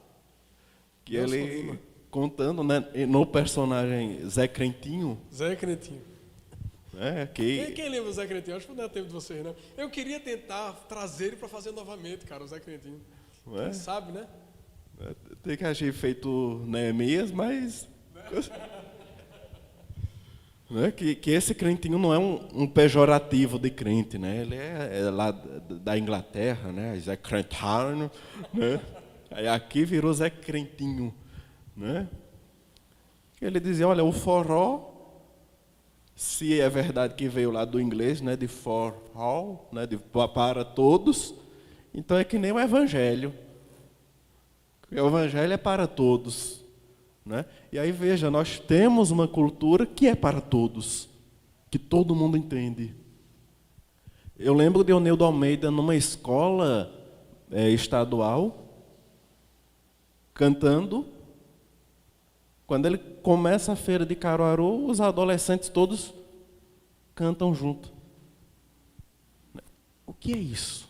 Que 1.03 1.18
Nelson 1.18 1.36
ele 1.36 1.61
Lima. 1.61 1.80
contando 2.09 2.63
né, 2.63 2.80
no 3.07 3.26
personagem 3.26 4.28
Zé 4.30 4.47
Crentinho, 4.47 5.20
Zé 5.34 5.55
Cretinho. 5.55 6.01
né, 6.93 7.30
Quem, 7.34 7.66
que 7.66 7.72
quem 7.74 7.89
lembra 7.89 8.09
o 8.09 8.13
Zé 8.13 8.26
Cretinho? 8.26 8.55
Acho 8.57 8.68
que 8.68 8.72
não 8.74 8.84
dá 8.84 8.88
tempo 8.89 9.07
de 9.07 9.13
vocês, 9.13 9.43
né? 9.43 9.53
Eu 9.78 9.89
queria 9.89 10.20
tentar 10.20 10.72
trazer 10.88 11.28
ele 11.28 11.36
para 11.36 11.49
fazer 11.49 11.72
novamente, 11.72 12.26
cara, 12.26 12.43
o 12.43 12.47
Zé 12.47 12.59
Cretinho. 12.59 13.01
não 13.45 13.59
é? 13.61 13.66
Quem 13.66 13.74
sabe, 13.74 14.11
né? 14.13 14.26
Tem 15.43 15.58
que 15.58 15.66
agir 15.66 15.93
feito 15.93 16.62
Neemias, 16.66 17.32
mas 17.32 17.88
né, 20.70 20.91
que, 20.91 21.16
que 21.16 21.32
esse 21.32 21.54
crentinho 21.54 21.98
não 21.98 22.14
é 22.14 22.18
um, 22.18 22.64
um 22.64 22.68
pejorativo 22.68 23.60
de 23.60 23.70
crente, 23.70 24.18
né? 24.18 24.41
Ele 24.41 24.56
é, 24.56 25.02
é 25.02 25.10
lá 25.10 25.32
da 25.32 25.98
Inglaterra, 25.98 26.72
né? 26.72 26.98
Zé 27.00 27.16
Crentarno, 27.16 28.10
né? 28.54 28.80
Aí 29.30 29.48
aqui 29.48 29.86
virou 29.86 30.14
Zé 30.14 30.30
Crentinho, 30.30 31.14
né? 31.76 32.08
Ele 33.41 33.60
dizia, 33.60 33.88
olha, 33.88 34.04
o 34.04 34.12
forró 34.12 34.96
se 36.16 36.60
é 36.62 36.70
verdade 36.70 37.14
que 37.16 37.28
veio 37.28 37.52
lá 37.52 37.66
do 37.66 37.80
inglês, 37.80 38.22
né, 38.22 38.38
de 38.38 38.48
for 38.48 38.96
all, 39.14 39.68
né, 39.72 39.86
de 39.86 39.98
pa- 39.98 40.30
para 40.30 40.64
todos, 40.64 41.36
então 41.93 42.18
é 42.18 42.24
que 42.24 42.39
nem 42.39 42.54
o 42.54 42.60
evangelho. 42.60 43.34
O 45.02 45.08
evangelho 45.08 45.54
é 45.54 45.58
para 45.58 45.88
todos, 45.88 46.64
né? 47.26 47.46
E 47.72 47.80
aí 47.80 47.91
veja, 47.91 48.32
nós 48.32 48.60
temos 48.60 49.12
uma 49.12 49.28
cultura 49.28 49.86
que 49.86 50.08
é 50.08 50.16
para 50.16 50.41
todos, 50.41 51.10
que 51.70 51.78
todo 51.80 52.16
mundo 52.16 52.38
entende. 52.38 52.93
Eu 54.38 54.54
lembro 54.54 54.84
de 54.84 54.93
Onildo 54.93 55.24
Almeida 55.24 55.72
numa 55.72 55.96
escola 55.96 56.91
eh, 57.52 57.70
estadual 57.70 58.62
cantando 60.34 61.16
quando 62.68 62.88
ele 62.88 62.98
começa 62.98 63.74
a 63.74 63.76
feira 63.76 64.06
de 64.06 64.16
Caruaru, 64.16 64.88
os 64.89 65.00
adolescentes 65.00 65.70
todos 65.70 66.14
cantam 67.14 67.54
junto. 67.54 67.93
O 70.06 70.14
que 70.14 70.34
é 70.34 70.38
isso? 70.38 70.89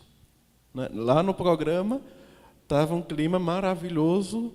Né? 0.72 0.88
Lá 0.92 1.22
no 1.22 1.34
programa 1.34 2.00
estava 2.66 2.94
um 2.94 3.02
clima 3.02 3.38
maravilhoso, 3.38 4.52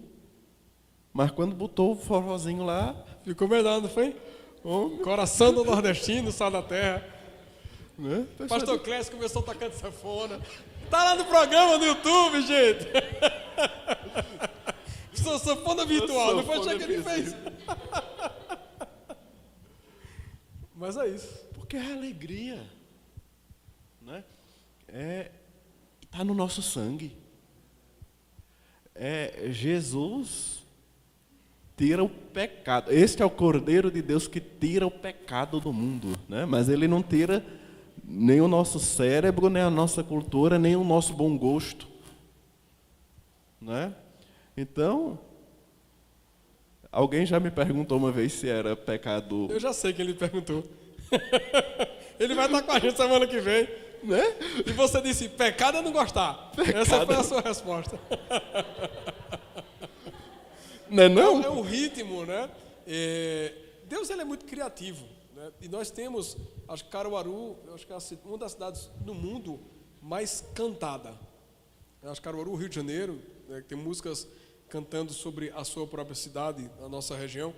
mas 1.14 1.32
quando 1.32 1.55
botou 1.55 1.93
o 1.93 1.95
forrozinho 1.95 2.64
lá, 2.64 2.95
Ficou 3.24 3.47
melhor, 3.47 3.82
não 3.82 3.89
foi? 3.89 4.16
O 4.64 4.97
coração 5.03 5.53
do 5.53 5.64
nordestino, 5.64 6.32
sal 6.32 6.49
da 6.49 6.62
terra. 6.62 7.07
né? 7.97 8.26
Pastor 8.47 8.80
Clécio 8.80 9.14
começou 9.14 9.43
tocando 9.43 9.74
sanfona. 9.74 10.39
Tá 10.89 11.03
lá 11.03 11.16
no 11.16 11.26
programa 11.26 11.78
no 11.78 11.86
YouTube, 11.86 12.41
gente. 12.41 12.88
Sua 15.22 15.38
sanfona 15.38 15.86
virtual, 15.86 16.36
não 16.36 16.43
foi 16.43 16.57
achar 16.57 16.78
que 16.78 16.84
ele 16.84 17.03
fez. 17.03 17.36
Mas 20.76 20.97
é 20.97 21.07
isso. 21.09 21.45
Porque 21.53 21.78
é 21.78 21.91
alegria. 21.91 22.68
Né? 24.01 24.24
É, 24.88 25.32
está 26.01 26.24
no 26.24 26.34
nosso 26.34 26.64
sangue. 26.64 27.16
É, 28.96 29.48
Jesus 29.50 30.62
tira 31.78 32.04
o 32.04 32.10
pecado. 32.10 32.92
Este 32.92 33.24
é 33.24 33.26
o 33.26 33.30
Cordeiro 33.30 33.89
de 33.89 34.02
Deus 34.02 34.28
que 34.28 34.39
tira 34.39 34.86
o 34.86 34.92
pecado 34.92 35.60
do 35.60 35.74
mundo. 35.74 36.16
Né? 36.30 36.46
Mas 36.46 36.70
ele 36.70 36.88
não 36.88 37.02
tira 37.02 37.44
nem 38.04 38.42
o 38.42 38.48
nosso 38.48 38.80
cérebro, 38.80 39.50
nem 39.50 39.64
a 39.64 39.70
nossa 39.70 40.04
cultura, 40.04 40.60
nem 40.60 40.76
o 40.76 40.84
nosso 40.84 41.14
bom 41.14 41.38
gosto. 41.38 41.88
Né? 43.60 43.94
Então, 44.56 45.20
alguém 46.92 47.26
já 47.26 47.39
me 47.39 47.50
perguntou 47.50 47.98
uma 47.98 48.12
vez 48.12 48.34
se 48.34 48.50
era 48.50 48.76
pecado 48.76 49.48
Eu 49.50 49.60
já 49.60 49.74
sei 49.74 49.94
que 49.94 50.02
ele 50.02 50.14
perguntou. 50.14 50.64
Ele 52.20 52.36
vai 52.36 52.46
estar 52.46 52.62
com 52.62 52.72
a 52.72 52.80
gente 52.80 52.96
semana 52.96 53.26
que 53.26 53.39
vem. 53.39 53.68
Né? 54.04 54.24
E 54.66 54.72
você 54.74 55.02
disse, 55.02 55.30
pecado 55.30 55.78
é 55.78 55.82
não 55.82 55.91
gostar. 55.91 56.52
Pecado. 56.56 56.78
Essa 56.78 57.06
foi 57.06 57.16
a 57.16 57.24
sua 57.24 57.41
resposta. 57.41 57.99
Não 60.89 61.04
é 61.04 61.10
não? 61.10 61.41
É, 61.41 61.45
é 61.45 61.49
um 61.49 61.62
ritmo, 61.62 62.26
né? 62.26 62.52
É, 62.86 63.54
Deus 63.86 64.10
ele 64.10 64.24
é 64.24 64.26
muito 64.26 64.43
criativo. 64.43 65.06
Né? 65.34 65.49
E 65.62 65.70
nós 65.70 65.89
temos, 65.89 66.36
acho 66.68 66.84
que 66.84 66.89
Caruaru, 66.89 67.58
acho 67.74 67.88
que 67.88 67.93
é 67.93 67.97
uma 68.26 68.38
das 68.38 68.52
cidades 68.52 68.91
do 68.99 69.14
mundo 69.14 69.58
mais 70.02 70.43
cantada. 70.54 71.18
Acho 72.04 72.20
que 72.20 72.26
Caruaru, 72.26 72.56
Rio 72.56 72.68
de 72.68 72.76
Janeiro, 72.76 73.22
né? 73.47 73.64
tem 73.66 73.78
músicas 73.78 74.28
cantando 74.68 75.14
sobre 75.14 75.49
a 75.52 75.64
sua 75.64 75.88
própria 75.88 76.16
cidade, 76.16 76.70
a 76.84 76.89
nossa 76.89 77.16
região. 77.16 77.54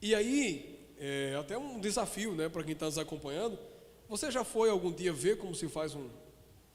E 0.00 0.14
aí, 0.14 0.94
é 0.98 1.36
até 1.38 1.56
um 1.56 1.80
desafio 1.80 2.34
né, 2.34 2.48
para 2.48 2.62
quem 2.62 2.74
está 2.74 2.86
nos 2.86 2.98
acompanhando. 2.98 3.58
Você 4.08 4.30
já 4.30 4.44
foi 4.44 4.70
algum 4.70 4.92
dia 4.92 5.12
ver 5.12 5.38
como 5.38 5.54
se 5.54 5.68
faz 5.68 5.94
um, 5.94 6.08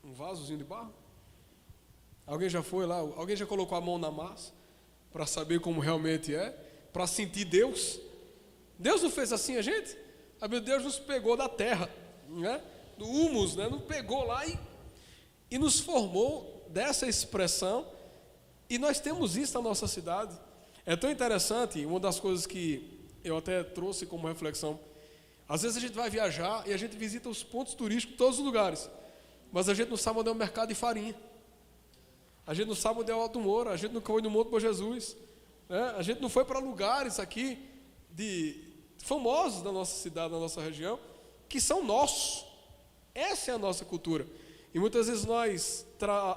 um 0.04 0.14
vasozinho 0.14 0.58
de 0.58 0.64
barro? 0.64 0.94
Alguém 2.26 2.50
já 2.50 2.62
foi 2.62 2.86
lá? 2.86 2.98
Alguém 2.98 3.36
já 3.36 3.46
colocou 3.46 3.78
a 3.78 3.82
mão 3.82 3.98
na 3.98 4.12
massa 4.12 4.52
para 5.12 5.26
saber 5.26 5.60
como 5.60 5.80
realmente 5.80 6.36
é? 6.36 6.50
Para 6.92 7.08
sentir 7.08 7.46
Deus? 7.46 8.00
Deus 8.78 9.02
não 9.02 9.10
fez 9.10 9.32
assim 9.32 9.56
a 9.56 9.62
gente? 9.62 9.98
A 10.40 10.48
meu 10.48 10.62
Deus 10.62 10.84
nos 10.84 11.00
pegou 11.00 11.38
da 11.38 11.48
terra, 11.48 11.90
né? 12.28 12.62
do 12.98 13.06
humus, 13.06 13.56
né? 13.56 13.68
nos 13.68 13.84
pegou 13.84 14.24
lá 14.26 14.46
e, 14.46 14.60
e 15.50 15.58
nos 15.58 15.80
formou 15.80 16.66
dessa 16.70 17.08
expressão 17.08 17.88
e 18.70 18.78
nós 18.78 19.00
temos 19.00 19.38
isso 19.38 19.54
na 19.54 19.62
nossa 19.62 19.88
cidade. 19.88 20.38
É 20.86 20.96
tão 20.96 21.10
interessante, 21.10 21.86
uma 21.86 22.00
das 22.00 22.20
coisas 22.20 22.46
que 22.46 23.00
eu 23.24 23.38
até 23.38 23.64
trouxe 23.64 24.06
como 24.06 24.28
reflexão. 24.28 24.80
Às 25.48 25.62
vezes 25.62 25.78
a 25.78 25.80
gente 25.80 25.94
vai 25.94 26.10
viajar 26.10 26.68
e 26.68 26.74
a 26.74 26.78
gente 26.78 26.98
visita 26.98 27.30
os 27.30 27.44
pontos 27.44 27.74
turísticos 27.74 28.16
em 28.16 28.18
todos 28.18 28.40
os 28.40 28.46
lugares, 28.46 28.90
mas 29.52 29.70
a 29.70 29.74
gente 29.74 29.90
não 29.90 29.98
sabe 29.98 30.20
onde 30.20 30.30
é 30.30 30.32
o 30.32 30.36
mercado 30.36 30.70
de 30.70 30.76
farinha. 30.76 31.16
A 32.46 32.54
gente 32.54 32.68
não 32.68 32.76
sabe 32.76 33.02
onde 33.02 33.12
é 33.12 33.16
o 33.16 33.20
Alto 33.20 33.40
Moura, 33.40 33.72
a 33.72 33.78
gente 33.78 33.92
não 33.92 34.02
foi 34.02 34.22
no 34.22 34.30
Monte 34.30 34.50
Bom 34.50 34.60
Jesus. 34.60 35.18
Né? 35.68 35.94
A 35.98 36.02
gente 36.02 36.22
não 36.22 36.30
foi 36.30 36.46
para 36.46 36.60
lugares 36.60 37.20
aqui 37.20 37.60
de 38.10 38.64
famosos 39.00 39.62
da 39.62 39.72
nossa 39.72 40.02
cidade, 40.02 40.32
da 40.32 40.40
nossa 40.40 40.62
região, 40.62 41.00
que 41.48 41.60
são 41.60 41.84
nossos. 41.84 42.46
Essa 43.14 43.52
é 43.52 43.54
a 43.54 43.58
nossa 43.58 43.84
cultura. 43.84 44.26
E 44.74 44.80
muitas 44.80 45.08
vezes 45.08 45.26
nós 45.26 45.86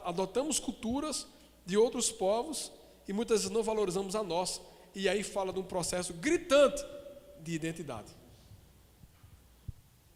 adotamos 0.05 0.59
culturas 0.59 1.27
de 1.67 1.77
outros 1.77 2.11
povos 2.11 2.73
e 3.07 3.13
muitas 3.13 3.41
vezes 3.43 3.55
não 3.55 3.63
valorizamos 3.63 4.15
a 4.15 4.23
nossa. 4.23 4.61
E 4.95 5.09
aí 5.09 5.23
fala 5.23 5.53
de 5.53 5.59
um 5.59 5.65
processo 5.65 6.13
gritante 6.15 6.85
de 7.41 7.53
identidade. 7.53 8.20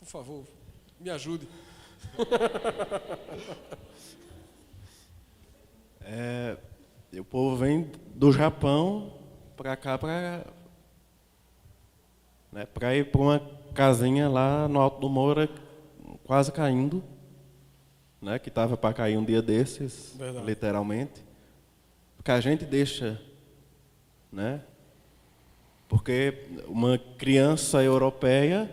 Por 0.05 0.11
favor, 0.11 0.45
me 1.01 1.11
ajude. 1.11 1.49
É, 6.07 6.59
o 7.19 7.25
povo 7.25 7.57
vem 7.57 7.91
do 8.15 8.31
Japão 8.31 9.19
para 9.57 9.75
cá 9.75 9.97
para 9.97 10.45
né, 12.53 12.67
para 12.67 12.95
ir 12.95 13.11
para 13.11 13.21
uma 13.23 13.41
casinha 13.73 14.29
lá 14.29 14.69
no 14.69 14.81
Alto 14.81 15.01
do 15.01 15.09
Moura, 15.09 15.49
quase 16.27 16.53
caindo, 16.53 17.03
né, 18.21 18.39
que 18.39 18.51
estava 18.51 18.77
para 18.77 18.93
cair 18.93 19.17
um 19.17 19.25
dia 19.25 19.41
desses, 19.41 20.15
Verdade. 20.15 20.45
literalmente 20.45 21.25
que 22.25 22.31
a 22.31 22.41
gente 22.41 22.65
deixa, 22.65 23.21
né? 24.33 24.63
Porque 25.87 26.49
uma 26.67 26.97
criança 26.97 27.83
europeia 27.83 28.71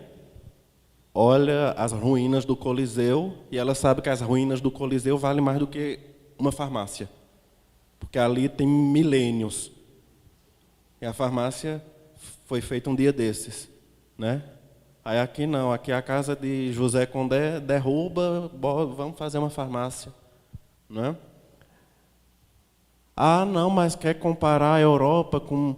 olha 1.14 1.72
as 1.72 1.92
ruínas 1.92 2.44
do 2.44 2.56
Coliseu 2.56 3.34
e 3.50 3.58
ela 3.58 3.74
sabe 3.74 4.02
que 4.02 4.08
as 4.08 4.20
ruínas 4.20 4.60
do 4.60 4.70
Coliseu 4.70 5.18
valem 5.18 5.42
mais 5.42 5.58
do 5.58 5.66
que 5.66 5.98
uma 6.38 6.52
farmácia. 6.52 7.08
Porque 7.98 8.18
ali 8.18 8.48
tem 8.48 8.66
milênios. 8.66 9.70
E 11.00 11.06
a 11.06 11.12
farmácia 11.12 11.82
foi 12.46 12.60
feita 12.60 12.90
um 12.90 12.94
dia 12.94 13.12
desses, 13.12 13.68
né? 14.16 14.42
Aí 15.04 15.18
aqui 15.18 15.46
não, 15.46 15.72
aqui 15.72 15.90
a 15.90 16.00
casa 16.00 16.36
de 16.36 16.72
José 16.72 17.06
Condé 17.06 17.58
derruba, 17.58 18.50
vamos 18.54 19.18
fazer 19.18 19.38
uma 19.38 19.50
farmácia, 19.50 20.12
né? 20.88 21.16
Ah, 23.16 23.44
não, 23.44 23.68
mas 23.68 23.94
quer 23.94 24.14
comparar 24.14 24.74
a 24.74 24.80
Europa 24.80 25.40
com. 25.40 25.76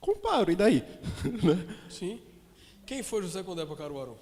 Comparo, 0.00 0.50
e 0.50 0.56
daí? 0.56 0.84
Né? 1.42 1.66
Sim. 1.88 2.20
Quem 2.86 3.02
foi 3.02 3.22
José 3.22 3.42
Condé 3.42 3.64
para 3.64 3.76
Caruaru? 3.76 4.16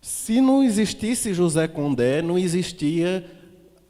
Se 0.00 0.40
não 0.40 0.62
existisse 0.62 1.34
José 1.34 1.68
Condé, 1.68 2.22
não 2.22 2.38
existia 2.38 3.30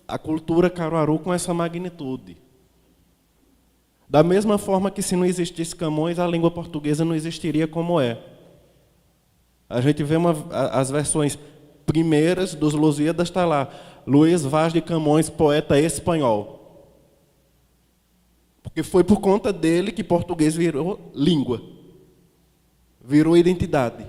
a 0.07 0.19
cultura 0.19 0.69
Caruaru 0.69 1.19
com 1.19 1.33
essa 1.33 1.55
magnitude. 1.55 2.37
Da 4.09 4.25
mesma 4.25 4.59
forma 4.59 4.91
que 4.91 5.03
se 5.03 5.15
não 5.15 5.25
existisse 5.25 5.75
Camões, 5.75 6.19
a 6.19 6.27
língua 6.27 6.51
portuguesa 6.51 7.05
não 7.05 7.15
existiria 7.15 7.69
como 7.69 8.01
é. 8.01 8.19
A 9.69 9.81
gente 9.81 10.03
vê 10.03 10.17
uma, 10.17 10.33
as 10.73 10.91
versões 10.91 11.39
primeiras 11.87 12.55
dos 12.55 12.75
Lusíadas, 12.75 13.29
está 13.29 13.45
lá. 13.45 13.69
Luiz 14.05 14.43
Vaz 14.43 14.73
de 14.73 14.81
Camões, 14.81 15.31
poeta 15.31 15.79
espanhol. 15.79 16.59
Porque 18.65 18.83
foi 18.83 19.05
por 19.05 19.21
conta 19.21 19.53
dele 19.53 19.93
que 19.93 20.03
português 20.03 20.57
virou 20.57 21.13
língua, 21.15 21.63
virou 23.11 23.37
identidade. 23.37 24.07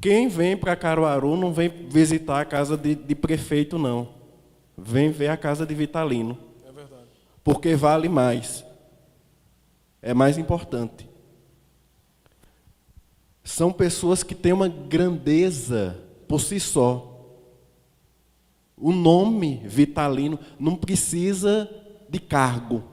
Quem 0.00 0.28
vem 0.28 0.56
para 0.56 0.76
Caruaru 0.76 1.36
não 1.36 1.52
vem 1.52 1.68
visitar 1.68 2.40
a 2.40 2.44
casa 2.44 2.76
de, 2.76 2.94
de, 2.94 3.14
prefeito, 3.16 3.76
não. 3.76 4.14
Vem 4.78 5.10
ver 5.10 5.28
a 5.28 5.36
casa 5.36 5.66
de 5.66 5.74
Vitalino. 5.74 6.38
É 6.64 6.70
verdade. 6.70 7.08
Porque 7.42 7.74
vale 7.74 8.08
mais. 8.08 8.64
É 10.00 10.14
mais 10.14 10.38
importante. 10.38 11.10
São 13.42 13.72
pessoas 13.72 14.22
que 14.22 14.34
têm 14.34 14.52
uma 14.52 14.68
grandeza 14.68 15.98
por 16.28 16.40
si 16.40 16.60
só. 16.60 17.08
O 18.76 18.92
nome 18.92 19.60
Vitalino 19.66 20.38
não 20.56 20.76
precisa 20.76 21.68
de 22.08 22.20
cargo. 22.20 22.84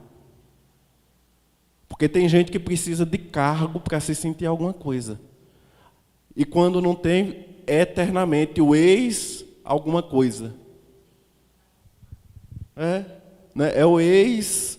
Porque 1.88 2.08
tem 2.08 2.28
gente 2.28 2.52
que 2.52 2.58
precisa 2.58 3.06
de 3.06 3.18
cargo 3.18 3.80
para 3.80 3.98
se 3.98 4.14
sentir 4.14 4.46
alguma 4.46 4.72
coisa. 4.72 5.18
E 6.36 6.44
quando 6.44 6.82
não 6.82 6.94
tem, 6.94 7.46
é 7.66 7.80
eternamente 7.80 8.60
o 8.60 8.74
ex 8.74 9.44
alguma 9.64 10.02
coisa. 10.02 10.54
É, 12.76 13.04
né? 13.54 13.72
é 13.74 13.84
o 13.84 13.98
ex. 13.98 14.78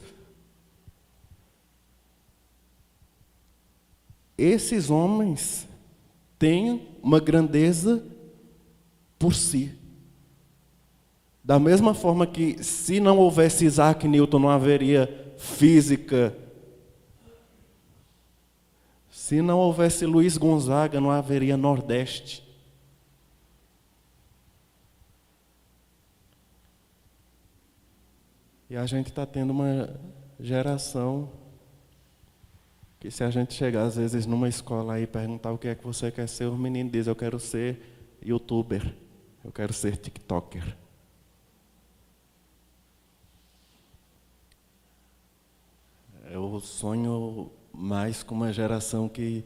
Esses 4.37 4.89
homens 4.89 5.67
têm 6.37 6.87
uma 7.03 7.19
grandeza 7.19 8.01
por 9.17 9.35
si. 9.35 9.77
Da 11.43 11.59
mesma 11.59 11.93
forma 11.93 12.25
que, 12.25 12.63
se 12.63 12.99
não 12.99 13.17
houvesse 13.17 13.65
Isaac 13.65 14.07
Newton, 14.07 14.39
não 14.39 14.49
haveria 14.49 15.33
física. 15.37 16.33
Se 19.29 19.43
não 19.43 19.59
houvesse 19.59 20.07
Luiz 20.07 20.39
Gonzaga, 20.39 20.99
não 20.99 21.11
haveria 21.11 21.55
Nordeste. 21.55 22.43
E 28.67 28.75
a 28.75 28.87
gente 28.87 29.09
está 29.09 29.27
tendo 29.27 29.51
uma 29.51 30.01
geração 30.39 31.31
que 32.99 33.11
se 33.11 33.23
a 33.23 33.29
gente 33.29 33.53
chegar 33.53 33.83
às 33.83 33.97
vezes 33.97 34.25
numa 34.25 34.49
escola 34.49 34.99
e 34.99 35.05
perguntar 35.05 35.51
o 35.51 35.59
que 35.59 35.67
é 35.67 35.75
que 35.75 35.85
você 35.85 36.09
quer 36.11 36.27
ser, 36.27 36.45
o 36.45 36.57
menino 36.57 36.89
diz, 36.89 37.05
eu 37.05 37.15
quero 37.15 37.39
ser 37.39 37.79
youtuber, 38.25 38.95
eu 39.45 39.51
quero 39.51 39.73
ser 39.73 39.95
tiktoker. 39.95 40.75
Eu 46.31 46.59
sonho 46.59 47.58
mais 47.79 48.21
com 48.21 48.35
uma 48.35 48.51
geração 48.51 49.07
que 49.07 49.41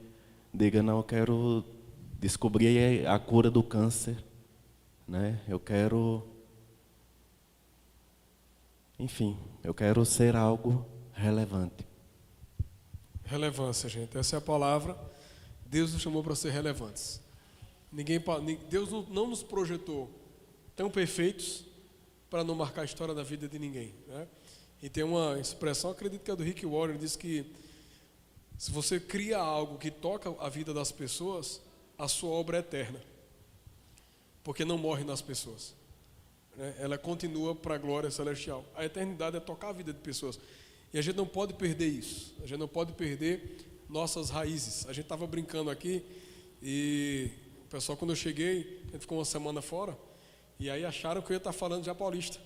diga, 0.51 0.81
não, 0.81 0.97
eu 0.97 1.03
quero 1.03 1.63
descobrir 2.19 3.05
a 3.05 3.19
cura 3.19 3.51
do 3.51 3.61
câncer. 3.61 4.23
Né? 5.07 5.39
Eu 5.47 5.59
quero. 5.59 6.27
Enfim, 8.97 9.37
eu 9.63 9.73
quero 9.73 10.03
ser 10.03 10.35
algo 10.35 10.83
relevante. 11.13 11.85
Relevância, 13.23 13.87
gente. 13.87 14.17
Essa 14.17 14.37
é 14.37 14.39
a 14.39 14.41
palavra. 14.41 14.97
Deus 15.65 15.93
nos 15.93 16.01
chamou 16.01 16.23
para 16.23 16.33
ser 16.33 16.49
relevantes. 16.49 17.21
Ninguém, 17.91 18.19
Deus 18.67 18.89
não 19.09 19.27
nos 19.27 19.43
projetou 19.43 20.09
tão 20.75 20.89
perfeitos 20.89 21.65
para 22.31 22.43
não 22.43 22.55
marcar 22.55 22.81
a 22.81 22.85
história 22.85 23.13
da 23.13 23.21
vida 23.21 23.47
de 23.47 23.59
ninguém. 23.59 23.93
Né? 24.07 24.27
E 24.81 24.89
tem 24.89 25.03
uma 25.03 25.39
expressão, 25.39 25.91
acredito 25.91 26.23
que 26.23 26.31
é 26.31 26.35
do 26.35 26.43
Rick 26.43 26.65
Warren, 26.65 26.97
diz 26.97 27.15
que 27.15 27.45
se 28.63 28.71
você 28.71 28.97
cria 28.97 29.39
algo 29.39 29.77
que 29.77 29.91
toca 29.91 30.33
a 30.39 30.47
vida 30.47 30.73
das 30.73 30.89
pessoas, 30.89 31.59
a 31.97 32.07
sua 32.07 32.29
obra 32.29 32.55
é 32.55 32.59
eterna, 32.61 32.97
porque 34.41 34.63
não 34.63 34.77
morre 34.77 35.03
nas 35.03 35.21
pessoas. 35.21 35.73
Né? 36.55 36.73
Ela 36.79 36.97
continua 36.97 37.53
para 37.53 37.75
a 37.75 37.77
glória 37.77 38.09
celestial. 38.09 38.63
A 38.73 38.85
eternidade 38.85 39.35
é 39.35 39.41
tocar 39.41 39.67
a 39.67 39.73
vida 39.73 39.91
de 39.91 39.99
pessoas. 39.99 40.39
E 40.93 40.97
a 40.97 41.01
gente 41.01 41.17
não 41.17 41.25
pode 41.25 41.55
perder 41.55 41.87
isso. 41.87 42.33
A 42.41 42.47
gente 42.47 42.57
não 42.57 42.69
pode 42.69 42.93
perder 42.93 43.83
nossas 43.89 44.29
raízes. 44.29 44.85
A 44.87 44.93
gente 44.93 45.07
estava 45.07 45.27
brincando 45.27 45.69
aqui 45.69 46.01
e 46.61 47.31
o 47.65 47.69
pessoal, 47.69 47.97
quando 47.97 48.11
eu 48.11 48.15
cheguei, 48.15 48.81
a 48.87 48.91
gente 48.91 49.01
ficou 49.01 49.17
uma 49.17 49.25
semana 49.25 49.61
fora, 49.61 49.97
e 50.57 50.69
aí 50.69 50.85
acharam 50.85 51.21
que 51.21 51.31
eu 51.31 51.33
ia 51.33 51.37
estar 51.37 51.51
falando 51.51 51.83
já 51.83 51.93
paulista. 51.93 52.39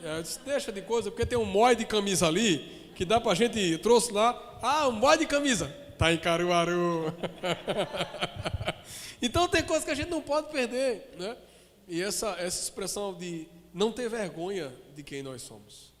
E 0.00 0.06
aí 0.06 0.18
eu 0.18 0.22
disse, 0.22 0.38
deixa 0.44 0.70
de 0.70 0.82
coisa, 0.82 1.10
porque 1.10 1.26
tem 1.26 1.36
um 1.36 1.44
mói 1.44 1.74
de 1.74 1.84
camisa 1.84 2.28
ali, 2.28 2.92
que 2.94 3.04
dá 3.04 3.20
para 3.20 3.32
a 3.32 3.34
gente, 3.34 3.76
trouxe 3.78 4.10
lá, 4.10 4.55
ah, 4.62 4.88
um 4.88 4.92
mói 4.92 5.18
de 5.18 5.26
camisa, 5.26 5.68
tá 5.98 6.12
em 6.12 6.18
Caruaru. 6.18 7.14
então 9.20 9.48
tem 9.48 9.62
coisas 9.62 9.84
que 9.84 9.90
a 9.90 9.94
gente 9.94 10.10
não 10.10 10.20
pode 10.20 10.50
perder, 10.50 11.14
né? 11.18 11.36
E 11.88 12.02
essa, 12.02 12.30
essa 12.38 12.62
expressão 12.62 13.14
de 13.14 13.48
não 13.72 13.92
ter 13.92 14.08
vergonha 14.08 14.72
de 14.94 15.02
quem 15.02 15.22
nós 15.22 15.42
somos. 15.42 15.92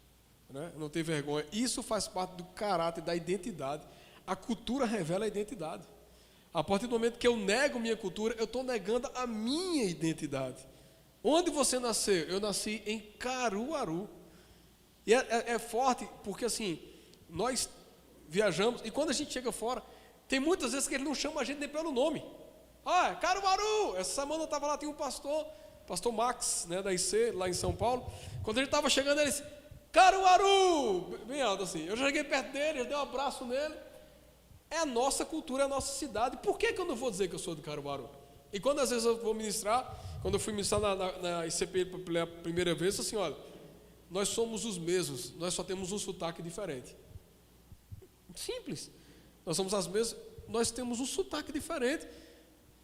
Né? 0.50 0.72
Não 0.76 0.88
ter 0.88 1.02
vergonha. 1.02 1.46
Isso 1.52 1.82
faz 1.82 2.08
parte 2.08 2.34
do 2.36 2.44
caráter, 2.44 3.02
da 3.02 3.14
identidade. 3.14 3.86
A 4.26 4.34
cultura 4.34 4.84
revela 4.84 5.24
a 5.24 5.28
identidade. 5.28 5.84
A 6.52 6.64
partir 6.64 6.86
do 6.86 6.92
momento 6.92 7.18
que 7.18 7.26
eu 7.26 7.36
nego 7.36 7.78
minha 7.78 7.96
cultura, 7.96 8.34
eu 8.38 8.44
estou 8.44 8.62
negando 8.62 9.10
a 9.14 9.26
minha 9.26 9.84
identidade. 9.84 10.66
Onde 11.22 11.50
você 11.50 11.78
nasceu? 11.78 12.24
Eu 12.24 12.40
nasci 12.40 12.82
em 12.86 12.98
Caruaru. 12.98 14.08
E 15.06 15.12
é, 15.12 15.18
é, 15.18 15.52
é, 15.52 15.58
forte, 15.58 16.08
porque 16.24 16.46
assim, 16.46 16.80
nós 17.28 17.68
viajamos, 18.28 18.80
e 18.84 18.90
quando 18.90 19.10
a 19.10 19.12
gente 19.12 19.32
chega 19.32 19.52
fora, 19.52 19.82
tem 20.28 20.40
muitas 20.40 20.72
vezes 20.72 20.88
que 20.88 20.94
ele 20.94 21.04
não 21.04 21.14
chama 21.14 21.40
a 21.40 21.44
gente 21.44 21.58
nem 21.58 21.68
pelo 21.68 21.92
nome. 21.92 22.24
Ah, 22.84 23.16
Caruaru! 23.20 23.96
Essa 23.96 24.22
semana 24.22 24.42
eu 24.42 24.44
estava 24.44 24.66
lá, 24.66 24.78
tinha 24.78 24.90
um 24.90 24.94
pastor, 24.94 25.46
pastor 25.86 26.12
Max, 26.12 26.66
né, 26.68 26.82
da 26.82 26.92
IC, 26.92 27.32
lá 27.34 27.48
em 27.48 27.52
São 27.52 27.74
Paulo. 27.74 28.06
Quando 28.42 28.58
ele 28.58 28.66
estava 28.66 28.88
chegando, 28.88 29.20
ele 29.20 29.30
disse, 29.30 29.42
Caruaru! 29.92 31.18
Bem 31.26 31.42
alto 31.42 31.62
assim. 31.62 31.86
Eu 31.86 31.96
cheguei 31.96 32.22
perto 32.22 32.52
dele, 32.52 32.80
eu 32.80 32.84
dei 32.84 32.96
um 32.96 33.00
abraço 33.00 33.44
nele. 33.44 33.74
É 34.70 34.78
a 34.78 34.86
nossa 34.86 35.24
cultura, 35.24 35.62
é 35.62 35.66
a 35.66 35.68
nossa 35.68 35.96
cidade. 35.98 36.36
Por 36.38 36.58
que, 36.58 36.72
que 36.72 36.80
eu 36.80 36.84
não 36.84 36.96
vou 36.96 37.10
dizer 37.10 37.28
que 37.28 37.34
eu 37.34 37.38
sou 37.38 37.54
de 37.54 37.62
Caruaru? 37.62 38.08
E 38.52 38.60
quando 38.60 38.80
às 38.80 38.90
vezes 38.90 39.04
eu 39.04 39.16
vou 39.22 39.34
ministrar, 39.34 39.98
quando 40.22 40.34
eu 40.34 40.40
fui 40.40 40.52
ministrar 40.52 40.80
na, 40.80 40.94
na, 40.94 41.18
na 41.18 41.46
ICP 41.46 41.84
pela 41.84 42.26
primeira 42.26 42.74
vez, 42.74 42.98
assim, 42.98 43.16
olha, 43.16 43.36
nós 44.10 44.28
somos 44.28 44.64
os 44.64 44.78
mesmos, 44.78 45.34
nós 45.36 45.54
só 45.54 45.64
temos 45.64 45.92
um 45.92 45.98
sotaque 45.98 46.42
diferente. 46.42 46.96
Simples. 48.36 48.90
Nós 49.44 49.56
somos 49.56 49.74
as 49.74 49.86
mesmas, 49.86 50.16
nós 50.48 50.70
temos 50.70 51.00
um 51.00 51.06
sotaque 51.06 51.52
diferente, 51.52 52.06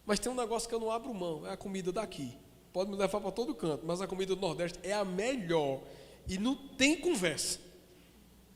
mas 0.05 0.19
tem 0.19 0.33
um 0.33 0.35
negócio 0.35 0.69
que 0.69 0.75
eu 0.75 0.81
não 0.81 0.91
abro 0.91 1.13
mão, 1.15 1.47
é 1.47 1.53
a 1.53 1.57
comida 1.57 1.93
daqui. 1.93 2.37
Pode 2.73 2.91
me 2.91 2.97
levar 2.97 3.21
para 3.21 3.31
todo 3.31 3.55
canto, 3.55 3.85
mas 3.87 4.01
a 4.01 4.07
comida 4.07 4.35
do 4.35 4.41
Nordeste 4.41 4.79
é 4.83 4.93
a 4.93 5.05
melhor. 5.05 5.81
E 6.27 6.39
não 6.39 6.55
tem 6.55 6.97
conversa. 6.97 7.59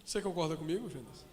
Você 0.04 0.22
concorda 0.22 0.56
comigo, 0.56 0.88
Jonas? 0.88 1.26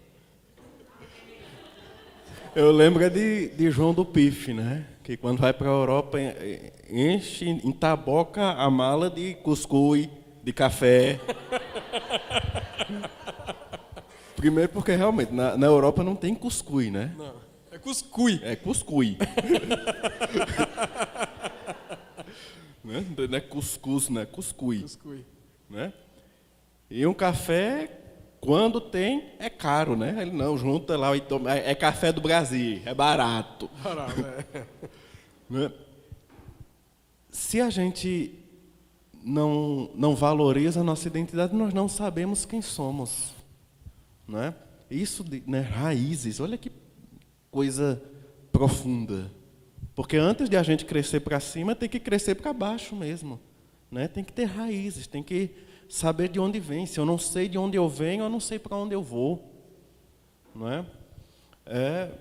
Eu 2.56 2.72
lembro 2.72 3.08
de, 3.10 3.50
de 3.50 3.72
João 3.72 3.94
do 3.94 4.06
Pife, 4.06 4.54
né? 4.54 4.86
Que 5.04 5.16
quando 5.16 5.40
vai 5.40 5.54
para 5.54 5.68
a 5.68 5.72
Europa, 5.72 6.18
enche 6.90 7.50
em 7.50 7.72
taboca 7.72 8.52
a 8.52 8.70
mala 8.70 9.10
de 9.10 9.36
cuscuz, 9.36 10.10
de 10.44 10.54
café. 10.54 11.20
Primeiro 14.44 14.74
porque 14.74 14.94
realmente 14.94 15.32
na, 15.32 15.56
na, 15.56 15.68
Europa 15.68 16.04
não 16.04 16.18
tem 16.18 16.36
cuscuz, 16.36 16.92
né? 16.92 17.16
Não, 17.18 17.36
é 17.72 17.78
cuscuz. 17.78 18.44
É 18.44 18.58
cuscuz. 18.58 19.16
né? 22.84 23.06
Não 23.30 23.38
é 23.38 23.40
cuscuz, 23.40 24.10
né? 24.10 24.26
Cuscuz. 24.26 24.82
Cuscuz. 24.82 25.22
Né? 25.70 25.94
E 26.90 27.08
um 27.08 27.14
café 27.14 28.02
quando 28.42 28.82
tem, 28.82 29.30
é 29.40 29.50
caro, 29.50 29.96
né? 29.96 30.14
Ele 30.20 30.32
não, 30.32 30.58
junta 30.58 30.98
lá 30.98 31.16
e 31.16 31.22
toma. 31.22 31.58
É, 31.58 31.72
é 31.72 31.76
café 31.76 32.12
do 32.12 32.20
Brasil, 32.20 32.82
é 32.86 32.94
barato. 32.94 33.70
Barato, 33.82 34.26
é. 34.54 34.66
Né? 35.50 35.72
Se 37.30 37.62
a 37.62 37.70
gente 37.70 38.38
não, 39.24 39.90
não 39.96 40.18
valoriza 40.18 40.82
a 40.82 40.84
nossa 40.84 41.08
identidade, 41.08 41.56
nós 41.56 41.74
não 41.74 41.88
sabemos 41.88 42.44
quem 42.44 42.62
somos. 42.62 43.42
É? 44.30 44.54
Isso, 44.90 45.26
né, 45.46 45.60
raízes, 45.60 46.40
olha 46.40 46.58
que 46.58 46.72
coisa 47.52 48.02
profunda. 48.52 49.32
Porque 49.96 50.18
antes 50.18 50.50
de 50.50 50.58
a 50.58 50.64
gente 50.64 50.86
crescer 50.86 51.20
para 51.20 51.40
cima, 51.40 51.76
tem 51.76 51.90
que 51.90 52.00
crescer 52.00 52.36
para 52.36 52.54
baixo 52.54 52.96
mesmo. 52.96 53.40
Né? 53.92 54.08
Tem 54.08 54.24
que 54.24 54.34
ter 54.34 54.46
raízes, 54.46 55.06
tem 55.06 55.22
que 55.22 55.52
saber 55.88 56.30
de 56.30 56.40
onde 56.40 56.60
vem. 56.60 56.86
Se 56.86 57.00
eu 57.00 57.06
não 57.06 57.18
sei 57.18 57.48
de 57.48 57.58
onde 57.58 57.78
eu 57.78 57.88
venho, 57.88 58.24
eu 58.24 58.30
não 58.30 58.40
sei 58.40 58.58
para 58.58 58.76
onde 58.76 58.96
eu 58.96 59.04
vou. 59.04 59.52
Não 60.56 60.68
é? 60.72 60.86
é? 61.66 62.12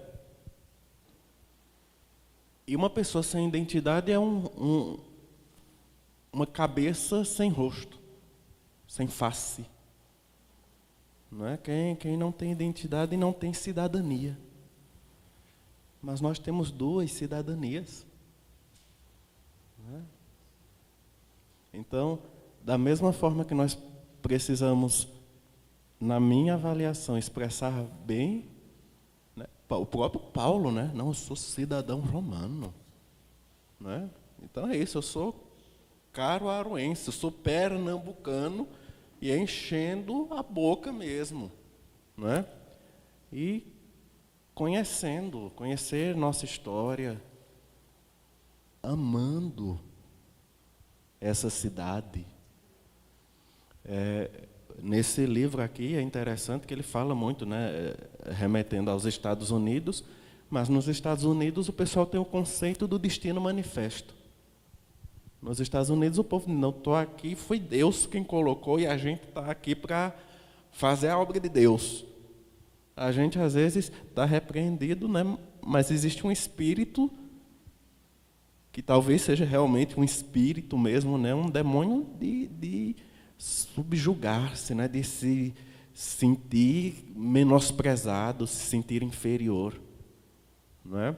E 2.66 2.76
uma 2.76 2.90
pessoa 2.90 3.22
sem 3.22 3.48
identidade 3.48 4.12
é 4.12 4.18
um, 4.18 4.44
um, 4.56 4.98
uma 6.32 6.46
cabeça 6.46 7.24
sem 7.24 7.50
rosto, 7.50 7.98
sem 8.86 9.06
face. 9.06 9.64
Não 11.32 11.46
é? 11.46 11.56
Quem, 11.56 11.96
quem 11.96 12.14
não 12.14 12.30
tem 12.30 12.52
identidade 12.52 13.16
não 13.16 13.32
tem 13.32 13.54
cidadania. 13.54 14.38
Mas 16.02 16.20
nós 16.20 16.38
temos 16.38 16.70
duas 16.70 17.10
cidadanias. 17.10 18.04
É? 19.94 20.00
Então, 21.72 22.18
da 22.62 22.76
mesma 22.76 23.14
forma 23.14 23.46
que 23.46 23.54
nós 23.54 23.78
precisamos, 24.20 25.08
na 25.98 26.20
minha 26.20 26.52
avaliação, 26.54 27.16
expressar 27.16 27.72
bem, 28.04 28.46
né? 29.34 29.46
o 29.70 29.86
próprio 29.86 30.20
Paulo, 30.20 30.70
né? 30.70 30.92
Não, 30.94 31.08
eu 31.08 31.14
sou 31.14 31.34
cidadão 31.34 32.00
romano. 32.00 32.74
Né? 33.80 34.10
Então 34.42 34.68
é 34.68 34.76
isso, 34.76 34.98
eu 34.98 35.02
sou 35.02 35.50
caruaruense, 36.12 37.08
eu 37.08 37.12
sou 37.12 37.32
pernambucano 37.32 38.68
e 39.22 39.30
enchendo 39.32 40.26
a 40.32 40.42
boca 40.42 40.92
mesmo. 40.92 41.52
Né? 42.18 42.44
E 43.32 43.64
conhecendo, 44.52 45.52
conhecer 45.54 46.16
nossa 46.16 46.44
história, 46.44 47.22
amando 48.82 49.78
essa 51.20 51.48
cidade, 51.48 52.26
é, 53.84 54.28
nesse 54.82 55.24
livro 55.24 55.62
aqui 55.62 55.94
é 55.94 56.02
interessante 56.02 56.66
que 56.66 56.74
ele 56.74 56.82
fala 56.82 57.14
muito, 57.14 57.46
né, 57.46 57.70
é, 58.26 58.32
remetendo 58.32 58.90
aos 58.90 59.04
Estados 59.04 59.52
Unidos, 59.52 60.04
mas 60.50 60.68
nos 60.68 60.88
Estados 60.88 61.22
Unidos 61.22 61.68
o 61.68 61.72
pessoal 61.72 62.06
tem 62.06 62.20
o 62.20 62.24
conceito 62.24 62.88
do 62.88 62.98
destino 62.98 63.40
manifesto. 63.40 64.16
Nos 65.42 65.58
Estados 65.58 65.90
Unidos 65.90 66.18
o 66.18 66.24
povo 66.24 66.50
não 66.52 66.70
estou 66.70 66.94
aqui, 66.94 67.34
foi 67.34 67.58
Deus 67.58 68.06
quem 68.06 68.22
colocou 68.22 68.78
e 68.78 68.86
a 68.86 68.96
gente 68.96 69.24
está 69.24 69.50
aqui 69.50 69.74
para 69.74 70.14
fazer 70.70 71.08
a 71.08 71.18
obra 71.18 71.40
de 71.40 71.48
Deus. 71.48 72.04
A 72.96 73.10
gente 73.10 73.40
às 73.40 73.54
vezes 73.54 73.90
está 74.08 74.24
repreendido, 74.24 75.08
né? 75.08 75.36
mas 75.60 75.90
existe 75.90 76.24
um 76.24 76.30
espírito 76.30 77.10
que 78.70 78.80
talvez 78.80 79.22
seja 79.22 79.44
realmente 79.44 79.98
um 79.98 80.04
espírito 80.04 80.78
mesmo, 80.78 81.18
né? 81.18 81.34
um 81.34 81.50
demônio 81.50 82.06
de, 82.20 82.46
de 82.46 82.96
subjugar-se, 83.36 84.76
né, 84.76 84.86
de 84.86 85.02
se 85.02 85.52
sentir 85.92 87.12
menosprezado, 87.16 88.46
se 88.46 88.64
sentir 88.66 89.02
inferior, 89.02 89.78
não 90.84 91.00
é? 91.00 91.16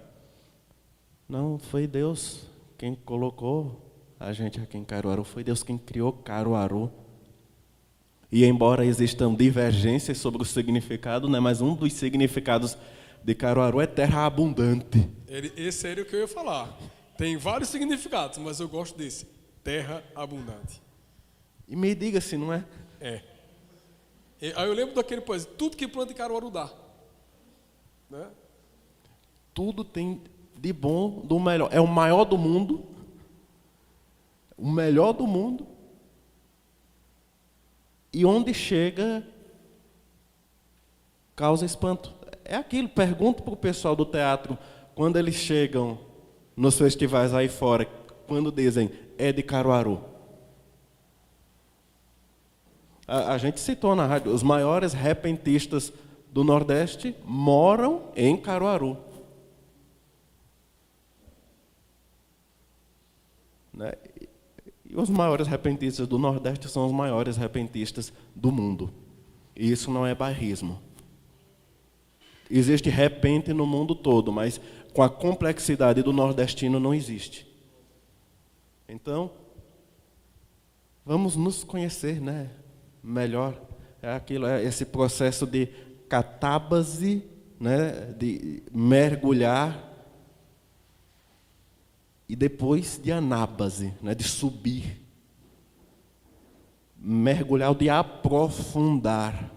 Não 1.29 1.59
foi 1.59 1.87
Deus 1.87 2.49
quem 2.77 2.95
colocou 2.95 3.84
a 4.25 4.33
gente 4.33 4.59
aqui 4.61 4.79
em 4.79 4.85
Caruaru, 4.85 5.23
foi 5.23 5.45
Deus 5.45 5.63
quem 5.63 5.77
criou 5.77 6.13
Caruaru. 6.13 6.91
E 8.33 8.45
embora 8.45 8.85
existam 8.85 9.35
divergências 9.35 10.19
sobre 10.19 10.43
o 10.43 10.45
significado, 10.45 11.29
né, 11.29 11.39
mas 11.39 11.61
um 11.61 11.75
dos 11.75 11.93
significados 11.93 12.77
de 13.23 13.35
Caruaru 13.35 13.81
é 13.81 13.87
terra 13.87 14.27
abundante. 14.27 15.09
Esse 15.29 15.87
era 15.89 16.03
o 16.03 16.05
que 16.05 16.17
eu 16.17 16.21
ia 16.21 16.29
falar. 16.29 16.77
Tem 17.19 17.37
vários 17.37 17.69
significados, 17.69 18.39
mas 18.39 18.61
eu 18.61 18.69
gosto 18.69 18.97
desse, 18.97 19.27
terra 19.63 20.03
abundante. 20.17 20.83
E 21.69 21.77
me 21.77 21.95
diga 21.95 22.21
se 22.21 22.37
não 22.37 22.53
é. 22.53 22.65
É. 23.01 23.21
Aí 24.57 24.67
eu 24.67 24.75
lembro 24.75 24.95
daquele 24.95 25.21
pois 25.21 25.47
tudo 25.47 25.77
que 25.77 25.87
planta 25.87 26.13
em 26.13 26.17
Caruaru 26.17 26.51
dá. 26.51 26.71
Né? 28.11 28.27
Tudo 29.53 29.85
tem 29.85 30.23
de 30.59 30.73
bom, 30.73 31.21
do 31.25 31.39
melhor. 31.39 31.69
É 31.73 31.81
o 31.81 31.87
maior 31.87 32.25
do 32.25 32.37
mundo. 32.37 32.94
O 34.57 34.71
melhor 34.71 35.13
do 35.13 35.27
mundo. 35.27 35.67
E 38.13 38.25
onde 38.25 38.55
chega, 38.55 39.27
causa 41.35 41.67
espanto. 41.67 42.13
É 42.45 42.57
aquilo. 42.57 42.89
Pergunto 42.89 43.43
para 43.43 43.55
o 43.55 43.57
pessoal 43.57 43.97
do 43.97 44.05
teatro 44.05 44.57
quando 44.95 45.19
eles 45.19 45.35
chegam 45.35 45.99
nos 46.57 46.79
festivais 46.79 47.35
aí 47.35 47.49
fora, 47.49 47.85
quando 48.27 48.53
dizem 48.53 48.91
é 49.19 49.33
de 49.33 49.43
Caruaru. 49.43 50.05
A, 53.07 53.35
a 53.35 53.39
gente 53.39 53.61
citou 53.61 53.95
na 53.95 54.07
rádio, 54.07 54.33
os 54.33 54.43
maiores 54.43 54.93
repentistas 54.93 55.93
do 56.31 56.43
Nordeste 56.43 57.15
moram 57.25 58.11
em 58.17 58.37
Caruaru. 58.37 58.97
Né? 63.73 63.93
E 64.95 65.01
os 65.01 65.11
maiores 65.11 65.49
repentistas 65.49 66.07
do 66.07 66.19
Nordeste 66.19 66.69
são 66.69 66.87
os 66.87 66.93
maiores 66.93 67.37
repentistas 67.37 68.13
do 68.33 68.53
mundo. 68.53 68.93
E 69.57 69.71
isso 69.73 69.91
não 69.91 70.07
é 70.07 70.15
bairrismo. 70.15 70.81
Existe 72.49 72.89
repente 72.89 73.53
no 73.53 73.67
mundo 73.67 73.97
todo, 73.97 74.31
mas 74.31 74.61
com 74.93 75.03
a 75.03 75.09
complexidade 75.09 76.01
do 76.03 76.13
nordestino 76.13 76.79
não 76.79 76.95
existe. 76.95 77.45
Então, 78.89 79.33
vamos 81.05 81.35
nos 81.35 81.65
conhecer, 81.65 82.21
né? 82.21 82.51
Melhor 83.03 83.61
é 84.01 84.13
aquilo, 84.13 84.47
é 84.47 84.63
esse 84.63 84.85
processo 84.85 85.47
de 85.47 85.67
catábase, 86.09 87.25
né? 87.59 88.15
De 88.17 88.63
mergulhar 88.71 89.94
e 92.29 92.35
depois 92.35 93.01
de 93.03 93.13
anábase, 93.13 93.93
né? 94.03 94.15
De 94.15 94.25
subir, 94.25 95.03
mergulhar, 96.97 97.75
de 97.75 97.91
aprofundar, 97.91 99.53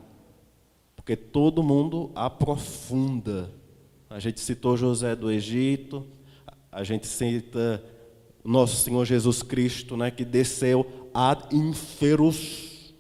porque 0.95 1.15
todo 1.15 1.63
mundo 1.63 2.11
aprofunda. 2.13 3.49
A 4.09 4.20
gente 4.20 4.39
citou 4.39 4.76
José 4.76 5.15
do 5.15 5.32
Egito, 5.32 6.05
a 6.72 6.84
gente 6.84 7.07
cita 7.07 7.84
nosso 8.43 8.78
Senhor 8.78 9.05
Jesus 9.05 9.43
Cristo, 9.43 9.97
né, 9.97 10.09
que 10.09 10.24
desceu 10.24 11.09
ad 11.13 11.53
inferus, 11.53 12.93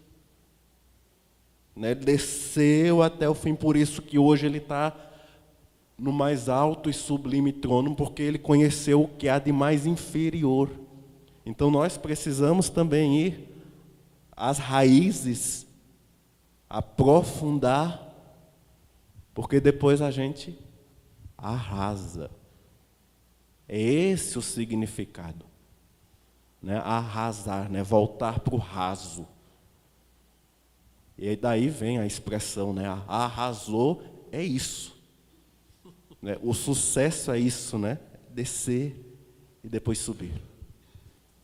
né, 1.73 1.95
desceu 1.95 3.01
até 3.01 3.29
o 3.29 3.33
fim, 3.33 3.55
por 3.55 3.77
isso 3.77 4.01
que 4.01 4.19
hoje 4.19 4.45
ele 4.45 4.57
está 4.57 5.06
no 5.97 6.11
mais 6.11 6.47
alto 6.47 6.89
e 6.89 6.93
sublime 6.93 7.51
trono, 7.51 7.95
porque 7.95 8.21
ele 8.21 8.37
conheceu 8.37 9.03
o 9.03 9.07
que 9.07 9.27
há 9.27 9.39
de 9.39 9.51
mais 9.51 9.85
inferior. 9.85 10.69
Então 11.45 11.71
nós 11.71 11.97
precisamos 11.97 12.69
também 12.69 13.17
ir 13.17 13.55
às 14.31 14.59
raízes, 14.59 15.65
aprofundar, 16.69 18.13
porque 19.33 19.59
depois 19.59 20.01
a 20.01 20.11
gente 20.11 20.57
arrasa. 21.37 22.29
É 23.67 23.79
esse 23.79 24.37
o 24.37 24.41
significado. 24.41 25.45
Né? 26.61 26.77
Arrasar, 26.77 27.69
né? 27.69 27.83
voltar 27.83 28.39
para 28.39 28.55
o 28.55 28.57
raso. 28.57 29.27
E 31.17 31.29
aí 31.29 31.35
daí 31.35 31.69
vem 31.69 31.97
a 31.97 32.05
expressão, 32.05 32.73
né? 32.73 32.85
Arrasou 33.07 34.03
é 34.31 34.43
isso. 34.43 34.96
Né? 36.21 36.37
O 36.41 36.53
sucesso 36.53 37.31
é 37.31 37.39
isso, 37.39 37.77
né? 37.77 37.99
Descer 38.29 38.95
e 39.63 39.69
depois 39.69 39.97
subir. 39.97 40.33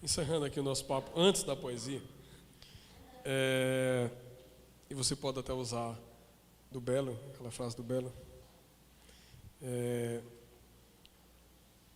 Encerrando 0.02 0.46
aqui 0.46 0.60
o 0.60 0.64
nosso 0.64 0.86
papo 0.86 1.12
antes 1.20 1.44
da 1.44 1.56
poesia, 1.56 2.02
é... 3.24 4.10
e 4.90 4.94
você 4.94 5.16
pode 5.16 5.40
até 5.40 5.54
usar 5.54 5.98
do 6.70 6.82
Belo, 6.82 7.18
aquela 7.34 7.52
frase 7.52 7.76
do 7.76 7.84
Belo. 7.84 8.12
É... 9.62 10.22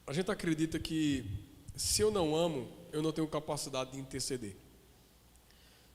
A 0.05 0.13
gente 0.13 0.31
acredita 0.31 0.79
que 0.79 1.25
se 1.75 2.01
eu 2.01 2.09
não 2.09 2.35
amo, 2.35 2.69
eu 2.93 3.01
não 3.01 3.11
tenho 3.11 3.27
capacidade 3.27 3.91
de 3.91 3.99
interceder. 3.99 4.55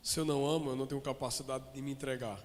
Se 0.02 0.20
eu 0.20 0.24
não 0.24 0.44
amo, 0.44 0.70
eu 0.70 0.76
não 0.76 0.86
tenho 0.86 1.00
capacidade 1.00 1.72
de 1.72 1.80
me 1.80 1.92
entregar. 1.92 2.38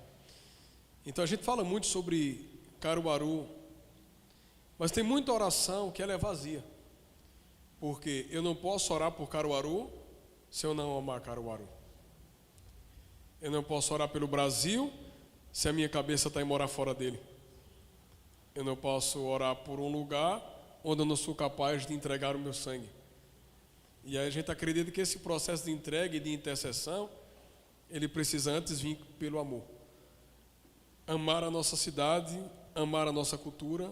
Então 1.05 1.23
a 1.23 1.27
gente 1.27 1.43
fala 1.43 1.63
muito 1.63 1.87
sobre 1.87 2.47
Caruaru, 2.79 3.47
mas 4.77 4.91
tem 4.91 5.03
muita 5.03 5.33
oração 5.33 5.91
que 5.91 6.01
ela 6.01 6.13
é 6.13 6.17
vazia. 6.17 6.63
Porque 7.79 8.27
eu 8.29 8.41
não 8.41 8.55
posso 8.55 8.93
orar 8.93 9.11
por 9.11 9.27
Caruaru 9.27 9.89
se 10.49 10.65
eu 10.65 10.73
não 10.73 10.97
amar 10.97 11.21
Caruaru. 11.21 11.67
Eu 13.41 13.51
não 13.51 13.63
posso 13.63 13.93
orar 13.93 14.09
pelo 14.09 14.27
Brasil 14.27 14.91
se 15.51 15.69
a 15.69 15.73
minha 15.73 15.89
cabeça 15.89 16.27
está 16.27 16.41
em 16.41 16.45
morar 16.45 16.67
fora 16.67 16.93
dele. 16.93 17.19
Eu 18.55 18.63
não 18.63 18.75
posso 18.75 19.19
orar 19.23 19.55
por 19.55 19.79
um 19.79 19.91
lugar 19.91 20.41
onde 20.83 21.01
eu 21.01 21.05
não 21.05 21.15
sou 21.15 21.35
capaz 21.35 21.85
de 21.85 21.93
entregar 21.93 22.35
o 22.35 22.39
meu 22.39 22.53
sangue. 22.53 22.89
E 24.03 24.17
aí 24.17 24.27
a 24.27 24.29
gente 24.29 24.49
acredita 24.49 24.89
que 24.89 25.01
esse 25.01 25.19
processo 25.19 25.65
de 25.65 25.71
entrega 25.71 26.15
e 26.15 26.19
de 26.19 26.33
intercessão, 26.33 27.09
ele 27.89 28.07
precisa 28.07 28.51
antes 28.51 28.79
vir 28.79 28.97
pelo 29.19 29.37
amor. 29.37 29.63
Amar 31.05 31.43
a 31.43 31.51
nossa 31.51 31.75
cidade, 31.75 32.41
amar 32.73 33.07
a 33.07 33.11
nossa 33.11 33.37
cultura, 33.37 33.91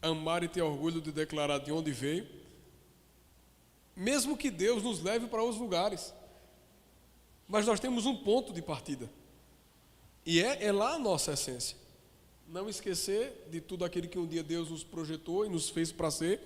amar 0.00 0.42
e 0.42 0.48
ter 0.48 0.62
orgulho 0.62 1.00
de 1.00 1.12
declarar 1.12 1.58
de 1.58 1.72
onde 1.72 1.90
veio, 1.90 2.26
mesmo 3.96 4.36
que 4.36 4.50
Deus 4.50 4.82
nos 4.82 5.02
leve 5.02 5.26
para 5.26 5.42
outros 5.42 5.60
lugares. 5.60 6.14
Mas 7.46 7.66
nós 7.66 7.80
temos 7.80 8.06
um 8.06 8.16
ponto 8.16 8.52
de 8.52 8.62
partida. 8.62 9.10
E 10.24 10.40
é, 10.42 10.64
é 10.64 10.72
lá 10.72 10.94
a 10.94 10.98
nossa 10.98 11.32
essência 11.32 11.76
não 12.48 12.68
esquecer 12.68 13.46
de 13.50 13.60
tudo 13.60 13.84
aquilo 13.84 14.08
que 14.08 14.18
um 14.18 14.26
dia 14.26 14.42
Deus 14.42 14.70
nos 14.70 14.82
projetou 14.82 15.44
e 15.44 15.48
nos 15.48 15.68
fez 15.68 15.92
para 15.92 16.10
ser, 16.10 16.40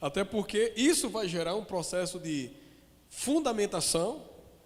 até 0.00 0.24
porque 0.24 0.72
isso 0.74 1.08
vai 1.10 1.28
gerar 1.28 1.54
um 1.54 1.64
processo 1.64 2.18
de 2.18 2.50
fundamentação, 3.10 4.24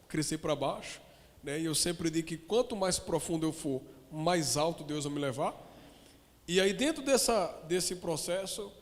crescer 0.09 0.39
para 0.39 0.55
baixo, 0.55 1.01
né? 1.43 1.61
E 1.61 1.64
eu 1.64 1.74
sempre 1.74 2.11
digo 2.11 2.29
que 2.29 2.37
quanto 2.37 2.76
mais 2.76 2.99
profundo 2.99 3.45
eu 3.45 3.53
for, 3.53 3.83
mais 4.11 4.57
alto 4.57 4.85
Deus 4.85 5.05
vai 5.05 5.12
me 5.12 5.20
levar. 5.20 5.67
E 6.49 6.62
aí 6.62 6.72
dentro 6.72 7.05
dessa, 7.05 7.46
desse 7.68 7.96
processo, 7.96 8.72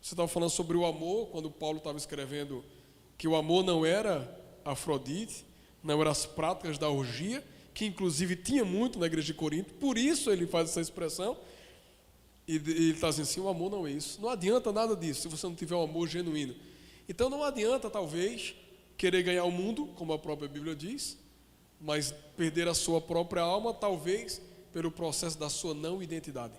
você 0.00 0.14
estava 0.14 0.28
falando 0.28 0.50
sobre 0.50 0.76
o 0.76 0.86
amor, 0.86 1.26
quando 1.26 1.50
Paulo 1.50 1.78
estava 1.78 1.98
escrevendo 1.98 2.64
que 3.18 3.26
o 3.26 3.34
amor 3.34 3.64
não 3.64 3.84
era 3.84 4.40
Afrodite, 4.64 5.44
não 5.82 6.00
eram 6.00 6.12
as 6.12 6.24
práticas 6.24 6.78
da 6.78 6.88
orgia, 6.88 7.44
que 7.74 7.84
inclusive 7.84 8.36
tinha 8.36 8.64
muito 8.64 8.96
na 9.00 9.06
igreja 9.06 9.26
de 9.26 9.34
Corinto, 9.34 9.74
por 9.74 9.98
isso 9.98 10.30
ele 10.30 10.46
faz 10.46 10.70
essa 10.70 10.80
expressão. 10.80 11.36
E 12.46 12.54
ele 12.54 12.92
está 12.92 13.10
dizendo 13.10 13.24
assim: 13.24 13.40
o 13.40 13.48
amor 13.48 13.72
não 13.72 13.88
é 13.88 13.90
isso. 13.90 14.20
Não 14.22 14.28
adianta 14.28 14.70
nada 14.70 14.94
disso 14.94 15.22
se 15.22 15.28
você 15.28 15.48
não 15.48 15.54
tiver 15.56 15.74
um 15.74 15.82
amor 15.82 16.06
genuíno. 16.06 16.54
Então 17.08 17.28
não 17.28 17.42
adianta, 17.42 17.90
talvez, 17.90 18.54
querer 18.96 19.24
ganhar 19.24 19.42
o 19.42 19.50
mundo, 19.50 19.88
como 19.96 20.12
a 20.12 20.18
própria 20.18 20.48
Bíblia 20.48 20.76
diz, 20.76 21.18
mas 21.80 22.14
perder 22.36 22.68
a 22.68 22.74
sua 22.74 23.00
própria 23.00 23.42
alma, 23.42 23.74
talvez 23.74 24.40
pelo 24.72 24.92
processo 24.92 25.36
da 25.36 25.48
sua 25.48 25.74
não 25.74 26.00
identidade. 26.00 26.54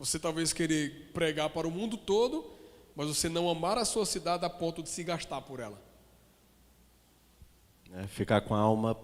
Você 0.00 0.18
talvez 0.18 0.50
querer 0.54 1.10
pregar 1.12 1.50
para 1.50 1.68
o 1.68 1.70
mundo 1.70 1.98
todo, 1.98 2.50
mas 2.96 3.06
você 3.06 3.28
não 3.28 3.50
amar 3.50 3.76
a 3.76 3.84
sua 3.84 4.06
cidade 4.06 4.46
a 4.46 4.48
ponto 4.48 4.82
de 4.82 4.88
se 4.88 5.04
gastar 5.04 5.42
por 5.42 5.60
ela. 5.60 5.78
É, 7.92 8.06
ficar 8.06 8.40
com 8.40 8.54
a 8.54 8.58
alma 8.58 8.94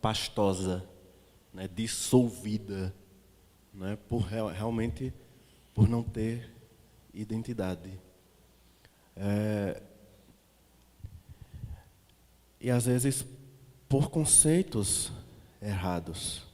pastosa, 0.00 0.82
né, 1.52 1.68
dissolvida, 1.68 2.94
né, 3.74 3.98
por 4.08 4.20
realmente 4.22 5.12
por 5.74 5.86
não 5.90 6.02
ter 6.02 6.50
identidade. 7.12 7.90
É, 9.14 9.82
e 12.58 12.70
às 12.70 12.86
vezes 12.86 13.26
por 13.90 14.08
conceitos 14.08 15.12
errados. 15.60 16.45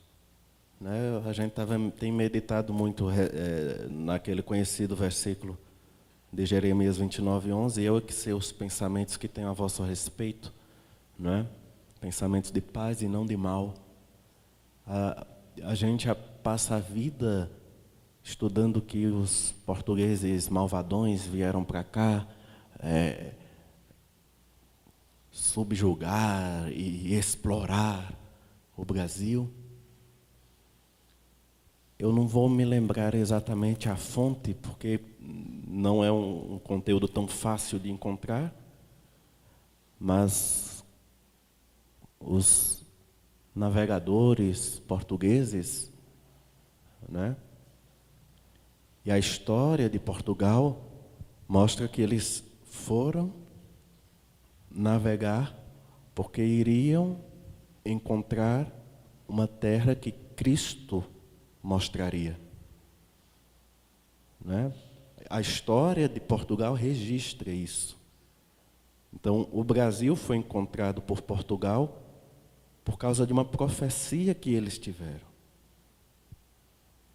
Né? 0.82 1.22
A 1.24 1.32
gente 1.32 1.52
tava, 1.52 1.78
tem 1.92 2.10
meditado 2.10 2.74
muito 2.74 3.08
é, 3.08 3.86
naquele 3.88 4.42
conhecido 4.42 4.96
versículo 4.96 5.56
de 6.32 6.44
Jeremias 6.44 6.96
29, 6.96 7.52
11, 7.52 7.80
eu 7.84 7.98
é 7.98 8.00
que 8.00 8.12
sei 8.12 8.32
os 8.32 8.50
pensamentos 8.50 9.16
que 9.16 9.28
tenho 9.28 9.48
a 9.48 9.52
vosso 9.52 9.84
respeito, 9.84 10.52
né? 11.16 11.46
pensamentos 12.00 12.50
de 12.50 12.60
paz 12.60 13.00
e 13.00 13.06
não 13.06 13.24
de 13.24 13.36
mal. 13.36 13.74
A, 14.84 15.24
a 15.62 15.74
gente 15.76 16.08
passa 16.42 16.74
a 16.74 16.80
vida 16.80 17.48
estudando 18.24 18.82
que 18.82 19.06
os 19.06 19.52
portugueses 19.64 20.48
malvadões 20.48 21.24
vieram 21.24 21.62
para 21.62 21.84
cá 21.84 22.26
é, 22.80 23.34
subjugar 25.30 26.72
e 26.72 27.14
explorar 27.14 28.12
o 28.76 28.84
Brasil. 28.84 29.48
Eu 32.02 32.10
não 32.10 32.26
vou 32.26 32.48
me 32.48 32.64
lembrar 32.64 33.14
exatamente 33.14 33.88
a 33.88 33.94
fonte, 33.94 34.54
porque 34.54 34.98
não 35.20 36.02
é 36.02 36.10
um, 36.10 36.58
conteúdo 36.58 37.06
tão 37.06 37.28
fácil 37.28 37.78
de 37.78 37.92
encontrar, 37.92 38.52
mas 40.00 40.84
os 42.18 42.84
navegadores 43.54 44.80
portugueses, 44.80 45.92
né? 47.08 47.36
E 49.04 49.12
a 49.12 49.16
história 49.16 49.88
de 49.88 50.00
Portugal 50.00 50.84
mostra 51.46 51.86
que 51.86 52.02
eles 52.02 52.42
foram 52.64 53.32
navegar 54.68 55.56
porque 56.16 56.42
iriam 56.42 57.20
encontrar 57.86 58.66
uma 59.28 59.46
terra 59.46 59.94
que 59.94 60.10
Cristo 60.10 61.11
mostraria. 61.62 62.38
Né? 64.44 64.72
A 65.30 65.40
história 65.40 66.08
de 66.08 66.20
Portugal 66.20 66.74
registra 66.74 67.50
isso. 67.50 67.96
Então, 69.12 69.48
o 69.52 69.62
Brasil 69.62 70.16
foi 70.16 70.36
encontrado 70.36 71.00
por 71.00 71.20
Portugal 71.22 71.98
por 72.84 72.98
causa 72.98 73.26
de 73.26 73.32
uma 73.32 73.44
profecia 73.44 74.34
que 74.34 74.52
eles 74.52 74.78
tiveram. 74.78 75.32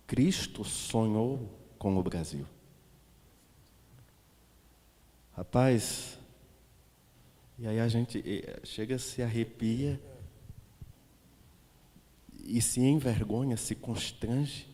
Cristo 0.06 0.64
sonhou 0.64 1.50
com 1.78 1.98
o 1.98 2.04
Brasil. 2.04 2.46
Rapaz, 5.36 6.18
e 7.60 7.68
aí 7.68 7.80
a 7.80 7.88
gente 7.88 8.24
chega, 8.64 8.98
se 8.98 9.22
arrepia 9.22 10.00
e 12.48 12.62
se 12.62 12.80
envergonha, 12.80 13.58
se 13.58 13.76
constrange. 13.76 14.74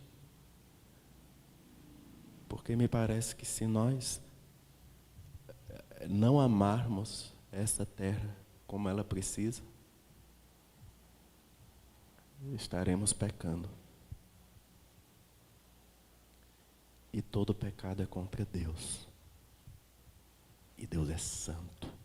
Porque 2.48 2.76
me 2.76 2.88
parece 2.88 3.36
que 3.36 3.46
se 3.46 3.66
nós 3.66 4.22
eh, 5.50 6.08
não 6.08 6.40
amarmos 6.40 7.34
essa 7.52 7.84
terra 7.84 8.38
como 8.68 8.88
ela 8.88 9.04
precisa, 9.04 9.64
estaremos 12.54 13.12
pecando. 13.12 13.68
E 17.12 17.24
todo 17.24 17.56
pecado 17.56 18.04
é 18.04 18.06
contra 18.06 18.46
Deus. 18.46 19.08
E 20.78 20.86
Deus 20.86 21.10
é 21.10 21.18
santo. 21.18 22.03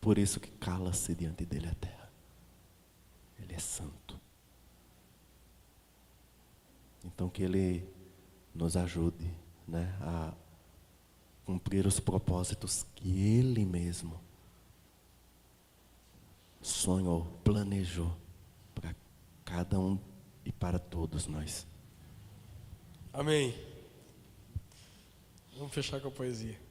Por 0.00 0.18
isso 0.18 0.40
que 0.40 0.50
cala-se 0.50 1.14
diante 1.14 1.44
dele 1.44 1.68
a 1.68 1.74
terra. 1.74 2.10
Ele 3.38 3.54
é 3.54 3.58
santo. 3.58 4.18
Então 7.04 7.28
que 7.28 7.42
ele 7.42 7.88
nos 8.54 8.76
ajude 8.76 9.30
né, 9.66 9.94
a 10.00 10.34
cumprir 11.44 11.86
os 11.86 11.98
propósitos 11.98 12.84
que 12.94 13.08
ele 13.08 13.64
mesmo 13.64 14.20
sonhou, 16.60 17.24
planejou 17.42 18.14
para 18.74 18.94
cada 19.44 19.78
um 19.78 19.98
e 20.44 20.52
para 20.52 20.78
todos 20.78 21.26
nós. 21.26 21.66
Amém. 23.12 23.54
Vamos 25.56 25.72
fechar 25.72 26.00
com 26.00 26.08
a 26.08 26.10
poesia. 26.10 26.67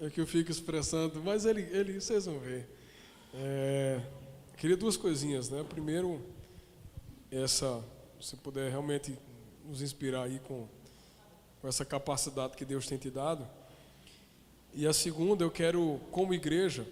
É 0.00 0.08
que 0.08 0.20
eu 0.20 0.26
fico 0.26 0.50
expressando, 0.50 1.20
mas 1.24 1.44
ele, 1.44 1.62
ele 1.72 2.00
vocês 2.00 2.26
vão 2.26 2.38
ver. 2.38 2.68
É, 3.34 4.00
queria 4.56 4.76
duas 4.76 4.96
coisinhas, 4.96 5.50
né? 5.50 5.64
Primeiro, 5.68 6.20
essa, 7.32 7.84
se 8.20 8.36
puder 8.36 8.70
realmente 8.70 9.18
nos 9.64 9.82
inspirar 9.82 10.22
aí 10.22 10.38
com, 10.46 10.68
com 11.60 11.66
essa 11.66 11.84
capacidade 11.84 12.56
que 12.56 12.64
Deus 12.64 12.86
tem 12.86 12.96
te 12.96 13.10
dado. 13.10 13.44
E 14.72 14.86
a 14.86 14.92
segunda, 14.92 15.42
eu 15.42 15.50
quero, 15.50 16.00
como 16.12 16.32
igreja, 16.32 16.86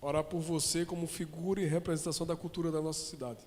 orar 0.00 0.22
por 0.22 0.40
você 0.40 0.86
como 0.86 1.08
figura 1.08 1.60
e 1.60 1.66
representação 1.66 2.24
da 2.24 2.36
cultura 2.36 2.70
da 2.70 2.80
nossa 2.80 3.04
cidade. 3.04 3.40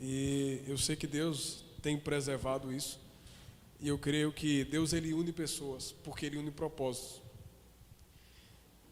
E 0.00 0.60
eu 0.66 0.76
sei 0.76 0.96
que 0.96 1.06
Deus 1.06 1.64
tem 1.80 1.96
preservado 1.96 2.72
isso. 2.72 2.98
E 3.80 3.86
eu 3.86 3.96
creio 3.96 4.32
que 4.32 4.64
Deus 4.64 4.92
ele 4.92 5.14
une 5.14 5.32
pessoas, 5.32 5.92
porque 6.02 6.26
ele 6.26 6.36
une 6.36 6.50
propósitos. 6.50 7.27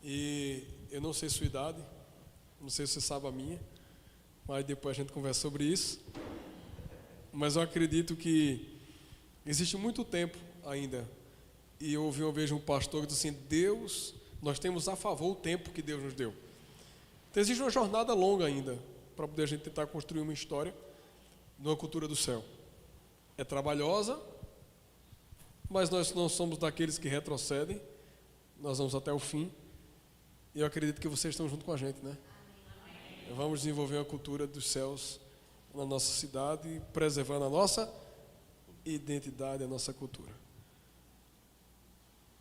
E 0.09 0.63
eu 0.89 1.01
não 1.01 1.13
sei 1.13 1.29
sua 1.29 1.47
idade, 1.47 1.85
não 2.61 2.71
sei 2.71 2.87
se 2.87 2.93
você 2.93 3.01
sabe 3.01 3.27
a 3.27 3.33
minha, 3.33 3.61
mas 4.47 4.65
depois 4.65 4.97
a 4.97 5.03
gente 5.03 5.13
conversa 5.13 5.41
sobre 5.41 5.65
isso. 5.65 5.99
Mas 7.33 7.57
eu 7.57 7.63
acredito 7.63 8.15
que 8.15 8.79
existe 9.45 9.77
muito 9.77 10.05
tempo 10.05 10.39
ainda. 10.65 11.11
E 11.81 11.93
eu 11.93 12.05
ouvi 12.05 12.23
uma 12.23 12.31
vez 12.31 12.53
um 12.53 12.61
pastor 12.61 13.01
que 13.01 13.09
disse 13.09 13.27
assim: 13.27 13.37
Deus, 13.49 14.15
nós 14.41 14.61
temos 14.61 14.87
a 14.87 14.95
favor 14.95 15.33
o 15.33 15.35
tempo 15.35 15.73
que 15.73 15.83
Deus 15.83 16.01
nos 16.01 16.15
deu. 16.15 16.33
Então 17.33 17.41
existe 17.41 17.61
uma 17.61 17.71
jornada 17.71 18.15
longa 18.15 18.47
ainda 18.47 18.79
para 19.17 19.27
poder 19.27 19.43
a 19.43 19.47
gente 19.47 19.63
tentar 19.63 19.89
construir 19.89 20.21
uma 20.21 20.33
história 20.33 20.73
numa 21.59 21.75
cultura 21.75 22.07
do 22.07 22.15
céu. 22.15 22.45
É 23.37 23.43
trabalhosa, 23.43 24.23
mas 25.69 25.91
nós 25.91 26.15
não 26.15 26.29
somos 26.29 26.59
daqueles 26.59 26.97
que 26.97 27.09
retrocedem, 27.09 27.83
nós 28.61 28.79
vamos 28.79 28.95
até 28.95 29.13
o 29.13 29.19
fim. 29.19 29.51
E 30.57 30.61
eu 30.61 30.67
acredito 30.67 30.99
que 31.03 31.07
vocês 31.07 31.35
estão 31.35 31.47
junto 31.51 31.67
com 31.67 31.73
a 31.73 31.77
gente, 31.77 32.03
né? 32.03 32.17
Vamos 33.37 33.61
desenvolver 33.61 33.99
a 33.99 34.05
cultura 34.07 34.47
dos 34.47 34.67
céus 34.71 35.21
na 35.75 35.85
nossa 35.85 36.11
cidade, 36.11 36.81
preservando 36.95 37.45
a 37.45 37.51
nossa 37.51 37.93
identidade, 38.83 39.63
a 39.63 39.67
nossa 39.67 39.93
cultura. 39.93 40.33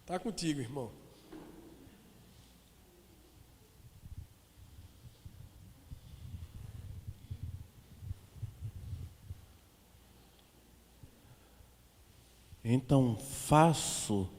Tá 0.05 0.17
contigo, 0.17 0.61
irmão. 0.61 0.93
Então 12.63 13.17
faço 13.17 14.29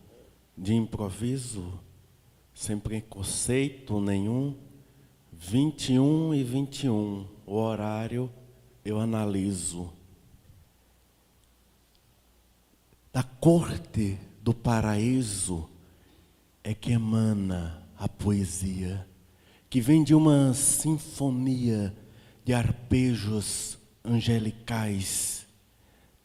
de 0.56 0.72
improviso, 0.72 1.78
sem 2.56 2.78
preconceito 2.78 4.00
nenhum, 4.00 4.56
21 5.30 6.32
e 6.32 6.42
21, 6.42 7.28
o 7.44 7.54
horário 7.54 8.32
eu 8.82 8.98
analiso. 8.98 9.92
Da 13.12 13.22
corte 13.22 14.18
do 14.40 14.54
paraíso 14.54 15.68
é 16.64 16.72
que 16.72 16.92
emana 16.92 17.86
a 17.98 18.08
poesia, 18.08 19.06
que 19.68 19.78
vem 19.78 20.02
de 20.02 20.14
uma 20.14 20.54
sinfonia 20.54 21.94
de 22.42 22.54
arpejos 22.54 23.76
angelicais 24.02 25.46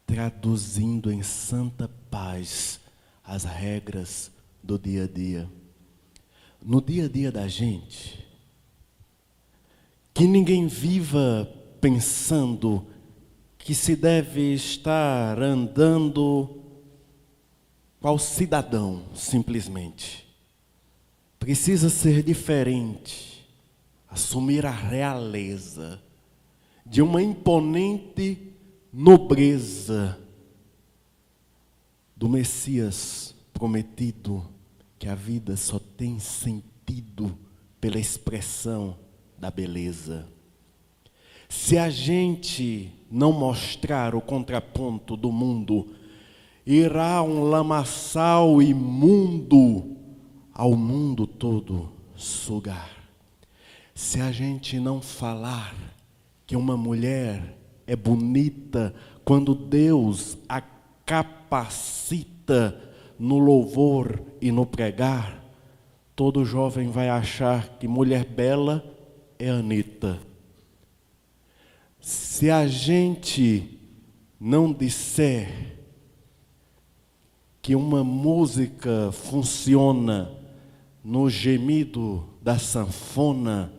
traduzindo 0.05 1.11
em 1.11 1.23
santa 1.23 1.89
paz 2.09 2.79
as 3.21 3.43
regras 3.43 4.31
do 4.63 4.79
dia 4.79 5.03
a 5.03 5.07
dia. 5.07 5.60
No 6.61 6.81
dia 6.81 7.05
a 7.05 7.09
dia 7.09 7.31
da 7.31 7.47
gente, 7.47 8.23
que 10.13 10.27
ninguém 10.27 10.67
viva 10.67 11.51
pensando 11.79 12.85
que 13.57 13.73
se 13.73 13.95
deve 13.95 14.53
estar 14.53 15.41
andando 15.41 16.61
qual 17.99 18.17
cidadão, 18.17 19.05
simplesmente. 19.13 20.27
Precisa 21.39 21.89
ser 21.89 22.23
diferente, 22.23 23.47
assumir 24.07 24.65
a 24.65 24.71
realeza 24.71 26.01
de 26.85 27.01
uma 27.01 27.21
imponente 27.21 28.53
nobreza 28.91 30.19
do 32.15 32.27
Messias 32.27 33.33
prometido, 33.53 34.45
que 35.01 35.09
a 35.09 35.15
vida 35.15 35.57
só 35.57 35.79
tem 35.79 36.19
sentido 36.19 37.35
pela 37.79 37.97
expressão 37.97 38.95
da 39.35 39.49
beleza. 39.49 40.27
Se 41.49 41.75
a 41.75 41.89
gente 41.89 42.93
não 43.09 43.31
mostrar 43.31 44.13
o 44.13 44.21
contraponto 44.21 45.17
do 45.17 45.31
mundo, 45.31 45.95
irá 46.63 47.23
um 47.23 47.45
lamaçal 47.45 48.61
imundo 48.61 49.97
ao 50.53 50.75
mundo 50.75 51.25
todo 51.25 51.91
sugar. 52.15 52.91
Se 53.95 54.21
a 54.21 54.31
gente 54.31 54.79
não 54.79 55.01
falar 55.01 55.75
que 56.45 56.55
uma 56.55 56.77
mulher 56.77 57.57
é 57.87 57.95
bonita 57.95 58.93
quando 59.25 59.55
Deus 59.55 60.37
a 60.47 60.61
capacita 61.03 62.90
no 63.21 63.37
louvor 63.37 64.19
e 64.41 64.51
no 64.51 64.65
pregar. 64.65 65.45
Todo 66.15 66.43
jovem 66.43 66.89
vai 66.89 67.07
achar 67.07 67.77
que 67.77 67.87
mulher 67.87 68.25
bela 68.25 68.83
é 69.37 69.47
Anitta. 69.47 70.19
Se 71.99 72.49
a 72.49 72.65
gente 72.65 73.79
não 74.39 74.73
disser 74.73 75.77
que 77.61 77.75
uma 77.75 78.03
música 78.03 79.11
funciona 79.11 80.31
no 81.03 81.29
gemido 81.29 82.27
da 82.41 82.57
sanfona 82.57 83.71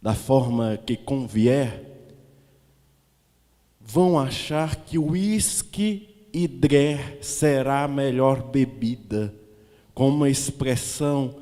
da 0.00 0.14
forma 0.14 0.76
que 0.76 0.96
convier, 0.96 2.14
vão 3.80 4.16
achar 4.16 4.76
que 4.76 4.96
o 4.96 5.10
uísque 5.10 6.15
hidré 6.36 7.18
será 7.22 7.84
a 7.84 7.88
melhor 7.88 8.42
bebida, 8.42 9.34
com 9.94 10.10
uma 10.10 10.28
expressão 10.28 11.36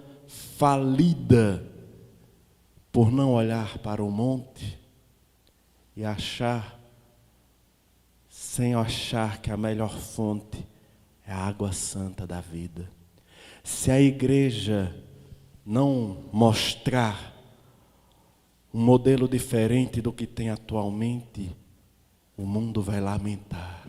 falida 0.56 1.68
por 2.92 3.10
não 3.10 3.32
olhar 3.32 3.78
para 3.78 4.04
o 4.04 4.10
monte 4.10 4.78
e 5.96 6.04
achar, 6.04 6.78
sem 8.28 8.74
achar 8.74 9.40
que 9.40 9.50
a 9.50 9.56
melhor 9.56 9.98
fonte 9.98 10.64
é 11.26 11.32
a 11.32 11.38
água 11.38 11.72
santa 11.72 12.24
da 12.24 12.40
vida. 12.40 12.88
Se 13.64 13.90
a 13.90 14.00
igreja 14.00 14.94
não 15.66 16.24
mostrar 16.32 17.34
um 18.72 18.80
modelo 18.80 19.26
diferente 19.26 20.00
do 20.00 20.12
que 20.12 20.26
tem 20.26 20.50
atualmente, 20.50 21.50
o 22.36 22.42
mundo 22.46 22.80
vai 22.82 23.00
lamentar. 23.00 23.83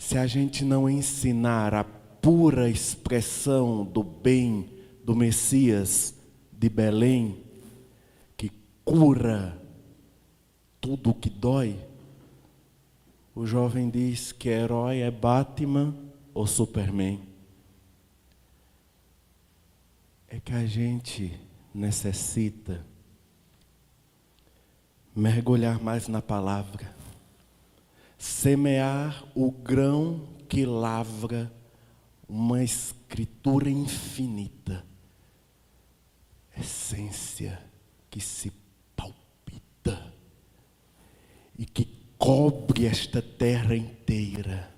Se 0.00 0.16
a 0.16 0.26
gente 0.26 0.64
não 0.64 0.88
ensinar 0.88 1.74
a 1.74 1.84
pura 1.84 2.70
expressão 2.70 3.84
do 3.84 4.02
bem 4.02 4.66
do 5.04 5.14
Messias 5.14 6.14
de 6.50 6.70
Belém, 6.70 7.44
cura 8.82 9.60
tudo 10.80 11.10
o 11.10 11.14
que 11.14 11.28
dói. 11.28 11.78
O 13.34 13.46
jovem 13.46 13.90
diz 13.90 14.32
que 14.32 14.48
herói 14.48 15.00
é 15.00 15.10
Batman 15.10 15.94
ou 16.32 16.46
Superman. 16.46 17.20
É 20.28 20.40
que 20.40 20.52
a 20.54 20.64
gente 20.64 21.38
necessita 21.74 22.84
mergulhar 25.14 25.78
mais 25.78 26.08
na 26.08 26.22
palavra, 26.22 26.96
semear 28.20 29.24
o 29.34 29.50
grão 29.50 30.28
que 30.46 30.64
lavra 30.64 31.50
uma 32.28 32.62
escritura 32.62 33.68
infinita, 33.68 34.84
essência 36.56 37.58
que 38.08 38.20
se 38.20 38.52
e 41.60 41.66
que 41.66 41.84
cobre 42.16 42.86
esta 42.86 43.20
terra 43.20 43.76
inteira. 43.76 44.74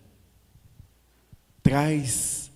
Traz 1.63 2.51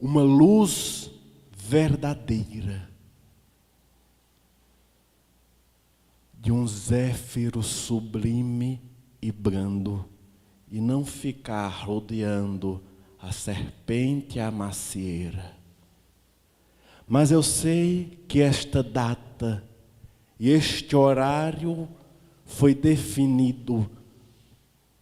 uma 0.00 0.22
luz 0.22 1.10
verdadeira 1.54 2.90
de 6.32 6.50
um 6.50 6.66
zéfiro 6.66 7.62
sublime 7.62 8.80
e 9.20 9.30
brando 9.30 10.08
e 10.70 10.80
não 10.80 11.04
ficar 11.04 11.68
rodeando 11.68 12.82
a 13.20 13.32
serpente 13.32 14.38
e 14.38 14.40
a 14.40 14.50
macieira. 14.50 15.56
Mas 17.08 17.30
eu 17.30 17.42
sei 17.42 18.18
que 18.26 18.40
esta 18.40 18.82
data 18.82 19.62
e 20.38 20.50
este 20.50 20.94
horário 20.94 21.88
foi 22.44 22.74
definido 22.74 23.88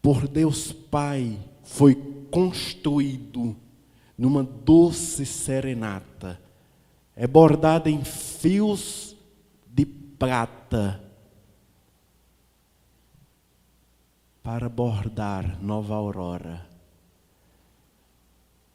por 0.00 0.28
Deus 0.28 0.70
Pai, 0.70 1.38
foi 1.62 1.94
construído 2.30 3.56
numa 4.16 4.42
doce 4.42 5.24
serenata, 5.24 6.40
é 7.16 7.26
bordada 7.26 7.90
em 7.90 8.04
fios 8.04 9.16
de 9.66 9.86
prata 9.86 11.03
para 14.44 14.68
bordar 14.68 15.58
nova 15.62 15.94
aurora. 15.94 16.68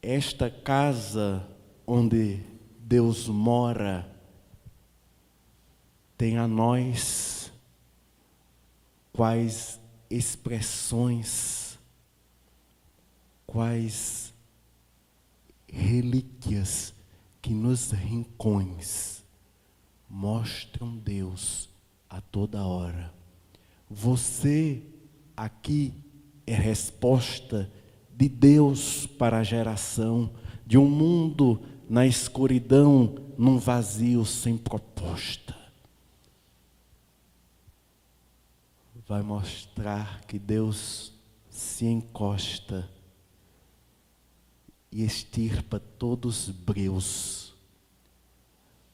Esta 0.02 0.50
casa 0.50 1.48
onde 1.86 2.44
Deus 2.80 3.28
mora 3.28 4.10
tem 6.18 6.38
a 6.38 6.48
nós 6.48 7.52
quais 9.12 9.80
expressões, 10.10 11.78
quais 13.46 14.34
relíquias 15.68 16.92
que 17.40 17.54
nos 17.54 17.92
rincões 17.92 19.22
mostram 20.08 20.96
Deus 20.96 21.70
a 22.08 22.20
toda 22.20 22.66
hora. 22.66 23.14
Você 23.88 24.89
aqui 25.40 25.94
é 26.46 26.54
resposta 26.54 27.70
de 28.14 28.28
Deus 28.28 29.06
para 29.06 29.38
a 29.38 29.42
geração 29.42 30.30
de 30.66 30.76
um 30.76 30.88
mundo 30.88 31.62
na 31.88 32.06
escuridão, 32.06 33.16
num 33.38 33.58
vazio 33.58 34.24
sem 34.26 34.58
proposta. 34.58 35.58
vai 39.08 39.22
mostrar 39.22 40.20
que 40.20 40.38
Deus 40.38 41.12
se 41.48 41.84
encosta 41.84 42.88
e 44.92 45.02
extirpa 45.02 45.80
todos 45.80 46.46
os 46.46 46.54
breus, 46.54 47.54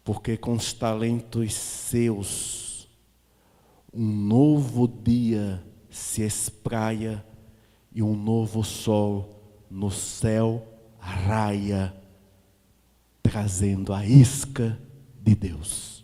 porque 0.03 0.39
com 0.39 0.55
os 0.55 0.73
talentos 0.73 1.53
seus, 1.53 2.89
um 3.93 4.07
novo 4.07 4.89
dia 4.89 5.63
se 5.97 6.21
espraia 6.21 7.25
e 7.91 8.03
um 8.03 8.15
novo 8.15 8.63
sol 8.63 9.65
no 9.71 9.91
céu 9.91 10.63
raia, 10.99 11.97
trazendo 13.23 13.95
a 13.95 14.05
isca 14.05 14.79
de 15.23 15.35
Deus. 15.35 15.96